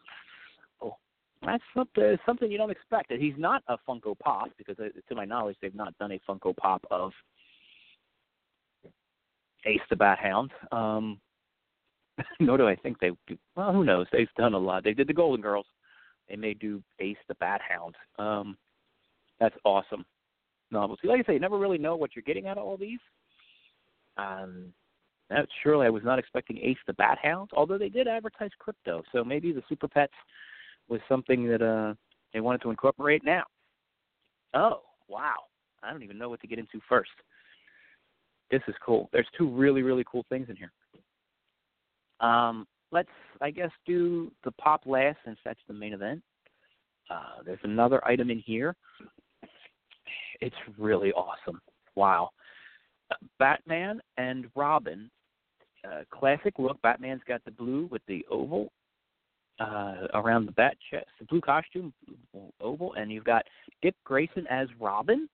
Oh, 0.80 0.96
that's 1.44 1.62
something 1.74 2.16
something 2.24 2.50
you 2.50 2.58
don't 2.58 2.70
expect. 2.70 3.12
He's 3.12 3.34
not 3.36 3.62
a 3.68 3.76
Funko 3.88 4.18
Pop 4.18 4.48
because, 4.56 4.76
uh, 4.78 4.88
to 5.08 5.14
my 5.14 5.24
knowledge, 5.24 5.56
they've 5.60 5.74
not 5.74 5.96
done 5.98 6.12
a 6.12 6.20
Funko 6.30 6.56
Pop 6.56 6.86
of 6.90 7.12
Ace 9.66 9.80
the 9.90 9.96
Bat 9.96 10.18
Hound. 10.20 10.50
Um, 10.72 11.20
nor 12.40 12.56
do 12.56 12.66
I 12.66 12.76
think 12.76 12.98
they 12.98 13.10
do. 13.26 13.36
Well, 13.56 13.72
who 13.72 13.84
knows? 13.84 14.06
They've 14.12 14.28
done 14.36 14.54
a 14.54 14.58
lot. 14.58 14.84
They 14.84 14.94
did 14.94 15.06
the 15.06 15.14
Golden 15.14 15.42
Girls. 15.42 15.66
They 16.28 16.36
may 16.36 16.54
do 16.54 16.82
Ace 16.98 17.16
the 17.28 17.34
Bat 17.36 17.60
Hound. 17.68 17.94
Um, 18.18 18.56
that's 19.40 19.56
awesome 19.64 20.04
novelty. 20.70 21.08
Like 21.08 21.20
I 21.20 21.24
say, 21.24 21.32
you 21.34 21.40
never 21.40 21.58
really 21.58 21.78
know 21.78 21.96
what 21.96 22.14
you're 22.14 22.22
getting 22.22 22.46
out 22.46 22.58
of 22.58 22.64
all 22.64 22.76
these. 22.76 22.98
Um, 24.16 24.72
that 25.30 25.46
surely 25.62 25.86
I 25.86 25.90
was 25.90 26.02
not 26.04 26.18
expecting 26.18 26.58
Ace 26.58 26.78
the 26.86 26.94
Bat 26.94 27.18
Hound, 27.22 27.50
although 27.52 27.78
they 27.78 27.88
did 27.88 28.08
advertise 28.08 28.50
Krypto. 28.60 29.02
So 29.12 29.22
maybe 29.22 29.52
the 29.52 29.62
Super 29.68 29.88
Pets 29.88 30.12
was 30.88 31.00
something 31.08 31.46
that 31.48 31.62
uh, 31.62 31.94
they 32.32 32.40
wanted 32.40 32.62
to 32.62 32.70
incorporate 32.70 33.22
now. 33.24 33.44
Oh, 34.54 34.82
wow. 35.08 35.36
I 35.82 35.92
don't 35.92 36.02
even 36.02 36.18
know 36.18 36.28
what 36.28 36.40
to 36.40 36.46
get 36.46 36.58
into 36.58 36.80
first. 36.88 37.10
This 38.50 38.62
is 38.66 38.74
cool. 38.84 39.10
There's 39.12 39.28
two 39.36 39.48
really, 39.48 39.82
really 39.82 40.04
cool 40.10 40.24
things 40.28 40.48
in 40.48 40.56
here. 40.56 40.72
Um, 42.20 42.66
let's, 42.90 43.08
I 43.42 43.50
guess, 43.50 43.70
do 43.86 44.32
the 44.44 44.50
pop 44.52 44.82
last 44.86 45.18
since 45.24 45.38
that's 45.44 45.60
the 45.68 45.74
main 45.74 45.92
event. 45.92 46.22
Uh, 47.10 47.42
there's 47.44 47.60
another 47.62 48.04
item 48.06 48.30
in 48.30 48.38
here. 48.38 48.74
It's 50.40 50.56
really 50.76 51.12
awesome. 51.12 51.60
Wow. 51.94 52.30
Batman 53.38 54.00
and 54.16 54.46
Robin, 54.54 55.10
uh, 55.84 56.02
classic 56.10 56.54
look. 56.58 56.80
Batman's 56.82 57.22
got 57.26 57.44
the 57.44 57.50
blue 57.50 57.88
with 57.90 58.02
the 58.06 58.24
oval 58.30 58.70
uh, 59.60 60.06
around 60.14 60.46
the 60.46 60.52
bat 60.52 60.76
chest, 60.90 61.06
the 61.18 61.26
blue 61.26 61.40
costume, 61.40 61.92
oval, 62.60 62.94
and 62.94 63.10
you've 63.10 63.24
got 63.24 63.44
Dick 63.82 63.94
Grayson 64.04 64.46
as 64.48 64.68
Robin. 64.78 65.28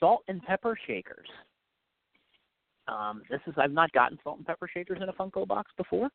Salt 0.00 0.22
and 0.28 0.42
pepper 0.42 0.78
shakers. 0.86 1.26
Um, 2.86 3.22
this 3.28 3.40
is 3.46 3.54
I've 3.56 3.72
not 3.72 3.92
gotten 3.92 4.18
salt 4.22 4.38
and 4.38 4.46
pepper 4.46 4.68
shakers 4.72 4.98
in 5.02 5.08
a 5.08 5.12
Funko 5.12 5.46
box 5.46 5.72
before. 5.76 6.08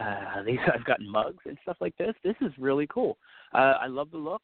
Uh, 0.00 0.42
these 0.44 0.58
I've 0.74 0.84
gotten 0.84 1.10
mugs 1.10 1.42
and 1.46 1.58
stuff 1.62 1.76
like 1.80 1.96
this. 1.96 2.14
This 2.22 2.36
is 2.40 2.52
really 2.58 2.86
cool. 2.88 3.16
Uh, 3.54 3.74
I 3.80 3.86
love 3.86 4.10
the 4.10 4.18
look. 4.18 4.42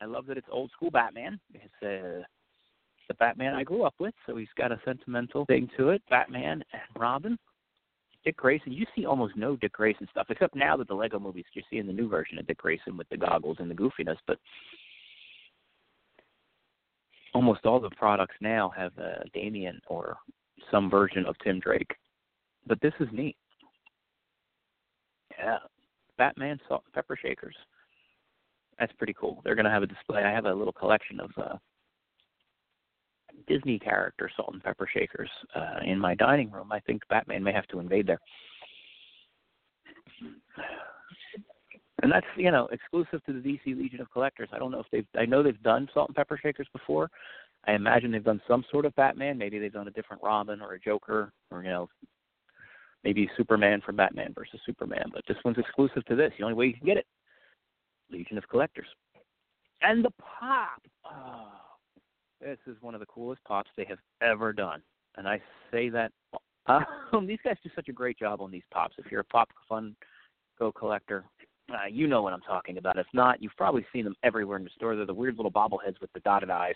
I 0.00 0.04
love 0.04 0.26
that 0.26 0.36
it's 0.36 0.46
old 0.50 0.70
school 0.72 0.90
Batman. 0.90 1.40
It's 1.54 1.82
uh, 1.82 2.22
the 3.08 3.14
Batman 3.18 3.54
I 3.54 3.62
grew 3.62 3.84
up 3.84 3.94
with, 3.98 4.14
so 4.26 4.36
he's 4.36 4.48
got 4.56 4.72
a 4.72 4.80
sentimental 4.84 5.44
thing 5.46 5.68
to 5.76 5.90
it. 5.90 6.02
Batman 6.10 6.62
and 6.72 6.82
Robin. 7.00 7.38
Dick 8.24 8.36
Grayson, 8.36 8.72
you 8.72 8.84
see 8.96 9.06
almost 9.06 9.36
no 9.36 9.54
Dick 9.54 9.72
Grayson 9.72 10.08
stuff, 10.10 10.26
except 10.30 10.56
now 10.56 10.76
that 10.76 10.88
the 10.88 10.94
Lego 10.94 11.18
movies, 11.20 11.44
you're 11.52 11.64
seeing 11.70 11.86
the 11.86 11.92
new 11.92 12.08
version 12.08 12.38
of 12.38 12.46
Dick 12.46 12.58
Grayson 12.58 12.96
with 12.96 13.08
the 13.08 13.16
goggles 13.16 13.58
and 13.60 13.70
the 13.70 13.74
goofiness. 13.74 14.16
But 14.26 14.38
almost 17.34 17.64
all 17.64 17.78
the 17.78 17.90
products 17.90 18.34
now 18.40 18.72
have 18.76 18.92
uh, 18.98 19.22
Damian 19.32 19.80
or 19.86 20.16
some 20.70 20.90
version 20.90 21.24
of 21.24 21.36
Tim 21.44 21.60
Drake. 21.60 21.94
But 22.66 22.80
this 22.80 22.94
is 22.98 23.08
neat. 23.12 23.36
Yeah, 25.38 25.58
Batman 26.18 26.58
salt 26.66 26.82
and 26.86 26.94
pepper 26.94 27.16
shakers. 27.20 27.54
That's 28.78 28.92
pretty 28.94 29.14
cool. 29.14 29.40
They're 29.44 29.54
gonna 29.54 29.70
have 29.70 29.82
a 29.82 29.86
display. 29.86 30.22
I 30.22 30.32
have 30.32 30.44
a 30.44 30.54
little 30.54 30.72
collection 30.72 31.20
of 31.20 31.30
uh, 31.36 31.56
Disney 33.46 33.78
character 33.78 34.30
salt 34.36 34.52
and 34.52 34.62
pepper 34.62 34.88
shakers 34.92 35.30
uh, 35.54 35.80
in 35.84 35.98
my 35.98 36.14
dining 36.14 36.50
room. 36.50 36.72
I 36.72 36.80
think 36.80 37.02
Batman 37.08 37.42
may 37.42 37.52
have 37.52 37.66
to 37.68 37.80
invade 37.80 38.06
there. 38.06 38.20
And 42.02 42.12
that's 42.12 42.26
you 42.36 42.50
know 42.50 42.68
exclusive 42.72 43.24
to 43.24 43.32
the 43.32 43.40
DC 43.40 43.66
Legion 43.66 44.00
of 44.00 44.10
Collectors. 44.10 44.50
I 44.52 44.58
don't 44.58 44.70
know 44.70 44.80
if 44.80 44.86
they've. 44.92 45.06
I 45.18 45.24
know 45.24 45.42
they've 45.42 45.62
done 45.62 45.88
salt 45.94 46.08
and 46.08 46.16
pepper 46.16 46.38
shakers 46.40 46.68
before. 46.72 47.10
I 47.66 47.72
imagine 47.72 48.12
they've 48.12 48.22
done 48.22 48.42
some 48.46 48.64
sort 48.70 48.84
of 48.84 48.94
Batman. 48.94 49.38
Maybe 49.38 49.58
they've 49.58 49.72
done 49.72 49.88
a 49.88 49.92
different 49.92 50.22
Robin 50.22 50.60
or 50.60 50.74
a 50.74 50.80
Joker 50.80 51.32
or 51.50 51.62
you 51.62 51.70
know 51.70 51.88
maybe 53.02 53.30
Superman 53.36 53.80
from 53.80 53.96
Batman 53.96 54.32
versus 54.34 54.60
Superman. 54.66 55.10
But 55.12 55.22
this 55.26 55.38
one's 55.44 55.58
exclusive 55.58 56.04
to 56.06 56.16
this. 56.16 56.32
The 56.38 56.44
only 56.44 56.54
way 56.54 56.66
you 56.66 56.74
can 56.74 56.86
get 56.86 56.96
it, 56.96 57.06
Legion 58.10 58.38
of 58.38 58.48
Collectors. 58.48 58.88
And 59.82 60.04
the 60.04 60.10
pop. 60.18 60.80
Oh, 61.04 61.48
this 62.40 62.58
is 62.66 62.76
one 62.80 62.94
of 62.94 63.00
the 63.00 63.06
coolest 63.06 63.42
pops 63.44 63.70
they 63.76 63.84
have 63.84 63.98
ever 64.22 64.52
done, 64.52 64.82
and 65.16 65.28
I 65.28 65.40
say 65.70 65.88
that 65.90 66.12
um, 66.66 67.26
these 67.26 67.38
guys 67.44 67.56
do 67.62 67.70
such 67.74 67.88
a 67.88 67.92
great 67.92 68.18
job 68.18 68.40
on 68.40 68.50
these 68.50 68.62
pops. 68.72 68.96
If 68.98 69.10
you're 69.10 69.20
a 69.20 69.24
Pop 69.24 69.48
Fun 69.68 69.94
Go 70.58 70.72
collector, 70.72 71.24
uh, 71.70 71.86
you 71.90 72.06
know 72.06 72.22
what 72.22 72.32
I'm 72.32 72.40
talking 72.40 72.78
about. 72.78 72.98
If 72.98 73.06
not, 73.12 73.42
you've 73.42 73.56
probably 73.56 73.86
seen 73.92 74.04
them 74.04 74.16
everywhere 74.22 74.56
in 74.56 74.64
the 74.64 74.70
store. 74.74 74.96
They're 74.96 75.06
the 75.06 75.14
weird 75.14 75.36
little 75.36 75.52
bobbleheads 75.52 76.00
with 76.00 76.12
the 76.14 76.20
dotted 76.20 76.50
eyes. 76.50 76.74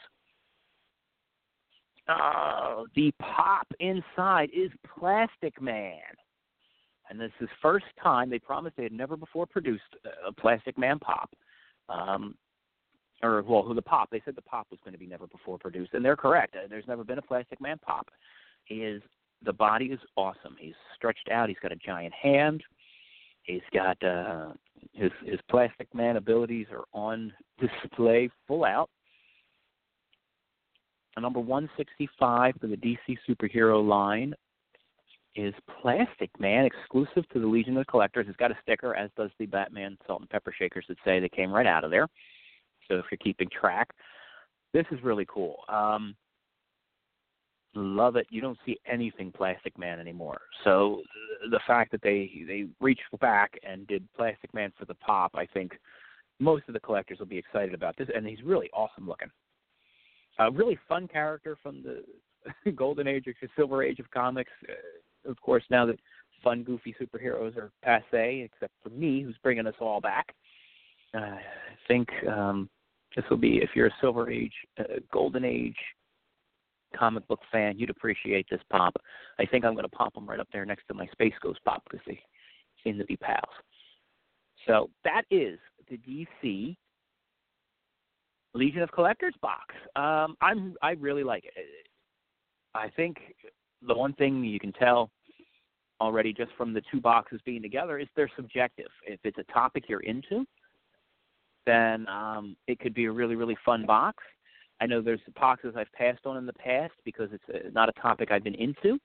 Uh, 2.09 2.83
the 2.97 3.13
pop 3.21 3.67
inside 3.79 4.51
is 4.53 4.71
Plastic 4.99 5.61
Man. 5.61 6.01
And 7.11 7.21
this 7.21 7.33
is 7.41 7.49
the 7.49 7.55
first 7.61 7.87
time 8.03 8.31
they 8.31 8.39
promised 8.39 8.77
they 8.77 8.85
had 8.85 8.93
never 8.93 9.17
before 9.17 9.45
produced 9.45 9.83
a 10.27 10.33
Plastic 10.33 10.79
Man 10.79 10.99
pop. 10.99 11.31
Um, 11.89 12.37
or 13.23 13.43
well, 13.43 13.63
who 13.63 13.75
the 13.75 13.83
pop? 13.83 14.09
They 14.11 14.23
said 14.25 14.37
the 14.37 14.43
pop 14.43 14.69
was 14.71 14.79
going 14.85 14.93
to 14.93 14.99
be 14.99 15.07
never 15.07 15.27
before 15.27 15.59
produced, 15.59 15.93
and 15.93 16.05
they're 16.05 16.17
correct. 16.17 16.55
Uh, 16.55 16.69
there's 16.71 16.87
never 16.87 17.05
been 17.05 17.19
a 17.19 17.23
Plastic 17.23 17.61
Man 17.61 17.79
pop. 17.79 18.09
He 18.65 18.77
is 18.77 19.03
the 19.45 19.53
body 19.53 19.87
is 19.87 19.99
awesome. 20.17 20.57
He's 20.59 20.75
stretched 20.97 21.29
out. 21.31 21.49
He's 21.49 21.59
got 21.61 21.73
a 21.73 21.77
giant 21.77 22.15
hand. 22.15 22.63
He's 23.43 23.61
got 23.75 24.03
uh, 24.03 24.53
his 24.93 25.11
his 25.25 25.41
Plastic 25.51 25.93
Man 25.95 26.17
abilities 26.17 26.67
are 26.71 26.85
on 26.95 27.33
display 27.59 28.31
full 28.47 28.65
out. 28.65 28.89
A 31.17 31.21
number 31.21 31.41
165 31.41 32.55
for 32.61 32.67
the 32.69 32.77
DC 32.77 33.19
superhero 33.29 33.87
line 33.87 34.33
is 35.37 35.55
Plastic 35.81 36.31
Man, 36.39 36.65
exclusive 36.65 37.29
to 37.33 37.41
the 37.41 37.47
Legion 37.47 37.77
of 37.77 37.87
Collectors. 37.87 38.27
It's 38.29 38.37
got 38.37 38.51
a 38.51 38.59
sticker, 38.63 38.95
as 38.95 39.11
does 39.17 39.31
the 39.39 39.47
Batman 39.47 39.97
salt 40.07 40.21
and 40.21 40.31
pepper 40.31 40.55
shakers 40.57 40.85
that 40.89 40.99
say 41.05 41.21
they 41.21 41.29
came 41.29 41.53
right 41.53 41.67
out 41.67 41.85
of 41.85 41.91
there. 41.91 42.09
So 42.89 42.97
if 42.97 43.05
you're 43.11 43.19
keeping 43.19 43.49
track, 43.49 43.89
this 44.73 44.87
is 44.91 45.03
really 45.03 45.27
cool. 45.29 45.57
Um, 45.69 46.15
love 47.75 48.17
it. 48.17 48.27
You 48.31 48.41
don't 48.41 48.59
see 48.67 48.79
anything 48.91 49.33
Plastic 49.33 49.79
Man 49.79 50.01
anymore. 50.01 50.41
So 50.65 51.03
the 51.51 51.61
fact 51.67 51.93
that 51.93 52.03
they 52.03 52.43
they 52.47 52.67
reached 52.81 53.03
back 53.21 53.53
and 53.63 53.87
did 53.87 54.07
Plastic 54.17 54.53
Man 54.53 54.73
for 54.79 54.85
the 54.85 54.95
pop, 54.95 55.33
I 55.35 55.47
think 55.47 55.73
most 56.41 56.65
of 56.69 56.75
the 56.75 56.81
collectors 56.81 57.19
will 57.19 57.27
be 57.27 57.39
excited 57.39 57.75
about 57.75 57.97
this. 57.97 58.09
And 58.15 58.27
he's 58.27 58.43
really 58.43 58.71
awesome 58.73 59.07
looking. 59.07 59.31
A 60.39 60.51
really 60.51 60.79
fun 60.89 61.07
character 61.07 61.57
from 61.63 61.83
the 61.83 62.73
golden 62.73 63.07
age 63.07 63.27
or 63.27 63.35
silver 63.57 63.83
age 63.83 64.01
of 64.01 64.11
comics. 64.11 64.53
Of 65.27 65.41
course, 65.41 65.65
now 65.71 65.87
that 65.87 65.99
fun, 66.43 66.63
goofy 66.63 66.95
superheroes 67.01 67.57
are 67.57 67.71
passe, 67.83 68.43
except 68.43 68.73
for 68.83 68.91
me, 68.91 69.23
who's 69.23 69.37
bringing 69.43 69.67
us 69.67 69.75
all 69.81 70.01
back. 70.01 70.35
Uh, 71.15 71.19
I 71.19 71.43
think 71.89 72.09
um, 72.29 72.69
this 73.17 73.25
will 73.31 73.37
be 73.37 73.59
if 73.59 73.71
you're 73.75 73.89
a 73.89 73.97
Silver 74.01 74.31
Age, 74.31 74.53
uh, 74.79 74.85
Golden 75.13 75.45
Age 75.45 75.77
comic 76.97 77.27
book 77.29 77.41
fan, 77.53 77.79
you'd 77.79 77.91
appreciate 77.91 78.47
this 78.51 78.61
pop. 78.71 78.95
I 79.39 79.47
think 79.47 79.65
I'm 79.65 79.75
going 79.75 79.85
to 79.85 79.97
pop 79.97 80.15
them 80.15 80.29
right 80.29 80.41
up 80.41 80.49
there 80.53 80.65
next 80.65 80.87
to 80.89 80.95
my 80.95 81.07
Space 81.13 81.35
Ghost 81.43 81.61
pop 81.65 81.83
because 81.85 82.05
they 82.07 82.21
seem 82.83 82.99
to 82.99 83.05
be 83.05 83.17
pals. 83.17 83.45
So 84.67 84.91
that 85.05 85.23
is 85.31 85.59
the 85.89 85.99
DC 85.99 86.77
Legion 88.55 88.83
of 88.83 88.93
Collectors 88.93 89.35
box. 89.41 89.75
Um, 89.97 90.37
I'm 90.41 90.75
I 90.83 90.93
really 90.93 91.25
like 91.25 91.45
it. 91.45 91.53
I 92.75 92.89
think 92.91 93.17
the 93.87 93.95
one 93.95 94.13
thing 94.15 94.45
you 94.45 94.61
can 94.61 94.73
tell 94.73 95.11
already 96.01 96.33
just 96.33 96.51
from 96.57 96.73
the 96.73 96.83
two 96.91 97.01
boxes 97.01 97.41
being 97.45 97.63
together 97.63 97.99
is 97.99 98.09
they're 98.17 98.31
subjective. 98.37 98.89
If 99.07 99.21
it's 99.25 99.39
a 99.39 99.53
topic 99.53 99.85
you're 99.89 100.01
into, 100.01 100.45
then 101.67 102.09
um, 102.09 102.57
it 102.67 102.79
could 102.81 102.95
be 102.95 103.05
a 103.05 103.13
really 103.13 103.37
really 103.37 103.57
fun 103.65 103.87
box. 103.87 104.23
I 104.81 104.87
know 104.87 105.03
there's 105.03 105.21
boxes 105.39 105.75
I've 105.77 105.93
passed 105.93 106.25
on 106.25 106.39
in 106.39 106.47
the 106.47 106.55
past 106.55 106.95
because 107.05 107.29
it's 107.33 107.45
uh 107.55 107.69
not 107.73 107.89
a 107.89 108.01
topic 108.01 108.31
I've 108.31 108.45
been 108.45 108.55
into. 108.55 108.99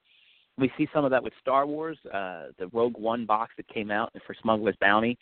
We 0.57 0.71
see 0.77 0.87
some 0.93 1.03
of 1.03 1.11
that 1.11 1.21
with 1.21 1.33
Star 1.41 1.67
Wars, 1.67 1.97
uh, 2.13 2.45
the 2.57 2.67
Rogue 2.71 2.97
One 2.97 3.25
box 3.25 3.53
that 3.57 3.67
came 3.67 3.91
out 3.91 4.13
for 4.25 4.33
Smuggler's 4.41 4.77
Bounty. 4.79 5.17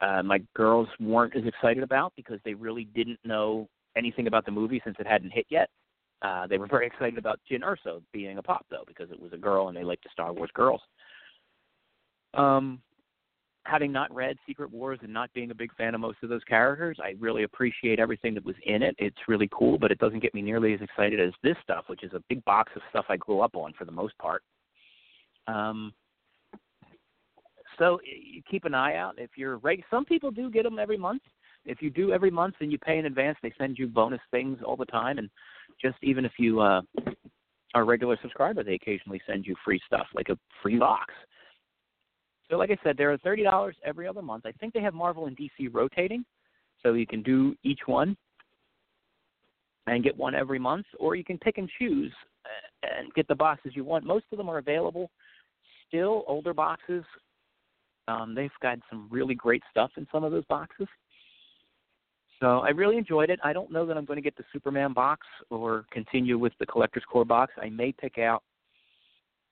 Uh, 0.00 0.22
my 0.22 0.40
girls 0.56 0.88
weren't 0.98 1.36
as 1.36 1.44
excited 1.44 1.82
about 1.82 2.14
because 2.16 2.38
they 2.42 2.54
really 2.54 2.84
didn't 2.94 3.18
know 3.22 3.68
anything 3.96 4.26
about 4.26 4.46
the 4.46 4.50
movie 4.50 4.80
since 4.82 4.96
it 4.98 5.06
hadn't 5.06 5.30
hit 5.30 5.44
yet. 5.50 5.68
Uh, 6.22 6.46
they 6.46 6.58
were 6.58 6.66
very 6.66 6.86
excited 6.86 7.18
about 7.18 7.40
Jyn 7.50 7.62
Erso 7.62 8.02
being 8.12 8.38
a 8.38 8.42
pop 8.42 8.66
though 8.70 8.84
because 8.86 9.10
it 9.10 9.20
was 9.20 9.32
a 9.32 9.38
girl 9.38 9.68
and 9.68 9.76
they 9.76 9.84
liked 9.84 10.04
the 10.04 10.10
Star 10.12 10.32
Wars 10.32 10.50
girls. 10.52 10.82
Um, 12.34 12.80
having 13.64 13.92
not 13.92 14.14
read 14.14 14.36
Secret 14.46 14.70
Wars 14.70 14.98
and 15.02 15.12
not 15.12 15.32
being 15.32 15.50
a 15.50 15.54
big 15.54 15.74
fan 15.76 15.94
of 15.94 16.00
most 16.00 16.18
of 16.22 16.28
those 16.28 16.44
characters, 16.44 16.98
I 17.02 17.14
really 17.18 17.44
appreciate 17.44 17.98
everything 17.98 18.34
that 18.34 18.44
was 18.44 18.56
in 18.64 18.82
it. 18.82 18.94
It's 18.98 19.16
really 19.28 19.48
cool, 19.52 19.78
but 19.78 19.90
it 19.90 19.98
doesn't 19.98 20.20
get 20.20 20.34
me 20.34 20.42
nearly 20.42 20.74
as 20.74 20.80
excited 20.80 21.20
as 21.20 21.32
this 21.42 21.56
stuff, 21.62 21.84
which 21.86 22.04
is 22.04 22.12
a 22.12 22.22
big 22.28 22.44
box 22.44 22.72
of 22.76 22.82
stuff 22.90 23.06
I 23.08 23.16
grew 23.16 23.40
up 23.40 23.56
on 23.56 23.72
for 23.78 23.84
the 23.84 23.92
most 23.92 24.16
part. 24.18 24.42
Um, 25.46 25.92
so 27.78 27.98
you 28.04 28.42
keep 28.50 28.64
an 28.64 28.74
eye 28.74 28.96
out. 28.96 29.14
If 29.18 29.30
you're 29.36 29.58
reg- 29.58 29.84
some 29.90 30.04
people 30.04 30.30
do 30.30 30.50
get 30.50 30.64
them 30.64 30.78
every 30.78 30.98
month. 30.98 31.22
If 31.66 31.82
you 31.82 31.90
do 31.90 32.12
every 32.12 32.30
month 32.30 32.54
and 32.60 32.72
you 32.72 32.78
pay 32.78 32.98
in 32.98 33.06
advance, 33.06 33.36
they 33.42 33.52
send 33.58 33.78
you 33.78 33.86
bonus 33.86 34.20
things 34.30 34.58
all 34.64 34.76
the 34.76 34.86
time. 34.86 35.18
And 35.18 35.28
just 35.80 35.96
even 36.02 36.24
if 36.24 36.32
you 36.38 36.60
uh, 36.60 36.82
are 37.74 37.82
a 37.82 37.84
regular 37.84 38.18
subscriber, 38.22 38.62
they 38.62 38.74
occasionally 38.74 39.20
send 39.26 39.46
you 39.46 39.54
free 39.64 39.80
stuff 39.86 40.06
like 40.14 40.28
a 40.28 40.38
free 40.62 40.78
box. 40.78 41.12
So, 42.50 42.56
like 42.56 42.70
I 42.70 42.78
said, 42.82 42.96
they're 42.96 43.16
thirty 43.18 43.42
dollars 43.42 43.76
every 43.84 44.08
other 44.08 44.22
month. 44.22 44.46
I 44.46 44.52
think 44.52 44.74
they 44.74 44.80
have 44.80 44.94
Marvel 44.94 45.26
and 45.26 45.36
DC 45.36 45.72
rotating, 45.72 46.24
so 46.82 46.94
you 46.94 47.06
can 47.06 47.22
do 47.22 47.54
each 47.62 47.80
one 47.86 48.16
and 49.86 50.04
get 50.04 50.16
one 50.16 50.34
every 50.34 50.58
month, 50.58 50.86
or 50.98 51.14
you 51.14 51.24
can 51.24 51.38
pick 51.38 51.58
and 51.58 51.70
choose 51.78 52.12
uh, 52.44 52.88
and 52.98 53.12
get 53.14 53.26
the 53.28 53.34
boxes 53.34 53.72
you 53.74 53.84
want. 53.84 54.04
Most 54.04 54.26
of 54.32 54.38
them 54.38 54.48
are 54.48 54.58
available 54.58 55.10
still, 55.90 56.24
older 56.26 56.54
boxes. 56.54 57.04
Um, 58.08 58.34
they've 58.34 58.50
got 58.62 58.78
some 58.88 59.08
really 59.10 59.34
great 59.34 59.62
stuff 59.70 59.90
in 59.96 60.06
some 60.10 60.24
of 60.24 60.32
those 60.32 60.44
boxes. 60.46 60.86
So 62.40 62.60
I 62.60 62.70
really 62.70 62.96
enjoyed 62.96 63.28
it. 63.28 63.38
I 63.44 63.52
don't 63.52 63.70
know 63.70 63.84
that 63.84 63.96
I'm 63.96 64.06
going 64.06 64.16
to 64.16 64.22
get 64.22 64.36
the 64.36 64.44
Superman 64.52 64.94
box 64.94 65.26
or 65.50 65.84
continue 65.92 66.38
with 66.38 66.54
the 66.58 66.66
Collector's 66.66 67.04
Corps 67.10 67.26
box. 67.26 67.52
I 67.60 67.68
may 67.68 67.92
pick 67.92 68.16
out 68.18 68.42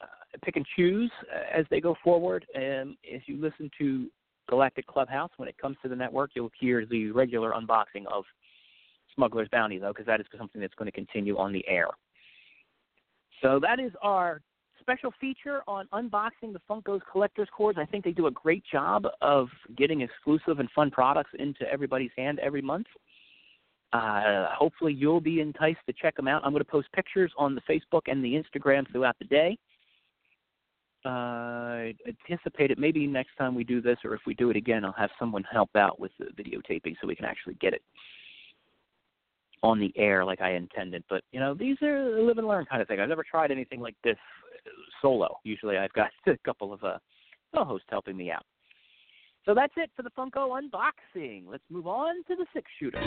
uh, 0.01 0.07
pick 0.43 0.57
and 0.57 0.67
choose 0.75 1.11
uh, 1.31 1.59
as 1.59 1.67
they 1.71 1.81
go 1.81 1.97
forward. 2.03 2.47
And 2.55 2.97
if 3.03 3.25
you 3.27 3.39
listen 3.39 3.71
to 3.79 4.09
Galactic 4.49 4.87
Clubhouse, 4.87 5.31
when 5.37 5.49
it 5.49 5.59
comes 5.59 5.77
to 5.83 5.89
the 5.89 5.97
network, 5.97 6.31
you'll 6.35 6.51
hear 6.59 6.87
the 6.87 7.11
regular 7.11 7.53
unboxing 7.53 8.07
of 8.11 8.25
Smuggler's 9.15 9.49
Bounty, 9.53 9.79
though, 9.79 9.93
because 9.93 10.07
that 10.07 10.21
is 10.21 10.27
something 10.39 10.61
that's 10.61 10.75
going 10.75 10.91
to 10.91 10.93
continue 10.93 11.37
on 11.37 11.53
the 11.53 11.65
air. 11.69 11.89
So 13.43 13.61
that 13.61 13.79
is 13.79 13.93
our 14.01 14.41
special 14.89 15.13
feature 15.21 15.61
on 15.69 15.87
unboxing 15.93 16.55
the 16.55 16.61
Funko's 16.69 17.03
Collector's 17.13 17.49
Corps. 17.55 17.75
I 17.77 17.85
think 17.85 18.05
they 18.05 18.13
do 18.13 18.27
a 18.27 18.31
great 18.31 18.65
job 18.73 19.07
of 19.21 19.49
getting 19.77 20.01
exclusive 20.01 20.61
and 20.61 20.71
fun 20.75 20.91
products 20.91 21.31
into 21.39 21.71
everybody's 21.71 22.11
hand 22.17 22.39
every 22.39 22.63
month. 22.63 22.87
Uh, 23.93 24.47
hopefully, 24.55 24.95
you'll 24.95 25.21
be 25.21 25.41
enticed 25.41 25.81
to 25.87 25.93
check 25.93 26.17
them 26.17 26.27
out. 26.27 26.43
I'm 26.43 26.53
going 26.53 26.65
to 26.65 26.71
post 26.71 26.89
pictures 26.95 27.31
on 27.37 27.55
the 27.55 27.61
Facebook 27.69 28.03
and 28.07 28.25
the 28.25 28.43
Instagram 28.43 28.91
throughout 28.91 29.17
the 29.19 29.27
day. 29.27 29.59
Uh, 31.05 31.09
I 31.09 31.95
anticipate 32.07 32.71
it 32.71 32.79
maybe 32.79 33.07
next 33.07 33.37
time 33.37 33.55
we 33.55 33.65
do 33.65 33.83
this, 33.83 33.99
or 34.05 34.15
if 34.15 34.23
we 34.27 34.33
do 34.35 34.49
it 34.49 34.57
again, 34.57 34.87
I'll 34.87 34.93
have 34.93 35.11
someone 35.19 35.45
help 35.51 35.77
out 35.77 36.01
with 36.01 36.13
the 36.19 36.27
videotaping 36.43 36.95
so 37.01 37.07
we 37.07 37.15
can 37.15 37.27
actually 37.27 37.55
get 37.61 37.75
it 37.75 37.83
on 39.63 39.79
the 39.79 39.93
air 39.97 40.25
like 40.25 40.41
I 40.41 40.53
intended. 40.53 41.05
But 41.11 41.25
you 41.33 41.41
know, 41.41 41.53
these 41.53 41.77
are 41.83 42.21
live 42.23 42.39
and 42.39 42.49
learn 42.49 42.65
kind 42.65 42.81
of 42.81 42.89
thing. 42.89 43.01
I've 43.01 43.09
never 43.09 43.25
tried 43.25 43.51
anything 43.51 43.81
like 43.81 43.97
this 44.03 44.17
solo. 45.03 45.39
Usually, 45.45 45.77
I've 45.77 45.93
got 45.93 46.11
a 46.27 46.37
couple 46.45 46.73
of 46.73 46.83
uh, 46.85 46.99
co-hosts 47.55 47.87
helping 47.91 48.17
me 48.17 48.31
out. 48.31 48.45
So 49.45 49.55
that's 49.55 49.73
it 49.77 49.91
for 49.97 50.03
the 50.03 50.11
Funko 50.11 50.61
unboxing. 50.61 51.45
Let's 51.47 51.65
move 51.71 51.87
on 51.87 52.23
to 52.25 52.37
the 52.37 52.45
six 52.53 52.71
shooter. 52.79 53.01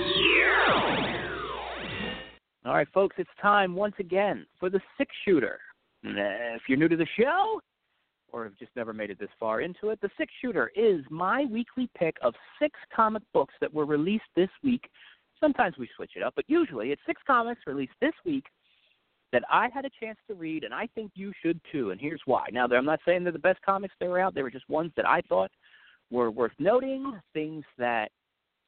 All 2.65 2.73
right, 2.73 2.87
folks, 2.93 3.15
it's 3.19 3.29
time 3.41 3.75
once 3.75 3.95
again 3.99 4.45
for 4.59 4.69
the 4.69 4.79
six 4.97 5.11
shooter. 5.25 5.59
If 6.03 6.61
you're 6.67 6.79
new 6.79 6.87
to 6.87 6.97
the 6.97 7.07
show, 7.19 7.59
or 8.31 8.45
have 8.45 8.57
just 8.57 8.71
never 8.75 8.93
made 8.93 9.09
it 9.09 9.19
this 9.19 9.29
far 9.39 9.61
into 9.61 9.89
it, 9.89 9.99
the 10.01 10.09
six 10.17 10.31
shooter 10.41 10.71
is 10.75 11.01
my 11.09 11.45
weekly 11.51 11.89
pick 11.97 12.15
of 12.21 12.33
six 12.59 12.79
comic 12.95 13.23
books 13.33 13.53
that 13.61 13.73
were 13.73 13.85
released 13.85 14.23
this 14.35 14.49
week. 14.63 14.89
Sometimes 15.39 15.77
we 15.77 15.89
switch 15.95 16.11
it 16.15 16.23
up, 16.23 16.33
but 16.35 16.45
usually 16.47 16.91
it's 16.91 17.01
six 17.05 17.21
comics 17.25 17.61
released 17.67 17.93
this 17.99 18.13
week 18.25 18.45
that 19.31 19.43
I 19.49 19.69
had 19.73 19.85
a 19.85 19.89
chance 19.99 20.17
to 20.27 20.33
read, 20.33 20.63
and 20.63 20.73
I 20.73 20.87
think 20.93 21.11
you 21.15 21.31
should 21.41 21.59
too. 21.71 21.91
And 21.91 22.01
here's 22.01 22.21
why. 22.25 22.47
Now, 22.51 22.65
I'm 22.65 22.85
not 22.85 22.99
saying 23.05 23.23
they're 23.23 23.31
the 23.31 23.39
best 23.39 23.61
comics 23.65 23.93
that 23.99 24.09
were 24.09 24.19
out. 24.19 24.35
They 24.35 24.43
were 24.43 24.51
just 24.51 24.69
ones 24.69 24.91
that 24.97 25.07
I 25.07 25.21
thought 25.21 25.51
were 26.09 26.29
worth 26.29 26.51
noting, 26.59 27.19
things 27.33 27.63
that 27.77 28.11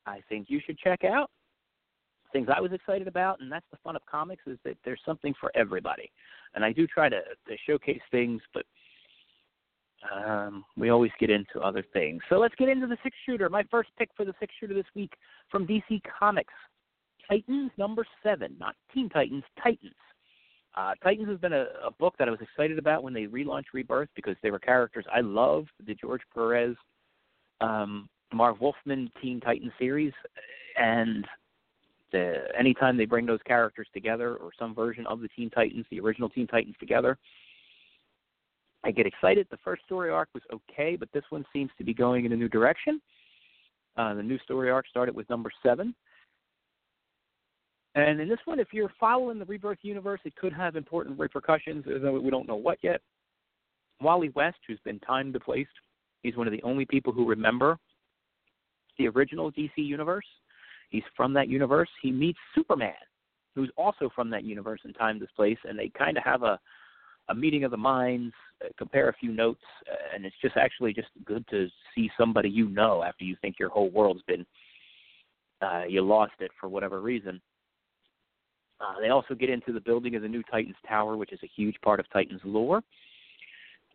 I 0.06 0.22
think 0.30 0.48
you 0.50 0.62
should 0.66 0.78
check 0.78 1.04
out, 1.04 1.30
things 2.32 2.48
I 2.54 2.62
was 2.62 2.72
excited 2.72 3.08
about, 3.08 3.42
and 3.42 3.52
that's 3.52 3.66
the 3.72 3.78
fun 3.84 3.96
of 3.96 4.06
comics 4.06 4.44
is 4.48 4.58
that 4.64 4.78
there's 4.86 5.02
something 5.06 5.34
for 5.40 5.52
everybody. 5.56 6.12
And 6.56 6.64
I 6.64 6.72
do 6.72 6.88
try 6.88 7.10
to, 7.10 7.20
to 7.20 7.58
showcase 7.68 8.02
things, 8.12 8.42
but 8.54 8.66
um, 10.14 10.66
we 10.78 10.90
always 10.90 11.12
get 11.20 11.30
into 11.30 11.60
other 11.62 11.84
things. 11.94 12.22
So 12.30 12.38
let's 12.38 12.56
get 12.56 12.70
into 12.70 12.88
the 12.88 12.98
six 13.04 13.16
shooter. 13.26 13.50
My 13.50 13.64
first 13.72 13.90
pick 13.98 14.10
for 14.16 14.26
the 14.26 14.34
six 14.40 14.54
shooter 14.60 14.74
this 14.74 14.86
week 14.96 15.14
from 15.50 15.68
DC 15.68 16.02
Comics 16.20 16.54
Titans 17.30 17.72
number 17.78 18.06
seven, 18.22 18.56
not 18.60 18.76
Teen 18.94 19.10
Titans, 19.10 19.44
Titans. 19.62 19.94
Uh, 20.76 20.94
Titans 21.04 21.30
has 21.30 21.38
been 21.40 21.54
a, 21.54 21.66
a 21.86 21.92
book 22.00 22.16
that 22.18 22.28
I 22.28 22.32
was 22.32 22.40
excited 22.42 22.80
about 22.80 23.04
when 23.04 23.14
they 23.14 23.26
relaunched 23.26 23.74
Rebirth 23.74 24.10
because 24.16 24.36
they 24.42 24.50
were 24.50 24.60
characters 24.60 25.06
I 25.14 25.22
loved. 25.22 25.70
The 25.86 25.94
George 25.94 26.22
Perez, 26.34 26.76
um, 27.62 28.10
Marv 28.34 28.60
Wolfman 28.60 29.12
Teen 29.22 29.40
Titans 29.40 29.72
series, 29.78 30.14
and 30.78 31.28
the, 32.12 32.46
anytime 32.58 32.98
they 32.98 33.06
bring 33.06 33.26
those 33.26 33.42
characters 33.46 33.88
together 33.94 34.36
or 34.36 34.50
some 34.58 34.74
version 34.74 35.06
of 35.06 35.20
the 35.20 35.28
Teen 35.30 35.52
Titans, 35.52 35.86
the 35.92 36.00
original 36.00 36.30
Teen 36.30 36.48
Titans 36.48 36.76
together, 36.80 37.18
I 38.84 38.92
get 38.92 39.06
excited. 39.06 39.48
The 39.52 39.58
first 39.64 39.84
story 39.86 40.10
arc 40.10 40.30
was 40.34 40.44
okay, 40.52 40.96
but 40.96 41.10
this 41.14 41.24
one 41.30 41.46
seems 41.54 41.70
to 41.78 41.84
be 41.84 41.94
going 41.94 42.26
in 42.26 42.32
a 42.34 42.36
new 42.36 42.50
direction. 42.50 43.00
Uh, 43.96 44.16
the 44.16 44.24
new 44.24 44.40
story 44.40 44.72
arc 44.72 44.88
started 44.88 45.16
with 45.16 45.30
number 45.30 45.52
seven. 45.62 45.94
And 47.96 48.20
in 48.20 48.28
this 48.28 48.40
one, 48.46 48.60
if 48.60 48.70
you're 48.72 48.92
following 49.00 49.38
the 49.38 49.46
Rebirth 49.46 49.80
universe, 49.84 50.20
it 50.26 50.36
could 50.36 50.54
have 50.54 50.76
important 50.76 51.20
repercussions, 51.20 51.86
though 51.86 52.20
we 52.20 52.32
don't 52.32 52.48
know 52.48 52.56
what 52.56 52.80
yet. 52.82 53.02
Wally 54.02 54.30
West, 54.30 54.58
who's 54.68 54.80
been 54.84 55.00
time 55.00 55.32
displaced, 55.32 55.70
he's 56.24 56.36
one 56.36 56.48
of 56.48 56.54
the 56.54 56.64
only 56.64 56.86
people 56.86 57.14
who 57.14 57.28
remember 57.28 57.78
the 58.98 59.08
original 59.08 59.52
DC 59.52 59.72
universe. 59.78 60.26
He's 60.90 61.04
from 61.16 61.34
that 61.34 61.48
universe. 61.48 61.90
He 62.02 62.12
meets 62.12 62.40
Superman, 62.56 62.94
who's 63.56 63.72
also 63.78 64.10
from 64.14 64.30
that 64.32 64.44
universe 64.44 64.82
and 64.84 64.96
time 64.96 65.20
displaced, 65.20 65.62
and 65.66 65.78
they 65.78 65.92
kind 65.98 66.18
of 66.18 66.24
have 66.24 66.44
a 66.44 66.60
a 67.30 67.36
meeting 67.36 67.64
of 67.64 67.72
the 67.72 67.78
minds, 67.78 68.34
uh, 68.64 68.68
compare 68.78 69.08
a 69.08 69.14
few 69.14 69.32
notes, 69.32 69.62
uh, 69.90 70.14
and 70.14 70.26
it's 70.26 70.36
just 70.42 70.58
actually 70.58 70.94
just 70.94 71.08
good 71.24 71.46
to 71.50 71.68
see 71.96 72.10
somebody 72.18 72.50
you 72.50 72.68
know 72.68 73.02
after 73.02 73.24
you 73.24 73.38
think 73.42 73.56
your 73.58 73.70
whole 73.70 73.90
world's 73.92 74.24
been 74.24 74.46
uh, 75.62 75.84
you 75.88 76.02
lost 76.02 76.34
it 76.40 76.52
for 76.60 76.68
whatever 76.68 77.00
reason. 77.00 77.42
Uh, 78.82 79.00
they 79.00 79.10
also 79.10 79.34
get 79.34 79.50
into 79.50 79.72
the 79.72 79.80
building 79.80 80.16
of 80.16 80.22
the 80.22 80.28
new 80.28 80.44
Titans 80.44 80.76
Tower, 80.88 81.16
which 81.16 81.32
is 81.32 81.40
a 81.44 81.52
huge 81.56 81.76
part 81.82 82.00
of 82.00 82.10
Titans 82.12 82.42
lore. 82.44 82.82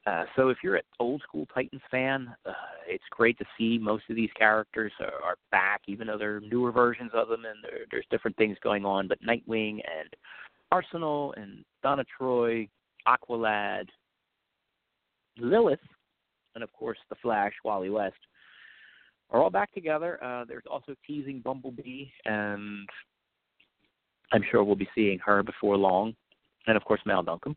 Uh, 0.06 0.24
so 0.36 0.48
if 0.48 0.58
you're 0.62 0.76
an 0.76 0.82
old 1.00 1.20
school 1.22 1.46
Titans 1.52 1.82
fan, 1.90 2.34
uh, 2.46 2.52
it's 2.86 3.04
great 3.10 3.36
to 3.38 3.44
see 3.58 3.78
most 3.78 4.04
of 4.08 4.16
these 4.16 4.30
characters 4.38 4.92
are, 5.00 5.22
are 5.22 5.36
back, 5.50 5.82
even 5.86 6.06
though 6.06 6.16
there 6.16 6.36
are 6.36 6.40
newer 6.40 6.72
versions 6.72 7.10
of 7.12 7.28
them 7.28 7.44
and 7.44 7.62
there, 7.62 7.80
there's 7.90 8.06
different 8.10 8.36
things 8.38 8.56
going 8.62 8.86
on. 8.86 9.06
But 9.06 9.22
Nightwing 9.22 9.72
and 9.72 10.08
Arsenal 10.72 11.34
and 11.36 11.64
Donna 11.82 12.04
Troy, 12.16 12.68
Aqualad, 13.06 13.88
Lilith, 15.38 15.78
and 16.54 16.64
of 16.64 16.72
course 16.72 16.98
the 17.10 17.16
Flash, 17.20 17.52
Wally 17.64 17.90
West, 17.90 18.16
are 19.30 19.42
all 19.42 19.50
back 19.50 19.72
together. 19.74 20.22
Uh, 20.24 20.44
there's 20.46 20.64
also 20.70 20.94
teasing 21.06 21.40
Bumblebee, 21.40 22.06
and 22.24 22.88
I'm 24.32 24.42
sure 24.50 24.62
we'll 24.62 24.76
be 24.76 24.88
seeing 24.94 25.18
her 25.20 25.42
before 25.42 25.76
long, 25.76 26.14
and 26.66 26.76
of 26.76 26.84
course 26.84 27.00
Mal 27.06 27.22
Duncan, 27.22 27.56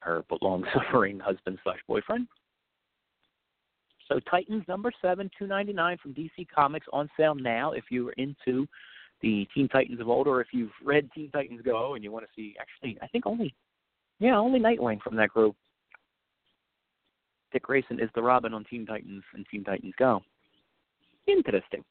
her 0.00 0.22
long-suffering 0.42 1.18
husband 1.18 1.58
slash 1.62 1.78
boyfriend. 1.86 2.28
So 4.08 4.20
Titans 4.30 4.64
number 4.68 4.90
seven, 5.02 5.30
two 5.38 5.46
ninety 5.46 5.72
nine 5.72 5.98
from 6.02 6.14
DC 6.14 6.46
Comics 6.54 6.86
on 6.92 7.10
sale 7.16 7.34
now. 7.34 7.72
If 7.72 7.84
you 7.90 8.08
are 8.08 8.12
into 8.12 8.66
the 9.20 9.46
Teen 9.54 9.68
Titans 9.68 10.00
of 10.00 10.08
old, 10.08 10.26
or 10.26 10.40
if 10.40 10.48
you've 10.52 10.72
read 10.82 11.10
Teen 11.14 11.30
Titans 11.30 11.60
Go 11.62 11.94
and 11.94 12.02
you 12.02 12.10
want 12.10 12.24
to 12.24 12.30
see, 12.34 12.54
actually, 12.60 12.98
I 13.02 13.06
think 13.08 13.26
only, 13.26 13.54
yeah, 14.20 14.38
only 14.38 14.60
Nightwing 14.60 15.00
from 15.02 15.16
that 15.16 15.30
group. 15.30 15.56
Dick 17.52 17.62
Grayson 17.62 18.00
is 18.00 18.10
the 18.14 18.22
Robin 18.22 18.54
on 18.54 18.64
Teen 18.64 18.86
Titans 18.86 19.24
and 19.34 19.44
Teen 19.50 19.64
Titans 19.64 19.94
Go. 19.98 20.20
Interesting. 21.26 21.82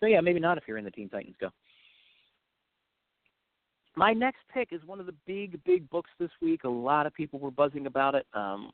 So 0.00 0.06
yeah, 0.06 0.20
maybe 0.20 0.40
not 0.40 0.58
if 0.58 0.64
you're 0.66 0.78
in 0.78 0.84
the 0.84 0.90
Teen 0.90 1.08
Titans 1.08 1.36
Go. 1.40 1.48
My 3.96 4.12
next 4.12 4.40
pick 4.52 4.68
is 4.72 4.80
one 4.86 5.00
of 5.00 5.06
the 5.06 5.14
big, 5.26 5.62
big 5.64 5.88
books 5.90 6.10
this 6.18 6.30
week. 6.42 6.64
A 6.64 6.68
lot 6.68 7.06
of 7.06 7.14
people 7.14 7.38
were 7.38 7.50
buzzing 7.50 7.86
about 7.86 8.14
it. 8.14 8.26
Um, 8.34 8.72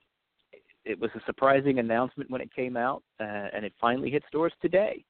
it 0.84 0.98
was 0.98 1.10
a 1.14 1.20
surprising 1.26 1.78
announcement 1.78 2.30
when 2.30 2.40
it 2.40 2.54
came 2.54 2.76
out, 2.76 3.02
uh, 3.20 3.48
and 3.52 3.64
it 3.64 3.72
finally 3.80 4.10
hit 4.10 4.22
stores 4.28 4.52
today. 4.62 5.04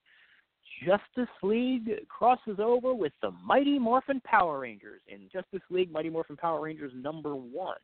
Justice 0.85 1.33
League 1.43 1.91
crosses 2.09 2.59
over 2.59 2.95
with 2.95 3.13
the 3.23 3.31
Mighty 3.45 3.79
Morphin 3.79 4.21
Power 4.25 4.61
Rangers 4.61 5.01
in 5.09 5.29
Justice 5.33 5.63
League 5.71 5.93
Mighty 5.93 6.11
Morphin 6.11 6.37
Power 6.37 6.61
Rangers 6.61 6.93
number 6.97 7.35
one. 7.37 7.77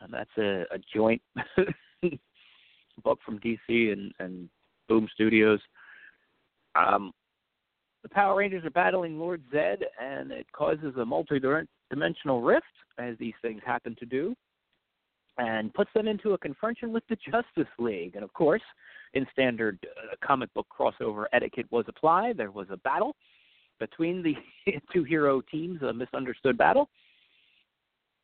And 0.00 0.12
that's 0.12 0.30
a, 0.38 0.64
a 0.74 0.78
joint 0.94 1.22
book 3.04 3.18
from 3.24 3.38
DC 3.38 3.92
and, 3.92 4.12
and 4.18 4.48
Boom 4.88 5.08
Studios. 5.14 5.60
Um, 6.74 7.12
the 8.04 8.08
Power 8.10 8.36
Rangers 8.36 8.64
are 8.64 8.70
battling 8.70 9.18
Lord 9.18 9.42
Zedd, 9.52 9.78
and 10.00 10.30
it 10.30 10.46
causes 10.52 10.94
a 10.98 11.04
multi-dimensional 11.04 12.42
rift, 12.42 12.66
as 12.98 13.16
these 13.18 13.32
things 13.40 13.62
happen 13.64 13.96
to 13.98 14.04
do, 14.04 14.36
and 15.38 15.72
puts 15.72 15.90
them 15.94 16.06
into 16.06 16.34
a 16.34 16.38
confrontation 16.38 16.92
with 16.92 17.02
the 17.08 17.16
Justice 17.16 17.72
League. 17.78 18.14
And 18.14 18.22
of 18.22 18.32
course, 18.34 18.62
in 19.14 19.26
standard 19.32 19.78
uh, 19.82 20.14
comic 20.24 20.52
book 20.52 20.66
crossover 20.70 21.24
etiquette 21.32 21.66
was 21.70 21.86
applied. 21.88 22.36
There 22.36 22.50
was 22.50 22.66
a 22.70 22.76
battle 22.76 23.16
between 23.80 24.22
the 24.22 24.34
two 24.92 25.04
hero 25.04 25.40
teams, 25.40 25.80
a 25.80 25.92
misunderstood 25.92 26.58
battle. 26.58 26.90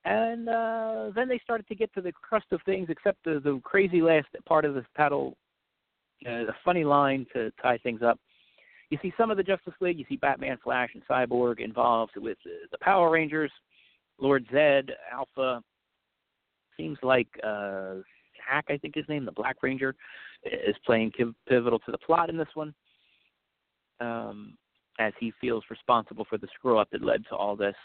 And 0.05 0.49
uh, 0.49 1.11
then 1.15 1.27
they 1.27 1.41
started 1.43 1.67
to 1.69 1.75
get 1.75 1.93
to 1.95 2.03
the 2.03 2.13
crust 2.13 2.47
of 2.53 2.61
things, 2.67 2.89
except 2.91 3.25
the, 3.25 3.41
the 3.43 3.59
crazy 3.65 4.03
last 4.03 4.29
part 4.47 4.67
of 4.67 4.75
this 4.75 4.85
battle, 4.95 5.39
uh, 6.27 6.49
a 6.49 6.57
funny 6.67 6.85
line 6.85 7.27
to 7.33 7.51
tie 7.63 7.79
things 7.79 8.03
up. 8.03 8.21
You 8.91 8.99
see 9.01 9.13
some 9.17 9.31
of 9.31 9.37
the 9.37 9.43
Justice 9.43 9.75
League, 9.81 9.99
you 9.99 10.05
see 10.09 10.17
Batman, 10.17 10.59
Flash, 10.63 10.91
and 10.95 11.03
Cyborg 11.09 11.61
involved 11.61 12.13
with 12.17 12.39
the 12.45 12.79
Power 12.81 13.11
Rangers, 13.11 13.53
Lord 14.19 14.47
Zedd, 14.53 14.91
Alpha. 15.13 15.63
Seems 16.77 16.99
like 17.03 17.29
uh, 17.45 17.95
Zack, 18.49 18.67
I 18.69 18.77
think 18.79 18.97
his 18.97 19.09
name, 19.09 19.25
the 19.25 19.33
Black 19.33 19.57
Ranger, 19.63 19.95
is 20.45 20.75
playing 20.85 21.13
pivotal 21.49 21.79
to 21.81 21.93
the 21.93 21.99
plot 21.99 22.31
in 22.31 22.37
this 22.37 22.49
one, 22.55 22.75
um, 24.01 24.55
as 24.99 25.13
he 25.21 25.33
feels 25.41 25.63
responsible 25.71 26.27
for 26.29 26.39
the 26.39 26.49
screw 26.55 26.79
up 26.79 26.89
that 26.91 27.05
led 27.05 27.25
to 27.29 27.37
all 27.37 27.55
this. 27.55 27.77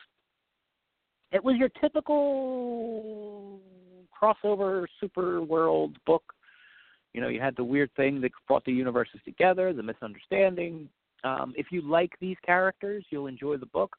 It 1.31 1.43
was 1.43 1.55
your 1.57 1.69
typical 1.81 3.59
crossover 4.19 4.85
super 4.99 5.41
world 5.41 5.97
book. 6.05 6.23
You 7.15 7.21
know, 7.21 7.29
you 7.29 7.39
had 7.39 7.55
the 7.55 7.63
weird 7.63 7.89
thing 7.95 8.19
that 8.21 8.31
brought 8.45 8.65
the 8.65 8.73
universes 8.73 9.21
together, 9.23 9.71
the 9.71 9.81
misunderstanding. 9.81 10.89
Um, 11.23 11.53
if 11.55 11.67
you 11.71 11.81
like 11.81 12.11
these 12.19 12.35
characters, 12.45 13.05
you'll 13.09 13.27
enjoy 13.27 13.55
the 13.55 13.67
book. 13.67 13.95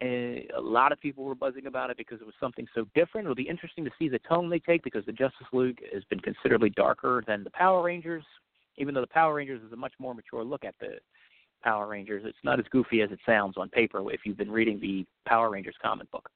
And 0.00 0.42
a 0.56 0.60
lot 0.60 0.90
of 0.90 1.00
people 1.00 1.22
were 1.22 1.36
buzzing 1.36 1.66
about 1.66 1.90
it 1.90 1.96
because 1.96 2.20
it 2.20 2.26
was 2.26 2.34
something 2.40 2.66
so 2.74 2.86
different. 2.92 3.26
It'll 3.26 3.36
be 3.36 3.48
interesting 3.48 3.84
to 3.84 3.90
see 4.00 4.08
the 4.08 4.18
tone 4.28 4.50
they 4.50 4.58
take 4.58 4.82
because 4.82 5.06
the 5.06 5.12
Justice 5.12 5.46
League 5.52 5.78
has 5.94 6.02
been 6.10 6.18
considerably 6.18 6.70
darker 6.70 7.22
than 7.28 7.44
the 7.44 7.50
Power 7.50 7.84
Rangers, 7.84 8.24
even 8.76 8.92
though 8.92 9.00
the 9.00 9.06
Power 9.06 9.34
Rangers 9.34 9.62
is 9.62 9.72
a 9.72 9.76
much 9.76 9.92
more 10.00 10.16
mature 10.16 10.42
look 10.42 10.64
at 10.64 10.74
the 10.80 10.98
Power 11.62 11.86
Rangers. 11.86 12.24
It's 12.26 12.36
not 12.42 12.58
as 12.58 12.66
goofy 12.72 13.02
as 13.02 13.12
it 13.12 13.20
sounds 13.24 13.56
on 13.56 13.68
paper 13.68 14.02
if 14.12 14.22
you've 14.24 14.36
been 14.36 14.50
reading 14.50 14.80
the 14.80 15.06
Power 15.24 15.50
Rangers 15.50 15.76
comic 15.80 16.10
book. 16.10 16.28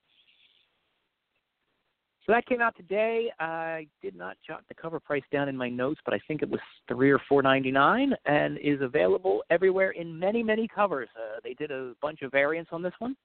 So 2.24 2.32
that 2.32 2.46
came 2.46 2.60
out 2.60 2.76
today. 2.76 3.32
I 3.40 3.88
did 4.00 4.14
not 4.14 4.36
jot 4.46 4.62
the 4.68 4.74
cover 4.74 5.00
price 5.00 5.24
down 5.32 5.48
in 5.48 5.56
my 5.56 5.68
notes, 5.68 6.00
but 6.04 6.14
I 6.14 6.20
think 6.28 6.42
it 6.42 6.48
was 6.48 6.60
three 6.86 7.10
or 7.10 7.20
four 7.28 7.42
ninety 7.42 7.72
nine, 7.72 8.14
and 8.26 8.58
is 8.58 8.80
available 8.80 9.42
everywhere 9.50 9.90
in 9.90 10.16
many 10.18 10.42
many 10.42 10.68
covers. 10.68 11.08
Uh, 11.16 11.40
they 11.42 11.54
did 11.54 11.72
a 11.72 11.94
bunch 12.00 12.22
of 12.22 12.30
variants 12.30 12.70
on 12.72 12.80
this 12.80 12.92
one 13.00 13.16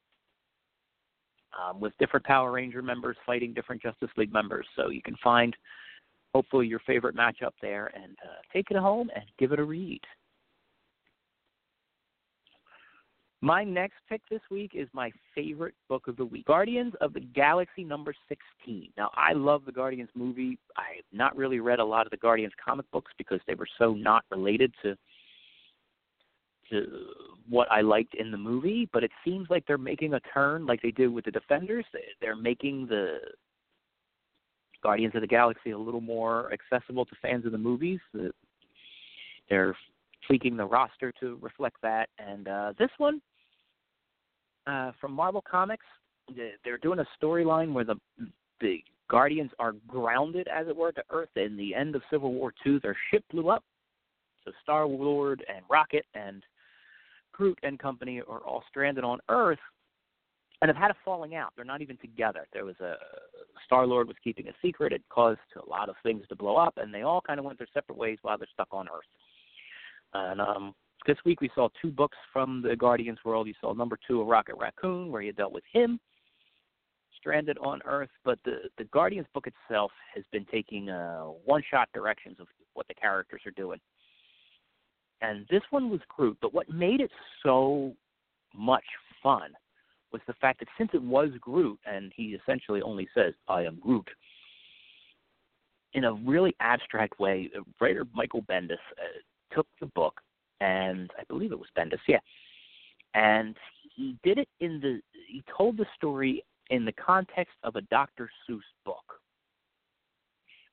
um, 1.62 1.80
with 1.80 1.94
different 2.00 2.26
Power 2.26 2.52
Ranger 2.52 2.82
members 2.82 3.18
fighting 3.26 3.54
different 3.54 3.82
Justice 3.84 4.10
League 4.18 4.34
members. 4.34 4.66
So 4.76 4.90
you 4.90 5.04
can 5.04 5.16
find 5.24 5.56
hopefully 6.34 6.68
your 6.68 6.80
favorite 6.80 7.16
matchup 7.16 7.52
there 7.62 7.92
and 7.96 8.16
uh, 8.24 8.42
take 8.52 8.72
it 8.72 8.78
home 8.78 9.10
and 9.16 9.26
give 9.38 9.52
it 9.52 9.60
a 9.60 9.64
read. 9.64 10.02
My 13.42 13.64
next 13.64 13.98
pick 14.10 14.22
this 14.32 14.42
week 14.50 14.72
is 14.74 14.88
my 14.94 15.12
favorite 15.36 15.76
book 15.88 16.08
of 16.08 16.18
the 16.18 16.26
week 16.26 16.46
Guardians 16.46 16.94
of 17.02 17.14
the 17.14 17.20
Galaxy 17.20 17.84
number 17.84 18.14
16. 18.28 18.90
Now, 18.98 19.12
I 19.14 19.34
love 19.34 19.64
the 19.64 19.72
Guardians 19.72 20.10
movie. 20.16 20.58
I 20.76 20.96
have 20.96 21.06
not 21.12 21.38
really 21.38 21.60
read 21.60 21.80
a 21.80 21.86
lot 21.86 22.08
of 22.08 22.12
the 22.12 22.18
Guardians 22.18 22.54
comic 22.64 22.90
books 22.92 23.12
because 23.18 23.40
they 23.46 23.54
were 23.54 23.68
so 23.78 23.94
not 23.94 24.26
related 24.32 24.74
to 24.84 24.96
to 26.70 26.86
what 27.48 27.72
I 27.72 27.80
liked 27.80 28.16
in 28.16 28.30
the 28.30 28.38
movie, 28.38 28.90
but 28.92 29.02
it 29.02 29.12
seems 29.24 29.48
like 29.50 29.66
they're 29.66 29.78
making 29.78 30.16
a 30.16 30.20
turn 30.34 30.66
like 30.66 30.82
they 30.82 30.92
did 30.92 31.08
with 31.08 31.24
the 31.24 31.32
Defenders. 31.32 31.86
They're 32.20 32.36
making 32.36 32.88
the 32.88 33.20
Guardians 34.84 35.16
of 35.16 35.22
the 35.22 35.28
Galaxy 35.28 35.72
a 35.72 35.78
little 35.78 36.02
more 36.02 36.52
accessible 36.52 37.06
to 37.06 37.16
fans 37.22 37.46
of 37.46 37.54
the 37.54 37.58
movies. 37.58 38.00
They're 39.50 39.78
tweaking 40.28 40.58
the 40.58 40.66
roster 40.66 41.14
to 41.20 41.38
reflect 41.42 41.78
that. 41.82 42.10
And 42.20 42.48
uh, 42.48 42.74
this 42.78 42.90
one 42.98 43.22
uh, 44.68 44.92
from 45.00 45.14
Marvel 45.14 45.44
Comics, 45.50 45.86
they're 46.64 46.78
doing 46.78 47.00
a 47.00 47.06
storyline 47.24 47.74
where 47.74 47.86
the 47.86 47.96
the 48.60 48.84
Guardians 49.10 49.52
are 49.60 49.74
grounded, 49.88 50.48
as 50.48 50.68
it 50.68 50.76
were, 50.76 50.92
to 50.92 51.04
Earth. 51.12 51.30
In 51.36 51.56
the 51.56 51.74
end 51.74 51.96
of 51.96 52.02
Civil 52.12 52.34
War 52.34 52.54
II, 52.66 52.80
their 52.80 52.98
ship 53.12 53.24
blew 53.32 53.50
up. 53.50 53.64
So 54.44 54.52
Star 54.64 54.86
Lord 54.86 55.46
and 55.48 55.64
Rocket 55.70 56.06
and 56.14 56.44
Groot 57.32 57.58
and 57.64 57.80
company 57.80 58.22
are 58.28 58.40
all 58.40 58.64
stranded 58.68 59.04
on 59.04 59.20
Earth 59.30 59.60
and 60.62 60.70
have 60.70 60.76
had 60.76 60.92
a 60.92 60.96
falling 61.06 61.36
out. 61.36 61.54
They're 61.56 61.66
not 61.66 61.82
even 61.82 61.98
together. 61.98 62.48
There 62.52 62.66
was 62.66 62.80
a 62.80 62.96
Star 63.66 63.86
Lord 63.86 64.08
was 64.08 64.18
keeping 64.24 64.48
a 64.48 64.54
secret. 64.62 64.92
It 64.92 65.04
caused 65.10 65.40
a 65.56 65.70
lot 65.70 65.90
of 65.90 65.96
things 66.04 66.24
to 66.30 66.36
blow 66.36 66.56
up, 66.56 66.78
and 66.78 66.94
they 66.94 67.04
all 67.04 67.22
kind 67.22 67.40
of 67.40 67.46
went 67.46 67.58
their 67.60 67.68
separate 67.74 67.98
ways 67.98 68.18
while 68.22 68.38
they're 68.38 68.48
stuck 68.54 68.70
on 68.72 68.88
Earth. 68.88 69.06
And 70.18 70.42
um, 70.42 70.76
this 71.06 71.18
week 71.26 71.42
we 71.42 71.50
saw 71.56 71.70
two 71.82 71.92
books 71.92 72.18
from 72.34 72.62
the 72.62 72.76
Guardians 72.76 73.20
world. 73.24 73.48
You 73.48 73.54
saw 73.62 73.74
number 73.74 73.98
two, 74.08 74.22
a 74.22 74.26
Rocket 74.26 74.56
Raccoon, 74.58 75.12
where 75.12 75.22
you 75.22 75.32
dealt 75.34 75.54
with 75.54 75.64
him, 75.72 76.00
stranded 77.18 77.58
on 77.60 77.82
Earth. 77.86 78.10
But 78.24 78.40
the 78.46 78.70
the 78.78 78.86
Guardians 78.86 79.28
book 79.34 79.48
itself 79.48 79.92
has 80.14 80.24
been 80.32 80.46
taking 80.52 80.90
uh, 80.90 81.26
one-shot 81.46 81.90
directions 81.94 82.38
of 82.40 82.48
what 82.74 82.88
the 82.88 82.94
characters 82.94 83.42
are 83.46 83.52
doing 83.52 83.80
and 85.22 85.46
this 85.50 85.62
one 85.70 85.90
was 85.90 86.00
Groot. 86.08 86.38
But 86.42 86.54
what 86.54 86.70
made 86.70 87.02
it 87.02 87.12
so 87.44 87.94
much 88.56 88.84
fun 89.22 89.52
was 90.12 90.22
the 90.28 90.34
fact 90.34 90.60
that 90.60 90.68
since 90.78 90.92
it 90.94 91.02
was 91.02 91.30
Groot, 91.42 91.80
and 91.86 92.12
he 92.16 92.38
essentially 92.42 92.82
only 92.82 93.08
says, 93.14 93.34
"I 93.48 93.64
am 93.64 93.80
Groot," 93.80 94.10
in 95.94 96.06
a 96.06 96.14
really 96.14 96.56
abstract 96.60 97.20
way, 97.20 97.50
writer 97.80 98.06
Michael 98.14 98.44
Bendis 98.44 98.74
uh, 98.74 99.20
took 99.52 99.68
the 99.80 99.88
book, 99.88 100.20
and 100.62 101.12
I 101.20 101.24
believe 101.28 101.52
it 101.52 101.60
was 101.60 101.70
Bendis, 101.78 102.00
yeah, 102.08 102.20
and 103.14 103.56
he 103.96 104.18
did 104.24 104.38
it 104.38 104.50
in 104.60 104.80
the. 104.80 105.02
He 105.28 105.44
told 105.56 105.78
the 105.78 105.86
story 105.96 106.44
in 106.70 106.86
the 106.86 106.94
context 106.94 107.56
of 107.64 107.76
a 107.76 107.82
Dr. 107.82 108.30
Seuss 108.48 108.62
book 108.86 109.22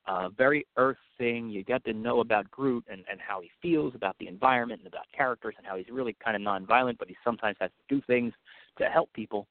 uh, 0.06 0.28
very 0.36 0.66
earth 0.76 0.98
thing. 1.18 1.48
You 1.48 1.64
get 1.64 1.84
to 1.84 1.92
know 1.92 2.20
about 2.20 2.50
Groot 2.50 2.84
and, 2.90 3.04
and 3.10 3.20
how 3.20 3.40
he 3.40 3.50
feels 3.62 3.94
about 3.94 4.16
the 4.18 4.28
environment 4.28 4.80
and 4.80 4.88
about 4.88 5.06
characters 5.16 5.54
and 5.56 5.66
how 5.66 5.76
he's 5.76 5.88
really 5.90 6.16
kind 6.22 6.36
of 6.36 6.42
nonviolent, 6.42 6.98
but 6.98 7.08
he 7.08 7.16
sometimes 7.24 7.56
has 7.60 7.70
to 7.70 7.94
do 7.94 8.02
things 8.06 8.32
to 8.78 8.84
help 8.86 9.12
people. 9.12 9.46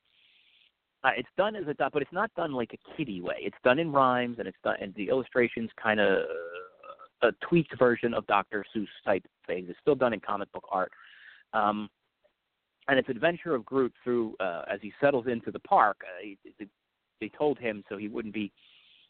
Uh, 1.04 1.10
it's 1.18 1.30
done 1.38 1.56
as 1.56 1.64
a 1.68 1.76
but 1.92 2.02
it's 2.02 2.14
not 2.14 2.34
done 2.36 2.54
like 2.54 2.74
a 2.74 2.96
kiddie 2.96 3.22
way. 3.22 3.36
It's 3.40 3.58
done 3.64 3.78
in 3.78 3.92
rhymes 3.92 4.38
and 4.40 4.48
it's 4.48 4.58
done 4.64 4.78
and 4.80 4.94
the 4.96 5.10
illustrations 5.10 5.70
kind 5.82 6.00
of 6.00 6.24
a 7.24 7.32
tweaked 7.48 7.78
version 7.80 8.14
of 8.14 8.28
Dr. 8.28 8.66
Seuss 8.76 8.88
type 9.06 9.24
things. 9.48 9.68
It's 9.70 9.80
still 9.80 9.96
done 9.96 10.14
in 10.14 10.20
comic 10.20 10.52
book 10.52 10.66
art. 10.72 10.92
Um, 11.54 11.90
and 12.88 13.00
it's 13.00 13.10
adventure 13.10 13.56
of 13.56 13.66
Groot 13.66 13.94
through 14.04 14.36
uh, 14.40 14.64
as 14.72 14.80
he 14.82 14.92
settles 15.00 15.26
into 15.28 15.52
the 15.52 15.60
park. 15.60 15.98
Uh, 16.04 16.22
he, 16.22 16.38
they 17.22 17.30
told 17.30 17.58
him 17.58 17.84
so 17.88 17.98
he 17.98 18.10
wouldn't 18.10 18.34
be 18.34 18.52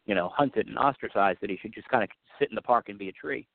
you 0.05 0.15
know, 0.15 0.29
hunted 0.35 0.67
and 0.67 0.77
ostracized 0.77 1.39
that 1.41 1.49
he 1.49 1.57
should 1.57 1.73
just 1.73 1.87
kind 1.89 2.03
of 2.03 2.09
sit 2.39 2.49
in 2.49 2.55
the 2.55 2.61
park 2.61 2.89
and 2.89 2.99
be 2.99 3.09
a 3.09 3.13
tree. 3.13 3.47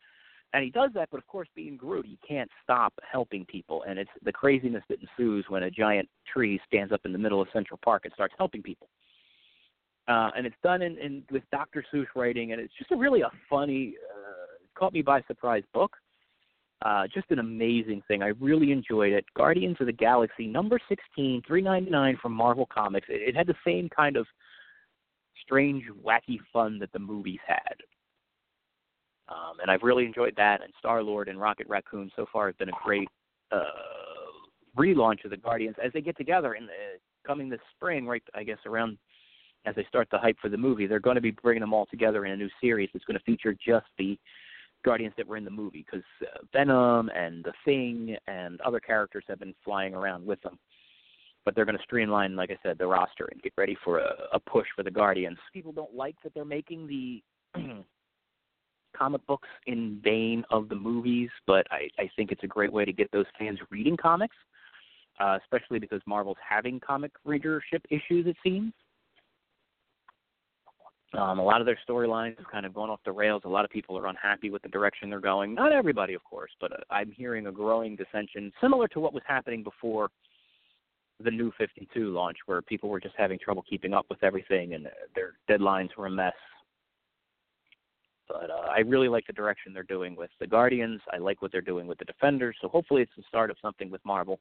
And 0.55 0.65
he 0.65 0.71
does 0.71 0.91
that, 0.95 1.11
but 1.11 1.19
of 1.19 1.27
course, 1.27 1.49
being 1.55 1.77
Groot, 1.77 2.07
he 2.07 2.19
can't 2.27 2.51
stop 2.65 2.95
helping 3.11 3.45
people, 3.45 3.85
and 3.87 3.99
it's 3.99 4.11
the 4.23 4.33
craziness 4.33 4.83
that 4.89 4.99
ensues 5.01 5.45
when 5.49 5.65
a 5.65 5.71
giant 5.71 6.09
tree 6.33 6.59
stands 6.67 6.91
up 6.91 7.03
in 7.05 7.13
the 7.13 7.19
middle 7.19 7.43
of 7.43 7.49
Central 7.53 7.79
Park 7.85 8.03
and 8.05 8.15
starts 8.15 8.35
helping 8.39 8.63
people. 8.63 8.89
Uh, 10.09 10.31
and 10.35 10.47
it's 10.47 10.57
done 10.63 10.81
in, 10.81 10.97
in 10.97 11.23
with 11.31 11.43
Dr. 11.53 11.85
Seuss 11.93 12.07
writing, 12.17 12.53
and 12.53 12.63
it's 12.63 12.73
just 12.79 12.91
a 12.93 12.97
really 12.97 13.21
a 13.21 13.31
funny, 13.51 13.95
caught 14.79 14.93
me 14.93 15.03
by 15.03 15.23
surprise 15.23 15.65
book. 15.75 15.93
Uh, 16.83 17.09
just 17.13 17.31
an 17.31 17.41
amazing 17.41 18.01
thing. 18.07 18.23
I 18.23 18.29
really 18.41 18.71
enjoyed 18.71 19.13
it. 19.13 19.25
Guardians 19.37 19.77
of 19.81 19.87
the 19.87 19.93
Galaxy 19.93 20.47
number 20.47 20.79
sixteen, 20.89 21.43
three 21.47 21.61
ninety 21.61 21.91
nine 21.91 22.17
from 22.23 22.33
Marvel 22.33 22.69
Comics. 22.73 23.09
It, 23.09 23.21
it 23.29 23.37
had 23.37 23.49
the 23.49 23.57
same 23.67 23.89
kind 23.89 24.17
of 24.17 24.27
strange, 25.43 25.83
wacky 26.05 26.39
fun 26.53 26.79
that 26.79 26.93
the 26.93 26.99
movies 26.99 27.41
had. 27.47 27.77
Um, 29.29 29.61
and 29.61 29.71
I've 29.71 29.83
really 29.83 30.07
enjoyed 30.07 30.35
that. 30.37 30.63
And 30.63 30.73
Star 30.79 31.03
Lord 31.03 31.29
and 31.29 31.41
Rocket 31.41 31.67
Raccoon 31.69 32.11
so 32.15 32.27
far 32.33 32.47
have 32.47 32.59
been 32.59 32.69
a 32.71 32.85
great 32.85 33.09
uh, 33.51 33.65
relaunch 34.77 35.25
of 35.25 35.31
the 35.31 35.37
Guardians 35.37 35.77
as 35.85 35.93
they 35.93 36.01
get 36.01 36.17
together 36.17 36.55
in 36.55 36.67
the, 36.67 36.73
coming 37.27 37.49
this 37.49 37.61
spring, 37.75 38.07
right? 38.07 38.23
I 38.35 38.45
guess 38.45 38.59
around 38.65 38.99
as 39.67 39.75
they 39.75 39.85
start 39.89 40.09
the 40.11 40.19
hype 40.19 40.39
for 40.41 40.49
the 40.49 40.57
movie, 40.57 40.87
they're 40.87 41.01
going 41.01 41.17
to 41.17 41.21
be 41.21 41.33
bringing 41.33 41.61
them 41.61 41.75
all 41.75 41.87
together 41.87 42.25
in 42.25 42.33
a 42.33 42.37
new 42.37 42.49
series 42.61 42.89
that's 42.93 43.05
going 43.05 43.19
to 43.19 43.25
feature 43.25 43.55
just 43.55 43.87
the 43.99 44.17
Guardians 44.85 45.15
that 45.17 45.27
were 45.27 45.37
in 45.37 45.45
the 45.45 45.51
movie 45.51 45.85
because 45.91 46.05
uh, 46.23 46.39
Venom 46.53 47.11
and 47.15 47.45
the 47.45 47.53
Thing 47.65 48.17
and 48.27 48.61
other 48.61 48.81
characters 48.81 49.25
have 49.29 49.41
been 49.41 49.55
flying 49.65 49.95
around 49.95 50.25
with 50.25 50.41
them. 50.43 50.59
But 51.45 51.55
they're 51.55 51.65
going 51.65 51.79
to 51.79 51.83
streamline, 51.83 52.37
like 52.37 52.51
I 52.51 52.59
said, 52.63 52.79
the 52.79 52.87
roster 52.87 53.29
and 53.33 53.43
get 53.43 53.53
ready 53.57 53.77
for 53.85 53.99
a, 53.99 54.15
a 54.33 54.41
push 54.41 54.67
for 54.77 54.83
the 54.83 54.91
Guardians. 54.91 55.39
People 55.53 55.73
don't 55.73 55.95
like 55.95 56.17
that 56.23 56.35
they're 56.35 56.45
making 56.45 56.87
the 56.87 57.23
comic 58.97 59.27
books 59.27 59.49
in 59.67 60.01
vein 60.03 60.45
of 60.51 60.69
the 60.69 60.75
movies, 60.75 61.31
but 61.47 61.67
I, 61.71 61.89
I 61.99 62.11
think 62.17 62.33
it's 62.33 62.43
a 62.45 62.49
great 62.49 62.73
way 62.73 62.85
to 62.85 62.93
get 62.93 63.11
those 63.13 63.27
fans 63.39 63.59
reading 63.71 63.97
comics, 63.97 64.37
uh, 65.21 65.39
especially 65.43 65.79
because 65.79 66.03
Marvel's 66.07 66.37
having 66.47 66.81
comic 66.81 67.13
readership 67.25 67.83
issues, 67.91 68.27
it 68.27 68.37
seems. 68.43 68.73
Um, 71.15 71.39
a 71.39 71.43
lot 71.43 71.61
of 71.61 71.67
their 71.67 71.79
storylines 71.89 72.37
have 72.37 72.51
kind 72.51 72.67
of 72.67 72.75
gone 72.75 72.91
off 72.91 73.01
the 73.05 73.13
rails. 73.13 73.43
A 73.47 73.49
lot 73.49 73.65
of 73.65 73.71
people 73.71 73.97
are 73.97 74.07
unhappy 74.09 74.51
with 74.51 74.61
the 74.61 74.69
direction 74.69 75.09
they're 75.09 75.21
going. 75.21 75.55
Not 75.55 75.73
everybody, 75.73 76.13
of 76.13 76.23
course, 76.23 76.51
but 76.61 76.73
uh, 76.73 76.77
I'm 76.91 77.11
hearing 77.13 77.47
a 77.47 77.53
growing 77.53 77.97
dissension, 77.97 78.53
similar 78.61 78.89
to 78.89 79.01
what 79.01 79.15
was 79.15 79.23
happening 79.27 79.63
before 79.63 80.11
the 81.25 81.31
new 81.31 81.51
52 81.57 82.11
launch, 82.11 82.37
where 82.45 82.61
people 82.61 82.91
were 82.91 83.01
just 83.01 83.15
having 83.17 83.39
trouble 83.39 83.65
keeping 83.69 83.95
up 83.95 84.07
with 84.11 84.23
everything 84.23 84.75
and 84.75 84.87
uh, 84.87 84.91
their 85.15 85.33
deadlines 85.49 85.89
were 85.97 86.07
a 86.07 86.11
mess. 86.11 86.35
But 88.29 88.51
uh, 88.51 88.69
I 88.71 88.81
really 88.81 89.09
like 89.09 89.27
the 89.27 89.33
direction 89.33 89.73
they're 89.73 89.85
doing 89.85 90.15
with 90.15 90.31
the 90.39 90.47
Guardians. 90.47 91.01
I 91.11 91.17
like 91.17 91.41
what 91.41 91.51
they're 91.51 91.63
doing 91.63 91.87
with 91.87 91.99
the 91.99 92.05
Defenders. 92.05 92.57
So 92.61 92.69
hopefully, 92.69 93.01
it's 93.01 93.13
the 93.17 93.23
start 93.27 93.51
of 93.51 93.57
something 93.63 93.91
with 93.91 94.05
Marvel, 94.05 94.39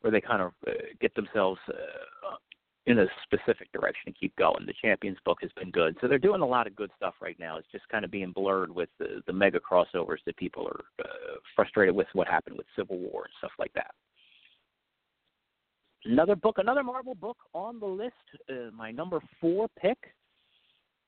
where 0.00 0.10
they 0.10 0.22
kind 0.22 0.40
of 0.40 0.52
uh, 0.66 0.70
get 0.98 1.14
themselves 1.14 1.60
uh, 1.68 2.36
in 2.86 2.98
a 2.98 3.06
specific 3.24 3.70
direction 3.72 4.04
and 4.06 4.18
keep 4.18 4.34
going. 4.36 4.64
The 4.66 4.74
Champions 4.80 5.18
book 5.24 5.38
has 5.42 5.50
been 5.52 5.70
good, 5.70 5.96
so 6.00 6.08
they're 6.08 6.18
doing 6.18 6.40
a 6.40 6.46
lot 6.46 6.66
of 6.66 6.74
good 6.74 6.90
stuff 6.96 7.14
right 7.20 7.38
now. 7.38 7.58
It's 7.58 7.70
just 7.70 7.88
kind 7.88 8.04
of 8.04 8.10
being 8.10 8.32
blurred 8.32 8.74
with 8.74 8.88
the, 8.98 9.22
the 9.26 9.32
mega 9.32 9.60
crossovers 9.60 10.18
that 10.26 10.36
people 10.36 10.66
are 10.66 10.80
uh, 11.04 11.36
frustrated 11.54 11.94
with 11.94 12.06
what 12.14 12.26
happened 12.26 12.56
with 12.56 12.66
Civil 12.76 12.98
War 12.98 13.24
and 13.24 13.34
stuff 13.38 13.52
like 13.58 13.72
that. 13.74 13.90
Another 16.06 16.34
book, 16.34 16.56
another 16.58 16.82
Marvel 16.82 17.14
book 17.14 17.36
on 17.52 17.78
the 17.78 17.86
list. 17.86 18.14
Uh, 18.48 18.70
my 18.74 18.90
number 18.90 19.20
four 19.40 19.68
pick 19.78 19.98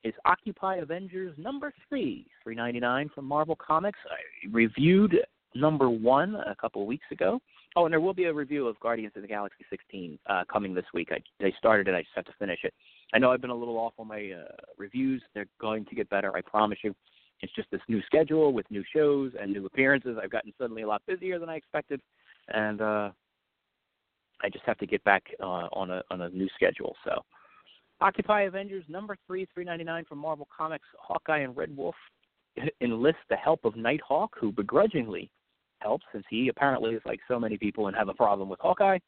is 0.03 0.13
Occupy 0.25 0.75
Avengers 0.75 1.35
number 1.37 1.73
three, 1.89 2.27
three 2.43 2.53
ninety 2.53 2.79
nine 2.79 3.09
from 3.15 3.25
Marvel 3.25 3.55
Comics. 3.55 3.97
I 4.11 4.47
reviewed 4.51 5.15
number 5.55 5.89
one 5.89 6.35
a 6.35 6.55
couple 6.55 6.83
of 6.83 6.87
weeks 6.87 7.05
ago. 7.11 7.39
Oh, 7.75 7.85
and 7.85 7.91
there 7.91 7.99
will 7.99 8.13
be 8.13 8.25
a 8.25 8.33
review 8.33 8.67
of 8.67 8.79
Guardians 8.79 9.13
of 9.15 9.23
the 9.23 9.27
Galaxy 9.27 9.65
16 9.69 10.19
uh, 10.27 10.43
coming 10.51 10.75
this 10.75 10.85
week. 10.93 11.09
I, 11.11 11.17
they 11.39 11.53
started 11.57 11.87
it. 11.87 11.95
I 11.95 12.01
just 12.01 12.13
have 12.15 12.25
to 12.25 12.33
finish 12.37 12.59
it. 12.63 12.73
I 13.13 13.19
know 13.19 13.31
I've 13.31 13.41
been 13.41 13.49
a 13.49 13.55
little 13.55 13.77
off 13.77 13.93
on 13.97 14.07
my 14.07 14.31
uh, 14.31 14.55
reviews. 14.77 15.23
They're 15.33 15.47
going 15.59 15.85
to 15.85 15.95
get 15.95 16.09
better. 16.09 16.35
I 16.35 16.41
promise 16.41 16.79
you. 16.83 16.95
It's 17.41 17.53
just 17.55 17.69
this 17.71 17.81
new 17.89 18.01
schedule 18.05 18.53
with 18.53 18.69
new 18.71 18.83
shows 18.95 19.33
and 19.39 19.51
new 19.51 19.65
appearances. 19.65 20.17
I've 20.21 20.31
gotten 20.31 20.53
suddenly 20.57 20.83
a 20.83 20.87
lot 20.87 21.01
busier 21.07 21.39
than 21.39 21.49
I 21.49 21.55
expected, 21.55 21.99
and 22.49 22.79
uh, 22.79 23.09
I 24.41 24.49
just 24.49 24.63
have 24.65 24.77
to 24.77 24.85
get 24.85 25.03
back 25.03 25.23
uh, 25.41 25.67
on 25.73 25.89
a 25.89 26.01
on 26.09 26.21
a 26.21 26.29
new 26.29 26.47
schedule. 26.55 26.95
So, 27.03 27.21
Occupy 27.99 28.43
Avengers 28.43 28.85
number 28.87 29.17
three, 29.27 29.45
three 29.53 29.65
ninety 29.65 29.83
nine 29.83 30.05
from 30.05 30.19
Marvel 30.19 30.47
Comics. 30.55 30.85
Hawkeye 30.97 31.39
and 31.39 31.57
Red 31.57 31.75
Wolf 31.75 31.95
enlist 32.81 33.17
the 33.29 33.35
help 33.35 33.65
of 33.65 33.75
Nighthawk, 33.75 34.37
who 34.39 34.51
begrudgingly 34.53 35.29
helps, 35.83 36.05
since 36.11 36.25
he 36.29 36.47
apparently 36.47 36.91
is 36.91 37.01
like 37.05 37.19
so 37.27 37.39
many 37.39 37.57
people 37.57 37.87
and 37.87 37.95
have 37.95 38.09
a 38.09 38.13
problem 38.13 38.49
with 38.49 38.59
Hawkeye. 38.59 38.99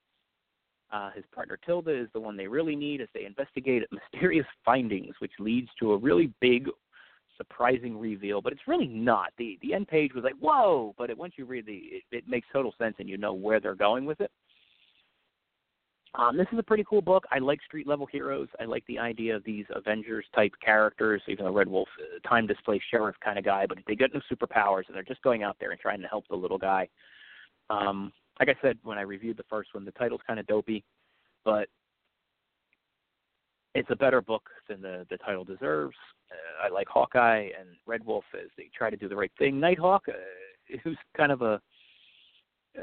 Uh, 0.91 1.09
his 1.11 1.23
partner 1.34 1.57
Tilda 1.65 1.91
is 1.91 2.07
the 2.13 2.19
one 2.19 2.38
they 2.38 2.47
really 2.47 2.76
need 2.76 3.01
as 3.01 3.07
they 3.13 3.26
investigate 3.26 3.84
mysterious 3.91 4.45
findings, 4.63 5.15
which 5.19 5.32
leads 5.39 5.69
to 5.80 5.93
a 5.93 5.97
really 5.97 6.32
big, 6.41 6.69
surprising 7.38 7.97
reveal. 7.97 8.41
But 8.41 8.53
it's 8.53 8.67
really 8.67 8.88
not. 8.88 9.32
the 9.38 9.57
The 9.61 9.73
end 9.73 9.88
page 9.88 10.13
was 10.13 10.23
like, 10.23 10.38
"Whoa!" 10.39 10.93
But 10.97 11.09
it, 11.09 11.17
once 11.17 11.34
you 11.38 11.45
read 11.45 11.65
the, 11.65 11.73
it, 11.73 12.03
it 12.11 12.28
makes 12.28 12.47
total 12.53 12.73
sense, 12.78 12.95
and 12.99 13.09
you 13.09 13.17
know 13.17 13.34
where 13.34 13.59
they're 13.59 13.76
going 13.76 14.05
with 14.05 14.21
it. 14.21 14.32
Um, 16.18 16.38
this 16.38 16.47
is 16.53 16.59
a 16.59 16.63
pretty 16.63 16.86
cool 16.88 17.01
book. 17.01 17.26
I 17.32 17.39
like 17.39 17.61
street 17.63 17.88
level 17.88 18.05
heroes. 18.05 18.47
I 18.59 18.66
like 18.66 18.86
the 18.88 18.99
idea 18.99 19.36
of 19.36 19.43
these 19.43 19.66
Avengers 19.76 20.26
type 20.34 20.53
characters, 20.63 21.22
even 21.28 21.45
though 21.45 21.51
Red 21.51 21.68
Wolf, 21.68 21.89
uh, 21.99 22.28
time 22.28 22.47
displaced 22.47 22.86
sheriff 22.89 23.16
kind 23.24 23.38
of 23.38 23.43
guy, 23.43 23.66
but 23.66 23.80
they 23.88 23.95
get 23.95 24.13
no 24.13 24.22
superpowers 24.32 24.84
and 24.88 24.95
they're 24.95 25.03
just 25.03 25.22
going 25.24 25.43
out 25.43 25.57
there 25.59 25.72
and 25.72 25.80
trying 25.80 26.01
to 26.01 26.07
help 26.07 26.26
the 26.30 26.36
little 26.36 26.57
guy. 26.57 26.88
Um, 27.70 28.13
like 28.39 28.49
I 28.49 28.55
said 28.61 28.78
when 28.84 28.97
I 28.97 29.01
reviewed 29.01 29.38
the 29.38 29.43
first 29.49 29.74
one, 29.74 29.84
the 29.84 29.91
title's 29.91 30.22
kind 30.26 30.39
of 30.39 30.47
dopey, 30.47 30.84
but 31.43 31.68
it's 33.74 33.89
a 33.91 33.95
better 33.95 34.22
book 34.22 34.49
than 34.70 34.82
the 34.82 35.05
the 35.09 35.18
title 35.18 35.43
deserves. 35.43 35.97
Uh, 36.32 36.66
I 36.66 36.70
like 36.70 36.88
Hawkeye 36.88 37.49
and 37.59 37.70
Red 37.86 38.05
Wolf 38.05 38.24
as 38.34 38.49
they 38.57 38.70
try 38.76 38.89
to 38.89 38.97
do 38.97 39.09
the 39.09 39.16
right 39.16 39.32
thing. 39.38 39.59
Nighthawk, 39.59 40.03
uh, 40.07 40.78
who's 40.84 40.97
kind 41.16 41.32
of 41.32 41.41
a 41.41 41.59
uh, 42.78 42.82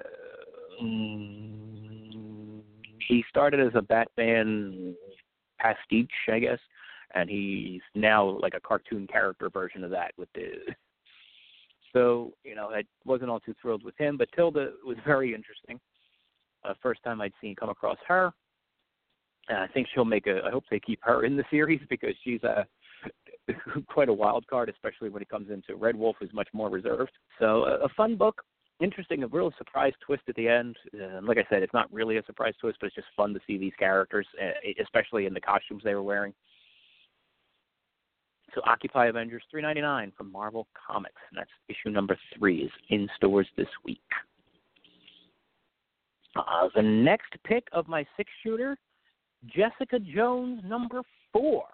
he 3.09 3.25
started 3.29 3.61
as 3.61 3.73
a 3.75 3.83
Batman 3.83 4.95
pastiche, 5.59 6.09
I 6.29 6.39
guess, 6.39 6.59
and 7.15 7.29
he's 7.29 7.81
now 7.95 8.39
like 8.41 8.55
a 8.55 8.61
cartoon 8.61 9.07
character 9.07 9.51
version 9.51 9.85
of 9.85 9.91
that 9.91 10.13
with 10.17 10.29
the. 10.35 10.53
So 11.95 12.33
you 12.43 12.55
know, 12.55 12.71
I 12.71 12.85
wasn't 13.05 13.29
all 13.29 13.39
too 13.39 13.55
thrilled 13.61 13.85
with 13.85 13.95
him, 13.99 14.17
but 14.17 14.31
Tilda 14.35 14.71
was 14.83 14.97
very 15.05 15.35
interesting. 15.35 15.79
Uh, 16.65 16.73
first 16.83 17.03
time 17.05 17.21
I'd 17.21 17.35
seen 17.39 17.55
come 17.55 17.69
across 17.69 17.99
her. 18.09 18.33
And 19.49 19.59
I 19.59 19.67
think 19.67 19.89
she'll 19.93 20.07
make 20.07 20.27
a. 20.27 20.41
I 20.43 20.51
hope 20.51 20.65
they 20.71 20.81
keep 20.81 21.01
her 21.03 21.27
in 21.27 21.37
the 21.37 21.45
series 21.51 21.83
because 21.91 22.15
she's 22.25 22.43
a 22.45 22.67
quite 23.89 24.09
a 24.09 24.13
wild 24.13 24.47
card, 24.47 24.71
especially 24.71 25.11
when 25.11 25.21
it 25.21 25.29
comes 25.29 25.51
into 25.51 25.77
Red 25.77 25.95
Wolf, 25.97 26.17
who's 26.19 26.33
much 26.33 26.49
more 26.55 26.71
reserved. 26.71 27.13
So 27.39 27.65
a, 27.65 27.85
a 27.85 27.89
fun 27.91 28.17
book 28.17 28.43
interesting, 28.83 29.23
a 29.23 29.27
real 29.29 29.53
surprise 29.57 29.93
twist 30.05 30.23
at 30.29 30.35
the 30.35 30.49
end. 30.49 30.77
And 30.93 31.27
like 31.27 31.39
I 31.39 31.47
said, 31.49 31.63
it's 31.63 31.73
not 31.73 31.93
really 31.93 32.17
a 32.17 32.25
surprise 32.25 32.55
twist, 32.61 32.79
but 32.81 32.87
it's 32.87 32.97
just 32.97 33.09
fun 33.17 33.33
to 33.35 33.41
see 33.47 33.59
these 33.59 33.73
characters, 33.79 34.27
uh, 34.41 34.51
especially 34.83 35.27
in 35.27 35.35
the 35.35 35.41
costumes 35.41 35.83
they 35.85 35.95
were 35.95 36.03
wearing. 36.03 36.35
So 38.55 38.61
Occupy 38.67 39.07
Avengers 39.07 39.43
3.99 39.55 40.15
from 40.15 40.31
Marvel 40.31 40.67
Comics, 40.87 41.21
and 41.31 41.39
that's 41.39 41.51
issue 41.69 41.91
number 41.91 42.19
three 42.37 42.63
is 42.65 42.71
in 42.91 43.09
stores 43.17 43.47
this 43.57 43.69
week. 43.85 44.01
Uh, 46.37 46.69
the 46.75 46.83
next 46.83 47.33
pick 47.45 47.67
of 47.73 47.89
my 47.89 48.05
six 48.17 48.31
shooter, 48.43 48.77
Jessica 49.47 49.99
Jones 49.99 50.61
number 50.65 51.03
four. 51.33 51.65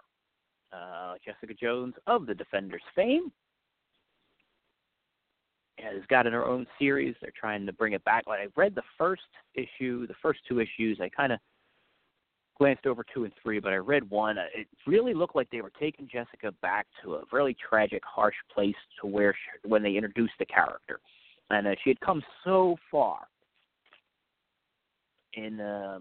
Uh, 0.72 1.14
Jessica 1.24 1.54
Jones 1.54 1.94
of 2.06 2.26
the 2.26 2.34
Defenders 2.34 2.82
fame 2.94 3.32
has 5.82 6.02
gotten 6.08 6.32
her 6.32 6.46
own 6.46 6.66
series. 6.78 7.14
They're 7.20 7.32
trying 7.38 7.66
to 7.66 7.72
bring 7.72 7.92
it 7.92 8.04
back. 8.04 8.24
Like 8.26 8.40
I 8.40 8.46
read 8.56 8.74
the 8.74 8.82
first 8.96 9.22
issue, 9.54 10.06
the 10.06 10.14
first 10.22 10.40
two 10.48 10.60
issues. 10.60 10.98
I 11.00 11.08
kind 11.08 11.32
of 11.32 11.38
glanced 12.58 12.86
over 12.86 13.04
two 13.14 13.24
and 13.24 13.32
three, 13.42 13.60
but 13.60 13.72
I 13.72 13.76
read 13.76 14.08
one. 14.10 14.36
It 14.38 14.66
really 14.86 15.14
looked 15.14 15.36
like 15.36 15.48
they 15.50 15.60
were 15.60 15.72
taking 15.80 16.08
Jessica 16.10 16.52
back 16.60 16.86
to 17.02 17.14
a 17.14 17.22
really 17.32 17.56
tragic, 17.68 18.02
harsh 18.04 18.34
place 18.52 18.74
to 19.00 19.06
where 19.06 19.32
she, 19.32 19.68
when 19.68 19.82
they 19.82 19.94
introduced 19.94 20.34
the 20.38 20.46
character, 20.46 21.00
and 21.50 21.66
uh, 21.66 21.74
she 21.82 21.90
had 21.90 22.00
come 22.00 22.22
so 22.44 22.76
far 22.90 23.20
in 25.34 25.60
uh, 25.60 26.00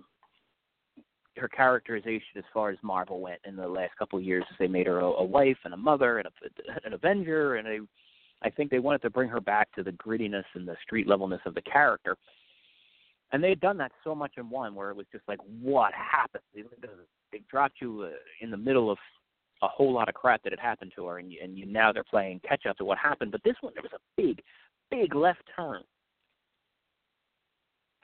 her 1.35 1.47
characterization 1.47 2.37
as 2.37 2.43
far 2.53 2.71
as 2.71 2.77
Marvel 2.81 3.21
went 3.21 3.39
in 3.45 3.55
the 3.55 3.67
last 3.67 3.95
couple 3.97 4.17
of 4.17 4.25
years, 4.25 4.43
as 4.49 4.57
they 4.57 4.67
made 4.67 4.87
her 4.87 4.99
a, 4.99 5.05
a 5.05 5.23
wife 5.23 5.57
and 5.63 5.73
a 5.73 5.77
mother 5.77 6.17
and 6.17 6.27
a, 6.27 6.85
an 6.87 6.93
Avenger 6.93 7.55
and 7.55 7.67
a 7.67 7.79
I 8.43 8.49
think 8.49 8.69
they 8.69 8.79
wanted 8.79 9.01
to 9.01 9.09
bring 9.09 9.29
her 9.29 9.41
back 9.41 9.73
to 9.75 9.83
the 9.83 9.91
grittiness 9.91 10.43
and 10.53 10.67
the 10.67 10.75
street 10.83 11.07
levelness 11.07 11.41
of 11.45 11.55
the 11.55 11.61
character. 11.61 12.15
And 13.31 13.43
they 13.43 13.49
had 13.49 13.59
done 13.59 13.77
that 13.77 13.91
so 14.03 14.15
much 14.15 14.33
in 14.37 14.49
one, 14.49 14.75
where 14.75 14.89
it 14.89 14.95
was 14.95 15.07
just 15.11 15.27
like, 15.27 15.39
what 15.61 15.91
happened? 15.93 16.43
They, 16.55 16.63
they 17.31 17.41
dropped 17.49 17.81
you 17.81 18.03
uh, 18.03 18.09
in 18.41 18.51
the 18.51 18.57
middle 18.57 18.89
of 18.89 18.97
a 19.63 19.67
whole 19.67 19.91
lot 19.91 20.07
of 20.07 20.13
crap 20.13 20.43
that 20.43 20.53
had 20.53 20.59
happened 20.59 20.93
to 20.95 21.07
her, 21.07 21.17
and, 21.17 21.31
you, 21.31 21.39
and 21.43 21.57
you, 21.57 21.65
now 21.65 21.91
they're 21.91 22.03
playing 22.03 22.39
catch 22.47 22.65
up 22.67 22.77
to 22.77 22.85
what 22.85 22.97
happened. 22.97 23.31
But 23.31 23.43
this 23.43 23.55
one, 23.61 23.73
there 23.73 23.83
was 23.83 23.91
a 23.93 24.21
big, 24.21 24.41
big 24.91 25.15
left 25.15 25.41
turn, 25.55 25.81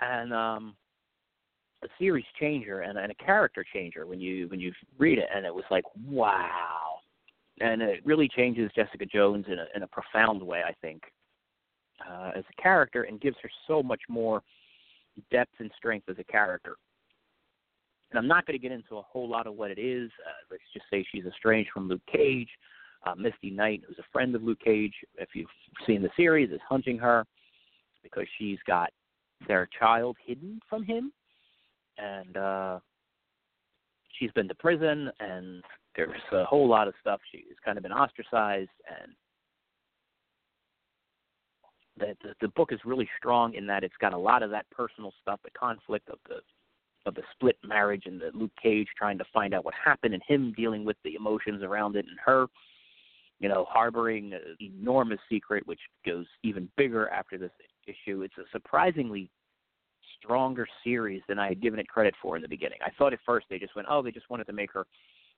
and 0.02 0.34
um, 0.34 0.76
a 1.84 1.88
series 2.00 2.26
changer 2.40 2.82
and, 2.82 2.98
and 2.98 3.12
a 3.12 3.24
character 3.24 3.64
changer 3.72 4.08
when 4.08 4.20
you 4.20 4.48
when 4.48 4.60
you 4.60 4.74
read 4.98 5.20
it, 5.20 5.30
and 5.34 5.46
it 5.46 5.54
was 5.54 5.64
like, 5.70 5.86
wow 6.10 6.83
and 7.60 7.82
it 7.82 8.06
really 8.06 8.28
changes 8.28 8.72
Jessica 8.76 9.06
Jones 9.06 9.46
in 9.48 9.60
a 9.60 9.66
in 9.76 9.84
a 9.84 9.88
profound 9.88 10.42
way, 10.42 10.62
I 10.66 10.74
think, 10.82 11.04
uh, 12.08 12.32
as 12.36 12.44
a 12.50 12.62
character, 12.62 13.04
and 13.04 13.22
gives 13.22 13.38
her 13.44 13.50
so 13.68 13.84
much 13.84 14.02
more 14.10 14.42
depth 15.32 15.54
and 15.60 15.72
strength 15.78 16.10
as 16.10 16.18
a 16.20 16.24
character. 16.24 16.76
And 18.12 18.20
I'm 18.20 18.28
not 18.28 18.46
going 18.46 18.58
to 18.58 18.62
get 18.62 18.72
into 18.72 18.98
a 18.98 19.02
whole 19.02 19.28
lot 19.28 19.48
of 19.48 19.56
what 19.56 19.72
it 19.72 19.80
is. 19.80 20.12
Uh, 20.26 20.32
let's 20.52 20.64
just 20.74 20.86
say 20.92 21.06
she's 21.12 21.26
estranged 21.26 21.72
from 21.74 21.88
Luke 21.88 22.02
Cage. 22.12 22.50
Uh, 23.06 23.16
Misty 23.16 23.50
Knight, 23.50 23.82
who's 23.86 24.00
a 24.00 24.12
friend 24.14 24.34
of 24.34 24.44
Luke 24.44 24.62
Cage, 24.64 24.94
if 25.18 25.30
you've 25.34 25.50
seen 25.86 26.02
the 26.02 26.10
series, 26.16 26.52
is 26.52 26.62
hunting 26.70 26.98
her 26.98 27.26
because 28.02 28.26
she's 28.38 28.60
got 28.66 28.92
their 29.46 29.68
child 29.78 30.16
hidden 30.26 30.62
from 30.70 30.84
him, 30.84 31.12
and 31.98 32.38
uh, 32.38 32.80
she's 34.18 34.32
been 34.32 34.48
to 34.48 34.56
prison, 34.56 35.12
and 35.20 35.64
there's 35.96 36.12
a 36.32 36.46
whole 36.46 36.68
lot 36.68 36.88
of 36.88 36.94
stuff. 37.02 37.20
She's 37.32 37.44
kind 37.64 37.78
of 37.78 37.84
been 37.84 37.92
ostracized, 37.92 38.70
and 38.88 39.14
the, 41.98 42.16
the 42.28 42.34
the 42.42 42.48
book 42.50 42.72
is 42.72 42.80
really 42.86 43.10
strong 43.18 43.54
in 43.54 43.68
that 43.68 43.84
it's 43.84 43.94
got 44.00 44.14
a 44.14 44.18
lot 44.18 44.44
of 44.44 44.50
that 44.52 44.70
personal 44.72 45.14
stuff, 45.22 45.40
the 45.44 45.52
conflict 45.52 46.10
of 46.10 46.18
the 46.28 46.40
of 47.06 47.16
the 47.16 47.22
split 47.34 47.58
marriage 47.64 48.04
and 48.06 48.20
the 48.20 48.32
Luke 48.34 48.52
Cage 48.62 48.88
trying 48.98 49.18
to 49.18 49.26
find 49.34 49.54
out 49.54 49.66
what 49.66 49.74
happened 49.74 50.14
and 50.14 50.24
him 50.28 50.54
dealing 50.56 50.86
with 50.86 50.98
the 51.04 51.16
emotions 51.16 51.62
around 51.62 51.96
it 51.96 52.06
and 52.08 52.18
her, 52.24 52.48
you 53.40 53.50
know, 53.50 53.66
harboring 53.70 54.34
an 54.34 54.56
enormous 54.62 55.20
secret 55.30 55.68
which 55.68 55.82
goes 56.06 56.26
even 56.44 56.70
bigger 56.78 57.10
after 57.10 57.38
this 57.38 57.52
issue. 57.88 58.22
It's 58.22 58.38
a 58.38 58.44
surprisingly 58.52 59.30
stronger 60.18 60.66
series 60.84 61.22
than 61.28 61.40
I 61.40 61.50
had 61.50 61.62
given 61.62 61.80
it 61.80 61.88
credit 61.88 62.14
for 62.22 62.38
in 62.38 62.42
the 62.42 62.48
beginning. 62.48 62.80
I 62.86 62.90
thought 62.98 63.12
at 63.12 63.20
first 63.26 63.48
they 63.50 63.60
just 63.60 63.76
went, 63.76 63.88
oh, 63.92 64.02
they 64.02 64.12
just 64.12 64.30
wanted 64.30 64.46
to 64.46 64.54
make 64.54 64.72
her 64.72 64.86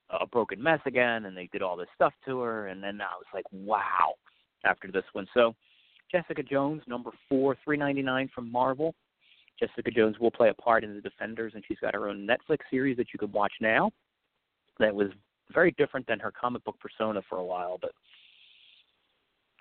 a 0.09 0.27
broken 0.27 0.61
mess 0.61 0.79
again, 0.85 1.25
and 1.25 1.35
they 1.35 1.49
did 1.51 1.61
all 1.61 1.75
this 1.75 1.87
stuff 1.95 2.13
to 2.25 2.39
her, 2.39 2.67
and 2.67 2.83
then 2.83 3.01
I 3.01 3.15
was 3.15 3.25
like, 3.33 3.45
wow, 3.51 4.13
after 4.63 4.91
this 4.91 5.03
one. 5.13 5.27
So, 5.33 5.55
Jessica 6.11 6.43
Jones, 6.43 6.83
number 6.87 7.11
four, 7.27 7.57
three 7.63 7.77
ninety 7.77 8.01
nine 8.01 8.29
from 8.33 8.51
Marvel. 8.51 8.93
Jessica 9.59 9.89
Jones 9.89 10.19
will 10.19 10.31
play 10.31 10.49
a 10.49 10.53
part 10.53 10.83
in 10.83 10.93
the 10.93 11.01
Defenders, 11.01 11.53
and 11.55 11.63
she's 11.67 11.79
got 11.79 11.93
her 11.93 12.09
own 12.09 12.27
Netflix 12.27 12.59
series 12.69 12.97
that 12.97 13.07
you 13.13 13.19
can 13.19 13.31
watch 13.31 13.53
now. 13.61 13.91
That 14.79 14.93
was 14.93 15.07
very 15.53 15.71
different 15.77 16.05
than 16.07 16.19
her 16.19 16.31
comic 16.31 16.63
book 16.63 16.77
persona 16.79 17.21
for 17.29 17.37
a 17.37 17.45
while, 17.45 17.79
but 17.81 17.91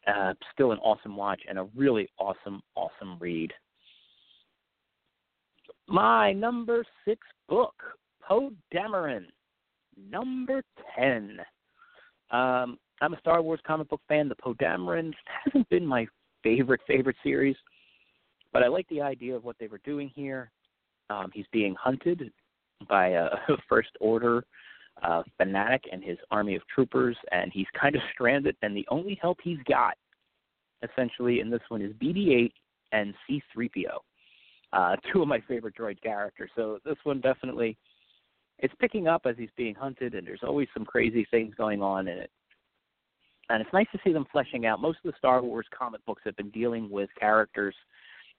uh, 0.07 0.35
still 0.53 0.73
an 0.73 0.79
awesome 0.79 1.17
watch 1.17 1.41
and 1.49 1.59
a 1.59 1.69
really 1.75 2.09
awesome, 2.19 2.61
awesome 2.75 3.17
read. 3.21 3.53
My 5.87 6.33
number 6.33 6.85
six 7.05 7.21
book, 7.49 7.75
Poe 8.27 8.51
Dameron, 8.75 9.27
number 10.11 10.63
ten. 10.97 11.39
Um, 12.31 12.79
I'm 13.01 13.15
a 13.15 13.19
Star 13.21 13.43
Wars 13.43 13.61
comic 13.67 13.89
book 13.89 14.01
fan. 14.09 14.29
The 14.29 14.37
Poe 14.37 14.55
Dameron 14.55 15.13
hasn't 15.45 15.69
been 15.69 15.87
my 15.87 16.07
favorite 16.43 16.81
favorite 16.87 17.17
series. 17.23 17.57
But 18.53 18.63
I 18.63 18.69
like 18.69 18.89
the 18.89 19.03
idea 19.03 19.35
of 19.35 19.45
what 19.45 19.57
they 19.59 19.67
were 19.67 19.81
doing 19.85 20.11
here. 20.15 20.51
Um, 21.11 21.31
he's 21.35 21.47
being 21.53 21.75
hunted 21.75 22.31
by 22.89 23.09
a 23.09 23.29
First 23.69 23.91
Order 24.01 24.45
uh, 25.03 25.23
fanatic 25.37 25.85
and 25.91 26.03
his 26.03 26.19
army 26.31 26.55
of 26.55 26.63
troopers, 26.73 27.17
and 27.33 27.51
he's 27.53 27.67
kind 27.79 27.97
of 27.97 28.03
stranded. 28.13 28.57
And 28.63 28.77
the 28.77 28.87
only 28.91 29.19
help 29.21 29.39
he's 29.43 29.59
got, 29.69 29.97
essentially, 30.83 31.41
in 31.41 31.51
this 31.51 31.63
one 31.69 31.83
is 31.83 31.93
BB-8 31.95 32.53
and 32.93 33.15
C-3PO, 33.27 33.97
uh, 34.73 34.97
two 35.13 35.23
of 35.23 35.29
my 35.29 35.41
favorite 35.49 35.75
droid 35.77 36.01
characters. 36.03 36.51
So 36.57 36.79
this 36.85 36.97
one 37.05 37.21
definitely, 37.21 37.77
it's 38.59 38.75
picking 38.81 39.09
up 39.09 39.23
as 39.27 39.37
he's 39.37 39.51
being 39.57 39.75
hunted, 39.75 40.15
and 40.15 40.27
there's 40.27 40.43
always 40.43 40.69
some 40.75 40.85
crazy 40.85 41.27
things 41.31 41.55
going 41.57 41.83
on 41.83 42.09
in 42.09 42.19
it. 42.19 42.31
And 43.51 43.61
it's 43.61 43.73
nice 43.73 43.89
to 43.93 43.99
see 44.03 44.13
them 44.13 44.27
fleshing 44.33 44.65
out. 44.65 44.81
Most 44.81 44.99
of 45.05 45.11
the 45.13 45.19
Star 45.19 45.43
Wars 45.43 45.67
comic 45.77 46.05
books 46.07 46.23
have 46.25 46.37
been 46.37 46.51
dealing 46.51 46.91
with 46.91 47.11
characters– 47.19 47.75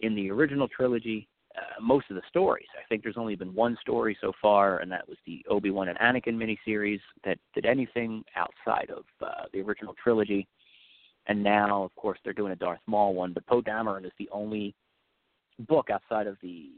in 0.02 0.16
the 0.16 0.30
original 0.30 0.68
trilogy, 0.68 1.28
uh, 1.58 1.82
most 1.82 2.06
of 2.10 2.16
the 2.16 2.22
stories. 2.28 2.68
I 2.78 2.86
think 2.90 3.04
there's 3.04 3.18
only 3.18 3.36
been 3.36 3.54
one 3.54 3.78
story 3.82 4.18
so 4.20 4.34
far, 4.42 4.80
and 4.80 4.92
that 4.92 5.08
was 5.08 5.18
the 5.26 5.44
Obi 5.50 5.72
Wan 5.72 5.88
and 5.88 5.98
Anakin 6.00 6.36
miniseries 6.36 7.00
that 7.24 7.38
did 7.54 7.66
anything 7.66 8.24
outside 8.36 8.90
of 8.90 9.04
uh, 9.22 9.46
the 9.54 9.62
original 9.62 9.96
trilogy. 10.02 10.48
And 11.28 11.42
now, 11.42 11.84
of 11.84 11.96
course, 11.96 12.20
they're 12.24 12.34
doing 12.34 12.52
a 12.52 12.58
Darth 12.58 12.82
Maul 12.88 13.14
one, 13.16 13.34
but 13.34 13.48
Poe 13.48 13.62
Dameron 13.62 14.06
is 14.06 14.12
the 14.20 14.30
only 14.32 14.76
book 15.68 15.90
outside 15.90 16.28
of 16.28 16.38
the 16.42 16.70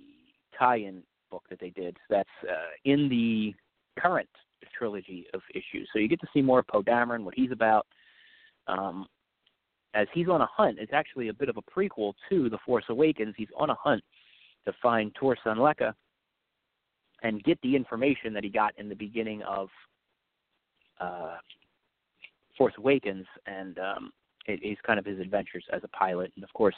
tie-in 0.57 1.03
book 1.29 1.43
that 1.49 1.59
they 1.59 1.69
did 1.69 1.97
that's 2.09 2.29
uh, 2.43 2.71
in 2.85 3.09
the 3.09 3.53
current 3.99 4.29
trilogy 4.77 5.25
of 5.33 5.41
issues. 5.51 5.89
So 5.91 5.99
you 5.99 6.07
get 6.07 6.21
to 6.21 6.27
see 6.33 6.41
more 6.41 6.59
of 6.59 6.67
Poe 6.67 6.81
Dameron, 6.81 7.23
what 7.23 7.35
he's 7.35 7.51
about. 7.51 7.85
Um, 8.67 9.07
as 9.93 10.07
he's 10.13 10.29
on 10.29 10.41
a 10.41 10.45
hunt. 10.45 10.77
It's 10.79 10.93
actually 10.93 11.29
a 11.29 11.33
bit 11.33 11.49
of 11.49 11.57
a 11.57 11.61
prequel 11.61 12.13
to 12.29 12.49
The 12.49 12.57
Force 12.65 12.85
Awakens. 12.89 13.33
He's 13.35 13.47
on 13.57 13.71
a 13.71 13.75
hunt 13.75 14.03
to 14.65 14.73
find 14.81 15.11
Lor 15.21 15.37
San 15.43 15.57
Tekka 15.57 15.93
and 17.23 17.43
get 17.43 17.59
the 17.63 17.75
information 17.75 18.33
that 18.33 18.43
he 18.43 18.49
got 18.49 18.73
in 18.77 18.89
the 18.89 18.95
beginning 18.95 19.41
of 19.43 19.69
uh, 20.99 21.37
Force 22.57 22.73
Awakens, 22.77 23.25
and 23.47 23.79
um, 23.79 24.11
it, 24.45 24.59
it's 24.61 24.81
kind 24.81 24.99
of 24.99 25.05
his 25.05 25.19
adventures 25.19 25.63
as 25.73 25.81
a 25.83 25.87
pilot. 25.89 26.31
And 26.35 26.43
of 26.43 26.53
course, 26.53 26.75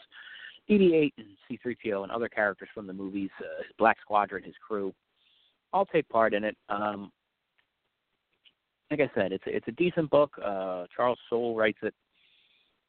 BB-8 0.70 1.14
and 1.18 1.28
C-3PO 1.48 2.04
and 2.04 2.12
other 2.12 2.30
characters 2.30 2.70
from 2.74 2.88
the 2.88 2.94
movies, 2.94 3.30
uh, 3.40 3.64
Black 3.78 3.98
Squadron, 4.02 4.44
his 4.44 4.56
crew, 4.66 4.94
all 5.74 5.86
take 5.86 6.08
part 6.10 6.34
in 6.34 6.44
it. 6.44 6.58
Um, 6.70 7.12
like 8.92 9.02
I 9.02 9.12
said, 9.14 9.32
it's 9.32 9.46
a, 9.46 9.56
it's 9.56 9.68
a 9.68 9.74
decent 9.74 10.10
book. 10.10 10.32
Uh, 10.44 10.86
Charles 10.96 11.20
Soule 11.30 11.56
writes 11.56 11.78
it 11.84 11.94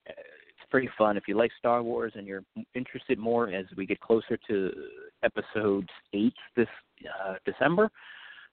it's 0.07 0.71
pretty 0.71 0.89
fun. 0.97 1.17
If 1.17 1.25
you 1.29 1.37
like 1.37 1.51
Star 1.59 1.83
Wars 1.83 2.13
and 2.17 2.27
you're 2.27 2.45
interested 2.75 3.19
more 3.19 3.49
as 3.49 3.67
we 3.77 3.87
get 3.87 4.01
closer 4.01 4.39
to 4.49 4.73
episode 5.23 5.89
eight 6.13 6.35
this 6.57 6.69
uh, 7.25 7.35
December, 7.45 7.91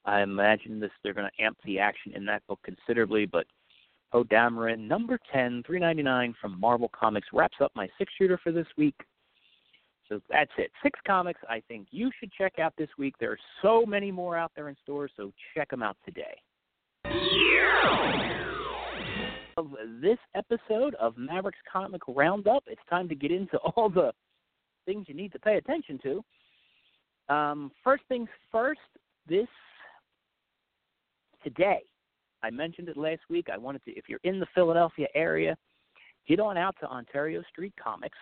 I 0.04 0.22
imagine 0.22 0.80
this 0.80 0.90
they're 1.02 1.14
going 1.14 1.28
to 1.28 1.44
amp 1.44 1.58
the 1.64 1.78
action 1.78 2.12
in 2.14 2.24
that 2.26 2.46
book 2.46 2.60
considerably. 2.64 3.26
But 3.26 3.46
Poe 4.12 4.24
Dameron, 4.24 4.88
number 4.88 5.18
ten, 5.32 5.62
three 5.66 5.78
ninety 5.78 6.02
nine 6.02 6.34
from 6.40 6.58
Marvel 6.58 6.90
Comics, 6.98 7.28
wraps 7.32 7.58
up 7.60 7.72
my 7.74 7.88
six 7.98 8.12
shooter 8.18 8.38
for 8.42 8.52
this 8.52 8.66
week. 8.76 8.94
So 10.08 10.20
that's 10.30 10.50
it. 10.56 10.70
Six 10.82 10.98
comics 11.06 11.40
I 11.48 11.62
think 11.68 11.88
you 11.90 12.10
should 12.18 12.32
check 12.32 12.58
out 12.58 12.72
this 12.78 12.88
week. 12.98 13.14
There 13.20 13.32
are 13.32 13.38
so 13.62 13.84
many 13.84 14.10
more 14.10 14.36
out 14.36 14.52
there 14.56 14.68
in 14.68 14.76
stores, 14.82 15.10
so 15.16 15.32
check 15.54 15.70
them 15.70 15.82
out 15.82 15.96
today 16.04 16.36
of 19.58 19.72
this 20.00 20.18
episode 20.36 20.94
of 21.00 21.18
Mavericks 21.18 21.58
Comic 21.70 22.02
Roundup. 22.06 22.62
It's 22.68 22.80
time 22.88 23.08
to 23.08 23.16
get 23.16 23.32
into 23.32 23.56
all 23.76 23.90
the 23.90 24.12
things 24.86 25.06
you 25.08 25.14
need 25.14 25.32
to 25.32 25.38
pay 25.40 25.56
attention 25.56 25.98
to. 26.04 27.34
Um, 27.34 27.72
first 27.82 28.04
things 28.08 28.28
first, 28.52 28.80
this 29.28 29.48
today, 31.42 31.80
I 32.42 32.50
mentioned 32.50 32.88
it 32.88 32.96
last 32.96 33.22
week. 33.28 33.48
I 33.52 33.58
wanted 33.58 33.84
to, 33.84 33.90
if 33.92 34.04
you're 34.08 34.20
in 34.22 34.38
the 34.38 34.46
Philadelphia 34.54 35.08
area, 35.14 35.56
get 36.28 36.38
on 36.38 36.56
out 36.56 36.76
to 36.80 36.86
Ontario 36.86 37.42
Street 37.50 37.74
Comics. 37.82 38.16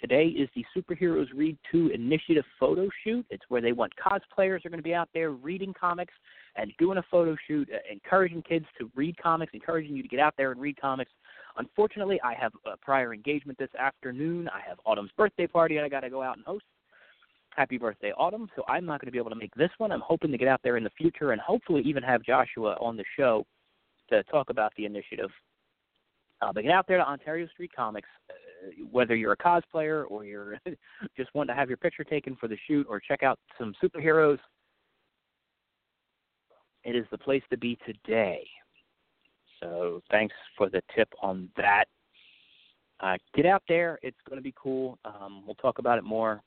Today 0.00 0.26
is 0.26 0.48
the 0.54 0.64
Superheroes 0.76 1.28
Read 1.34 1.56
2 1.70 1.88
Initiative 1.88 2.44
photo 2.58 2.88
shoot. 3.04 3.24
It's 3.30 3.44
where 3.48 3.60
they 3.60 3.72
want 3.72 3.92
cosplayers 3.96 4.64
are 4.64 4.68
going 4.68 4.78
to 4.78 4.82
be 4.82 4.94
out 4.94 5.08
there 5.14 5.30
reading 5.30 5.72
comics 5.78 6.12
and 6.56 6.72
doing 6.78 6.98
a 6.98 7.04
photo 7.10 7.36
shoot, 7.46 7.68
uh, 7.72 7.78
encouraging 7.90 8.42
kids 8.42 8.66
to 8.78 8.90
read 8.94 9.16
comics, 9.16 9.52
encouraging 9.54 9.96
you 9.96 10.02
to 10.02 10.08
get 10.08 10.20
out 10.20 10.34
there 10.36 10.52
and 10.52 10.60
read 10.60 10.80
comics. 10.80 11.12
Unfortunately, 11.56 12.20
I 12.22 12.34
have 12.34 12.52
a 12.66 12.76
prior 12.76 13.14
engagement 13.14 13.58
this 13.58 13.70
afternoon. 13.78 14.48
I 14.48 14.60
have 14.68 14.78
Autumn's 14.84 15.12
birthday 15.16 15.46
party 15.46 15.76
and 15.76 15.86
I 15.86 15.88
got 15.88 16.00
to 16.00 16.10
go 16.10 16.22
out 16.22 16.36
and 16.36 16.44
host. 16.44 16.64
Happy 17.56 17.78
birthday, 17.78 18.12
Autumn. 18.18 18.48
So 18.56 18.64
I'm 18.68 18.84
not 18.84 19.00
going 19.00 19.06
to 19.06 19.12
be 19.12 19.18
able 19.18 19.30
to 19.30 19.36
make 19.36 19.54
this 19.54 19.70
one. 19.78 19.92
I'm 19.92 20.02
hoping 20.04 20.32
to 20.32 20.38
get 20.38 20.48
out 20.48 20.60
there 20.64 20.76
in 20.76 20.84
the 20.84 20.90
future 20.90 21.30
and 21.30 21.40
hopefully 21.40 21.82
even 21.84 22.02
have 22.02 22.22
Joshua 22.24 22.76
on 22.80 22.96
the 22.96 23.04
show 23.16 23.46
to 24.10 24.24
talk 24.24 24.50
about 24.50 24.72
the 24.76 24.86
initiative. 24.86 25.30
Uh, 26.42 26.52
but 26.52 26.62
get 26.62 26.72
out 26.72 26.86
there 26.86 26.98
to 26.98 27.08
Ontario 27.08 27.46
Street 27.48 27.70
Comics, 27.74 28.08
uh, 28.28 28.34
whether 28.90 29.14
you're 29.14 29.32
a 29.32 29.36
cosplayer 29.36 30.04
or 30.08 30.24
you're 30.24 30.58
just 31.16 31.34
want 31.34 31.48
to 31.48 31.54
have 31.54 31.68
your 31.68 31.76
picture 31.76 32.04
taken 32.04 32.36
for 32.36 32.48
the 32.48 32.56
shoot 32.66 32.86
or 32.88 33.00
check 33.00 33.22
out 33.22 33.38
some 33.58 33.74
superheroes 33.82 34.38
it 36.84 36.94
is 36.94 37.06
the 37.10 37.18
place 37.18 37.42
to 37.50 37.56
be 37.56 37.78
today. 37.86 38.46
So 39.60 40.02
thanks 40.10 40.34
for 40.56 40.68
the 40.68 40.82
tip 40.94 41.08
on 41.22 41.48
that. 41.56 41.86
Uh, 43.00 43.16
get 43.34 43.46
out 43.46 43.62
there. 43.68 43.98
It's 44.02 44.16
going 44.28 44.38
to 44.38 44.42
be 44.42 44.54
cool. 44.60 44.98
Um, 45.04 45.42
we'll 45.46 45.56
talk 45.56 45.78
about 45.78 45.98
it 45.98 46.04
more 46.04 46.42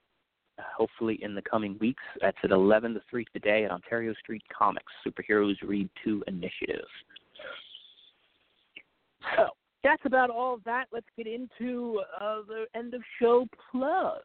uh, 0.59 0.63
hopefully 0.75 1.19
in 1.21 1.35
the 1.35 1.41
coming 1.41 1.77
weeks. 1.79 2.03
That's 2.21 2.37
at 2.43 2.51
11 2.51 2.93
to 2.93 3.01
3 3.09 3.25
today 3.33 3.65
at 3.65 3.71
Ontario 3.71 4.13
Street 4.21 4.43
Comics, 4.55 4.91
Superheroes 5.05 5.55
Read 5.63 5.89
2 6.03 6.23
Initiative. 6.27 6.85
So 9.35 9.49
that's 9.83 10.01
about 10.05 10.29
all 10.29 10.59
that. 10.65 10.85
Let's 10.91 11.07
get 11.15 11.27
into 11.27 12.01
uh, 12.19 12.41
the 12.47 12.65
end 12.75 12.93
of 12.93 13.01
show 13.19 13.47
plugs. 13.71 14.23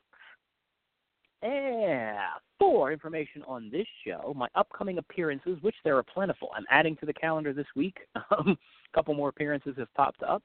Yeah. 1.42 2.28
For 2.58 2.92
information 2.92 3.42
on 3.48 3.70
this 3.70 3.86
show, 4.06 4.32
my 4.36 4.48
upcoming 4.54 4.98
appearances, 4.98 5.58
which 5.62 5.74
there 5.84 5.96
are 5.96 6.04
plentiful, 6.04 6.50
I'm 6.54 6.66
adding 6.70 6.96
to 6.96 7.06
the 7.06 7.12
calendar 7.12 7.52
this 7.52 7.66
week. 7.76 7.98
Um, 8.30 8.50
a 8.50 8.96
couple 8.96 9.14
more 9.14 9.30
appearances 9.30 9.74
have 9.78 9.92
popped 9.94 10.22
up. 10.22 10.42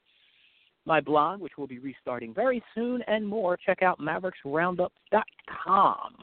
My 0.85 1.01
blog, 1.01 1.41
which 1.41 1.57
will 1.57 1.67
be 1.67 1.79
restarting 1.79 2.33
very 2.33 2.63
soon, 2.73 3.01
and 3.07 3.27
more. 3.27 3.57
Check 3.57 3.81
out 3.81 3.99
mavericksroundup.com. 3.99 6.15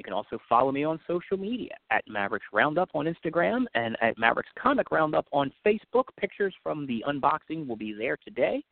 You 0.00 0.04
can 0.04 0.14
also 0.14 0.38
follow 0.48 0.72
me 0.72 0.82
on 0.82 0.98
social 1.06 1.36
media 1.36 1.74
at 1.90 2.02
Mavericks 2.08 2.46
Roundup 2.54 2.88
on 2.94 3.04
Instagram 3.04 3.66
and 3.74 3.98
at 4.00 4.16
Mavericks 4.16 4.48
Comic 4.58 4.90
Roundup 4.90 5.26
on 5.30 5.52
Facebook. 5.62 6.04
Pictures 6.18 6.54
from 6.62 6.86
the 6.86 7.04
unboxing 7.06 7.66
will 7.66 7.76
be 7.76 7.92
there 7.92 8.16
today. 8.24 8.62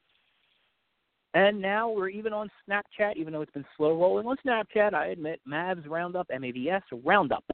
And 1.34 1.60
now 1.60 1.90
we're 1.90 2.08
even 2.08 2.32
on 2.32 2.48
Snapchat, 2.66 3.16
even 3.16 3.34
though 3.34 3.42
it's 3.42 3.52
been 3.52 3.66
slow 3.76 4.00
rolling 4.00 4.26
on 4.26 4.38
Snapchat, 4.42 4.94
I 4.94 5.08
admit, 5.08 5.38
Mavs 5.46 5.86
Roundup, 5.86 6.28
M 6.32 6.44
A 6.44 6.50
V 6.50 6.70
S 6.70 6.82
Roundup. 7.04 7.44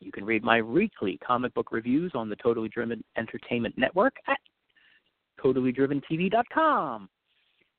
You 0.00 0.10
can 0.10 0.24
read 0.24 0.42
my 0.42 0.60
weekly 0.60 1.20
comic 1.24 1.54
book 1.54 1.70
reviews 1.70 2.10
on 2.16 2.28
the 2.28 2.34
Totally 2.34 2.68
Driven 2.68 3.04
Entertainment 3.16 3.78
Network 3.78 4.16
at 4.26 4.38
totallydriventv.com. 5.40 7.08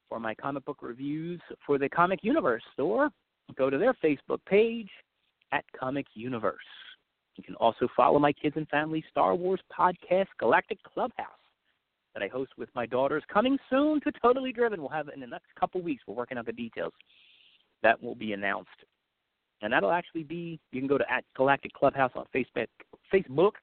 For 0.08 0.22
my 0.22 0.34
comic 0.36 0.64
book 0.64 0.78
reviews 0.82 1.41
for 1.66 1.78
the 1.78 1.89
Comic 1.89 2.20
Universe 2.24 2.64
store, 2.72 3.10
go 3.56 3.70
to 3.70 3.78
their 3.78 3.93
Facebook 4.04 4.39
page 4.48 4.89
at 5.52 5.64
Comic 5.78 6.06
Universe. 6.14 6.58
You 7.36 7.43
can 7.43 7.56
also 7.56 7.88
follow 7.95 8.20
my 8.20 8.34
kids 8.34 8.58
and 8.58 8.68
family 8.70 9.04
Star 9.10 9.36
Wars 9.36 9.62
podcast, 9.78 10.28
Galactic 10.39 10.82
Clubhouse, 10.84 11.28
that 12.14 12.24
I 12.24 12.28
host 12.28 12.52
with 12.58 12.70
my 12.76 12.86
daughters. 12.86 13.24
Coming 13.32 13.58
soon 13.70 14.02
to 14.02 14.12
Totally 14.22 14.52
Driven. 14.52 14.80
We'll 14.80 14.89
have 14.89 15.08
it 15.08 15.14
in 15.14 15.20
the 15.20 15.28
next 15.28 15.54
couple 15.60 15.82
weeks. 15.82 16.04
We're 16.08 16.16
working 16.16 16.38
out 16.38 16.48
the 16.48 16.52
details. 16.52 16.93
That 17.84 18.02
will 18.02 18.16
be 18.16 18.34
announced. 18.34 18.70
And 19.62 19.72
that'll 19.72 19.91
actually 19.91 20.24
be, 20.24 20.60
you 20.72 20.82
can 20.82 20.88
go 20.88 20.98
to 20.98 21.12
at 21.12 21.24
Galactic 21.36 21.74
Clubhouse 21.74 22.12
on 22.16 22.26
Facebook, 22.34 22.68
Facebook 23.14 23.54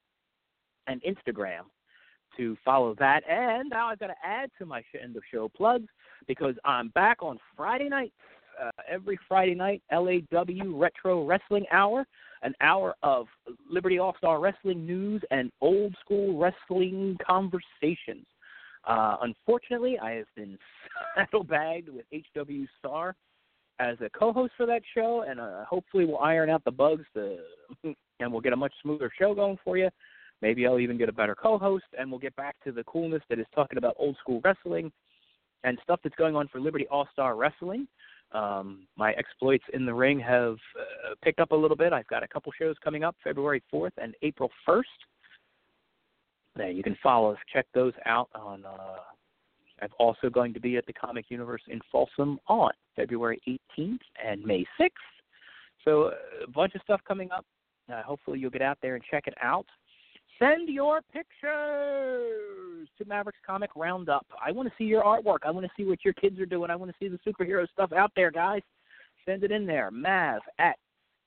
and 0.86 1.02
Instagram 1.02 1.62
to 2.36 2.56
follow 2.64 2.94
that. 2.98 3.22
And 3.28 3.70
now 3.70 3.88
I've 3.88 3.98
got 3.98 4.08
to 4.08 4.14
add 4.24 4.50
to 4.58 4.66
my 4.66 4.82
end 5.00 5.16
of 5.16 5.22
show 5.32 5.48
plugs 5.48 5.88
because 6.26 6.54
I'm 6.64 6.88
back 6.88 7.22
on 7.22 7.38
Friday 7.56 7.88
nights. 7.88 8.14
Uh, 8.62 8.70
every 8.88 9.18
Friday 9.28 9.54
night, 9.54 9.82
LAW 9.92 10.78
Retro 10.78 11.24
Wrestling 11.24 11.64
Hour, 11.72 12.06
an 12.42 12.54
hour 12.60 12.94
of 13.02 13.26
Liberty 13.70 13.98
All 13.98 14.14
Star 14.18 14.40
Wrestling 14.40 14.86
news 14.86 15.22
and 15.30 15.50
old 15.60 15.94
school 16.04 16.38
wrestling 16.38 17.16
conversations. 17.26 18.26
Uh, 18.86 19.16
unfortunately, 19.22 19.98
I 19.98 20.12
have 20.12 20.26
been 20.36 20.58
saddlebagged 21.16 21.88
with 21.88 22.04
HW 22.12 22.66
Star 22.78 23.14
as 23.80 23.96
a 24.00 24.10
co-host 24.10 24.52
for 24.56 24.66
that 24.66 24.82
show, 24.94 25.24
and 25.28 25.40
uh, 25.40 25.64
hopefully 25.64 26.04
we'll 26.04 26.18
iron 26.18 26.50
out 26.50 26.62
the 26.64 26.70
bugs 26.70 27.04
to, 27.14 27.38
and 28.20 28.30
we'll 28.30 28.40
get 28.40 28.52
a 28.52 28.56
much 28.56 28.72
smoother 28.82 29.10
show 29.18 29.34
going 29.34 29.58
for 29.64 29.76
you. 29.76 29.88
Maybe 30.42 30.66
I'll 30.66 30.78
even 30.78 30.98
get 30.98 31.08
a 31.08 31.12
better 31.12 31.34
co-host, 31.34 31.84
and 31.98 32.10
we'll 32.10 32.20
get 32.20 32.36
back 32.36 32.56
to 32.64 32.72
the 32.72 32.84
coolness 32.84 33.22
that 33.30 33.38
is 33.38 33.46
talking 33.54 33.78
about 33.78 33.96
old 33.98 34.16
school 34.20 34.40
wrestling 34.44 34.92
and 35.64 35.78
stuff 35.82 36.00
that's 36.04 36.14
going 36.16 36.36
on 36.36 36.48
for 36.48 36.60
Liberty 36.60 36.86
All 36.90 37.08
Star 37.12 37.36
Wrestling. 37.36 37.88
Um, 38.34 38.86
my 38.96 39.12
exploits 39.12 39.64
in 39.72 39.86
the 39.86 39.94
ring 39.94 40.18
have 40.18 40.56
uh, 40.78 41.14
picked 41.22 41.38
up 41.38 41.52
a 41.52 41.56
little 41.56 41.76
bit. 41.76 41.92
I've 41.92 42.06
got 42.08 42.24
a 42.24 42.28
couple 42.28 42.50
shows 42.58 42.74
coming 42.82 43.04
up 43.04 43.14
February 43.22 43.62
4th 43.72 43.92
and 43.96 44.14
April 44.22 44.50
1st. 44.68 44.82
Now 46.56 46.66
you 46.66 46.82
can 46.82 46.96
follow 47.02 47.32
us, 47.32 47.38
check 47.52 47.66
those 47.74 47.92
out 48.06 48.28
on. 48.34 48.64
Uh, 48.64 48.98
I'm 49.82 49.88
also 49.98 50.30
going 50.30 50.52
to 50.54 50.60
be 50.60 50.76
at 50.76 50.86
the 50.86 50.92
Comic 50.92 51.26
Universe 51.28 51.62
in 51.68 51.80
Folsom 51.90 52.38
on 52.48 52.70
February 52.96 53.40
18th 53.78 53.98
and 54.24 54.42
May 54.42 54.64
6th. 54.80 54.90
So 55.84 56.12
a 56.42 56.50
bunch 56.50 56.74
of 56.74 56.80
stuff 56.82 57.00
coming 57.06 57.30
up. 57.30 57.44
Uh, 57.92 58.02
hopefully 58.02 58.38
you'll 58.38 58.50
get 58.50 58.62
out 58.62 58.78
there 58.82 58.94
and 58.94 59.04
check 59.10 59.26
it 59.26 59.34
out. 59.42 59.66
Send 60.38 60.68
your 60.68 61.00
pictures 61.12 62.88
to 62.98 63.04
Mavericks 63.06 63.38
Comic 63.46 63.70
Roundup. 63.76 64.26
I 64.44 64.50
want 64.50 64.68
to 64.68 64.74
see 64.76 64.84
your 64.84 65.02
artwork. 65.02 65.38
I 65.44 65.50
want 65.50 65.64
to 65.64 65.72
see 65.76 65.84
what 65.84 66.04
your 66.04 66.14
kids 66.14 66.40
are 66.40 66.46
doing. 66.46 66.70
I 66.70 66.76
want 66.76 66.90
to 66.90 66.96
see 66.98 67.08
the 67.08 67.18
superhero 67.30 67.68
stuff 67.70 67.92
out 67.92 68.10
there, 68.16 68.30
guys. 68.30 68.62
Send 69.26 69.44
it 69.44 69.52
in 69.52 69.64
there. 69.64 69.90
Mav 69.90 70.40
at 70.58 70.76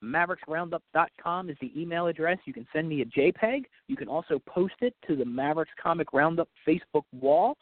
mavericksroundup.com 0.04 1.50
is 1.50 1.58
the 1.62 1.72
email 1.80 2.08
address. 2.08 2.38
You 2.46 2.54
can 2.54 2.68
send 2.74 2.90
me 2.90 3.02
a 3.02 3.06
JPEG. 3.06 3.64
You 3.88 3.96
can 3.96 4.08
also 4.10 4.40
post 4.48 4.76
it 4.82 4.94
to 5.08 5.16
the 5.16 5.26
Mavericks 5.26 5.72
Comic 5.82 6.12
Roundup 6.12 6.50
Facebook 6.68 7.04
wall. 7.14 7.56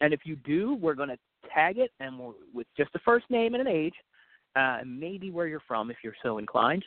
And 0.00 0.14
if 0.14 0.20
you 0.24 0.36
do, 0.36 0.76
we're 0.80 0.94
going 0.94 1.08
to 1.08 1.18
tag 1.52 1.78
it 1.78 1.90
and 2.00 2.18
with 2.54 2.66
just 2.76 2.92
the 2.92 3.00
first 3.04 3.26
name 3.28 3.54
and 3.54 3.66
an 3.66 3.72
age, 3.72 3.94
uh, 4.54 4.78
maybe 4.86 5.30
where 5.30 5.46
you're 5.46 5.60
from 5.66 5.90
if 5.90 5.96
you're 6.02 6.16
so 6.22 6.38
inclined 6.38 6.84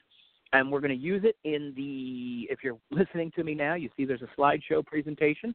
and 0.54 0.72
we're 0.72 0.80
going 0.80 0.98
to 0.98 1.04
use 1.04 1.24
it 1.24 1.36
in 1.44 1.74
the. 1.76 2.52
If 2.52 2.60
you're 2.64 2.78
listening 2.92 3.32
to 3.36 3.44
me 3.44 3.54
now, 3.54 3.76
you 3.76 3.90
see 3.96 4.06
there's 4.06 4.22
a 4.22 4.40
slideshow 4.40 4.86
presentation. 4.86 5.54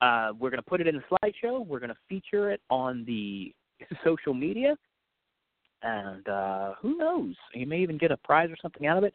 Uh, 0.00 0.30
we're 0.38 0.50
going 0.50 0.62
to 0.62 0.68
put 0.68 0.80
it 0.80 0.86
in 0.86 0.96
the 0.96 1.02
slideshow. 1.10 1.66
We're 1.66 1.78
going 1.78 1.90
to 1.90 1.96
feature 2.08 2.50
it 2.50 2.60
on 2.70 3.04
the 3.06 3.54
social 4.04 4.34
media, 4.34 4.76
and 5.82 6.28
uh, 6.28 6.74
who 6.80 6.96
knows? 6.96 7.34
You 7.54 7.66
may 7.66 7.80
even 7.80 7.98
get 7.98 8.10
a 8.10 8.16
prize 8.18 8.50
or 8.50 8.56
something 8.60 8.86
out 8.86 8.98
of 8.98 9.04
it. 9.04 9.14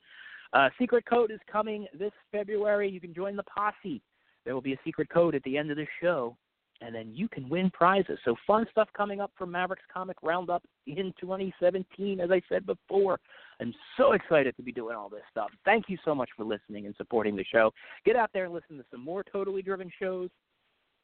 Uh, 0.54 0.70
secret 0.80 1.06
code 1.06 1.32
is 1.32 1.40
coming 1.52 1.86
this 1.98 2.14
February. 2.32 2.90
You 2.90 3.02
can 3.02 3.14
join 3.14 3.36
the 3.36 3.44
posse. 3.44 4.02
There 4.46 4.54
will 4.54 4.62
be 4.62 4.74
a 4.74 4.80
secret 4.86 5.10
code 5.10 5.36
at 5.36 5.44
the 5.44 5.58
end 5.58 5.72
of 5.72 5.78
this 5.78 5.88
show 6.02 6.38
and 6.82 6.94
then 6.94 7.12
you 7.14 7.28
can 7.28 7.48
win 7.50 7.70
prizes. 7.72 8.20
So 8.26 8.36
fun 8.46 8.66
stuff 8.72 8.90
coming 8.96 9.22
up 9.22 9.32
for 9.38 9.46
Mavericks 9.46 9.84
Comic 9.94 10.18
Roundup 10.22 10.64
in 10.88 11.14
2017, 11.20 12.20
as 12.20 12.32
I 12.32 12.42
said 12.50 12.66
before. 12.66 13.20
I'm 13.62 13.74
so 13.98 14.12
excited 14.12 14.56
to 14.58 14.64
be 14.64 14.72
doing 14.72 14.96
all 14.96 15.10
this 15.10 15.22
stuff. 15.32 15.50
Thank 15.64 15.86
you 15.88 15.98
so 16.04 16.14
much 16.14 16.30
for 16.36 16.44
listening 16.44 16.86
and 16.86 16.96
supporting 16.98 17.36
the 17.36 17.46
show. 17.46 17.72
Get 18.06 18.16
out 18.16 18.30
there 18.34 18.46
and 18.46 18.54
listen 18.54 18.78
to 18.78 18.86
some 18.92 19.04
more 19.04 19.24
totally 19.24 19.62
driven 19.62 19.90
shows. 20.00 20.30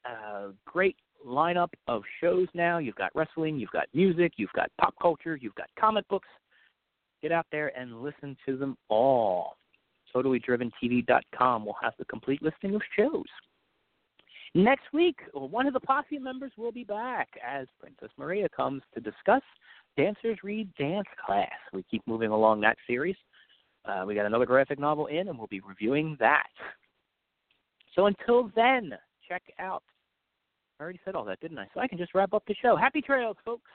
Uh, 0.04 0.50
great 0.66 0.98
lineup 1.26 1.70
of 1.88 2.04
shows 2.20 2.48
now. 2.54 2.80
You've 2.80 2.96
got 2.96 3.12
wrestling, 3.16 3.58
you've 3.58 3.72
got 3.72 3.88
music, 3.94 4.34
you've 4.38 4.52
got 4.54 4.72
pop 4.80 4.96
culture, 5.02 5.38
you've 5.40 5.56
got 5.56 5.68
comic 5.80 6.08
books. 6.10 6.28
Get 7.22 7.32
out 7.32 7.46
there 7.52 7.72
and 7.78 8.02
listen 8.02 8.36
to 8.48 8.58
them 8.58 8.76
all. 8.90 9.56
TotallyDrivenTV.com 10.14 11.66
will 11.66 11.78
have 11.82 11.94
the 11.98 12.06
complete 12.06 12.42
listing 12.42 12.76
of 12.76 12.82
shows. 12.98 13.24
Next 14.54 14.84
week, 14.92 15.18
one 15.34 15.66
of 15.66 15.74
the 15.74 15.80
posse 15.80 16.20
members 16.20 16.52
will 16.58 16.74
be 16.74 16.84
back 16.84 17.30
as 17.46 17.68
Princess 17.80 18.10
Maria 18.18 18.50
comes 18.50 18.82
to 18.94 19.00
discuss 19.00 19.42
Dancers 19.96 20.40
Read 20.44 20.70
Dance 20.78 21.08
Class. 21.26 21.50
We 21.72 21.84
keep 21.90 22.06
moving 22.06 22.32
along 22.32 22.62
that 22.62 22.78
series. 22.86 23.16
Uh, 23.86 24.04
we 24.06 24.14
got 24.14 24.26
another 24.26 24.46
graphic 24.46 24.78
novel 24.78 25.08
in, 25.08 25.30
and 25.30 25.38
we'll 25.38 25.48
be 25.48 25.62
reviewing 25.62 26.18
that. 26.20 26.50
So 27.96 28.08
until 28.08 28.52
then, 28.56 28.94
check 29.28 29.44
out. 29.58 29.84
I 30.80 30.84
already 30.84 31.00
said 31.06 31.16
all 31.16 31.26
that, 31.26 31.40
didn't 31.40 31.60
I? 31.60 31.68
So 31.74 31.80
I 31.80 31.88
can 31.88 31.98
just 31.98 32.14
wrap 32.14 32.34
up 32.34 32.44
the 32.48 32.56
show. 32.62 32.76
Happy 32.76 33.02
trails, 33.02 33.38
folks. 33.46 33.70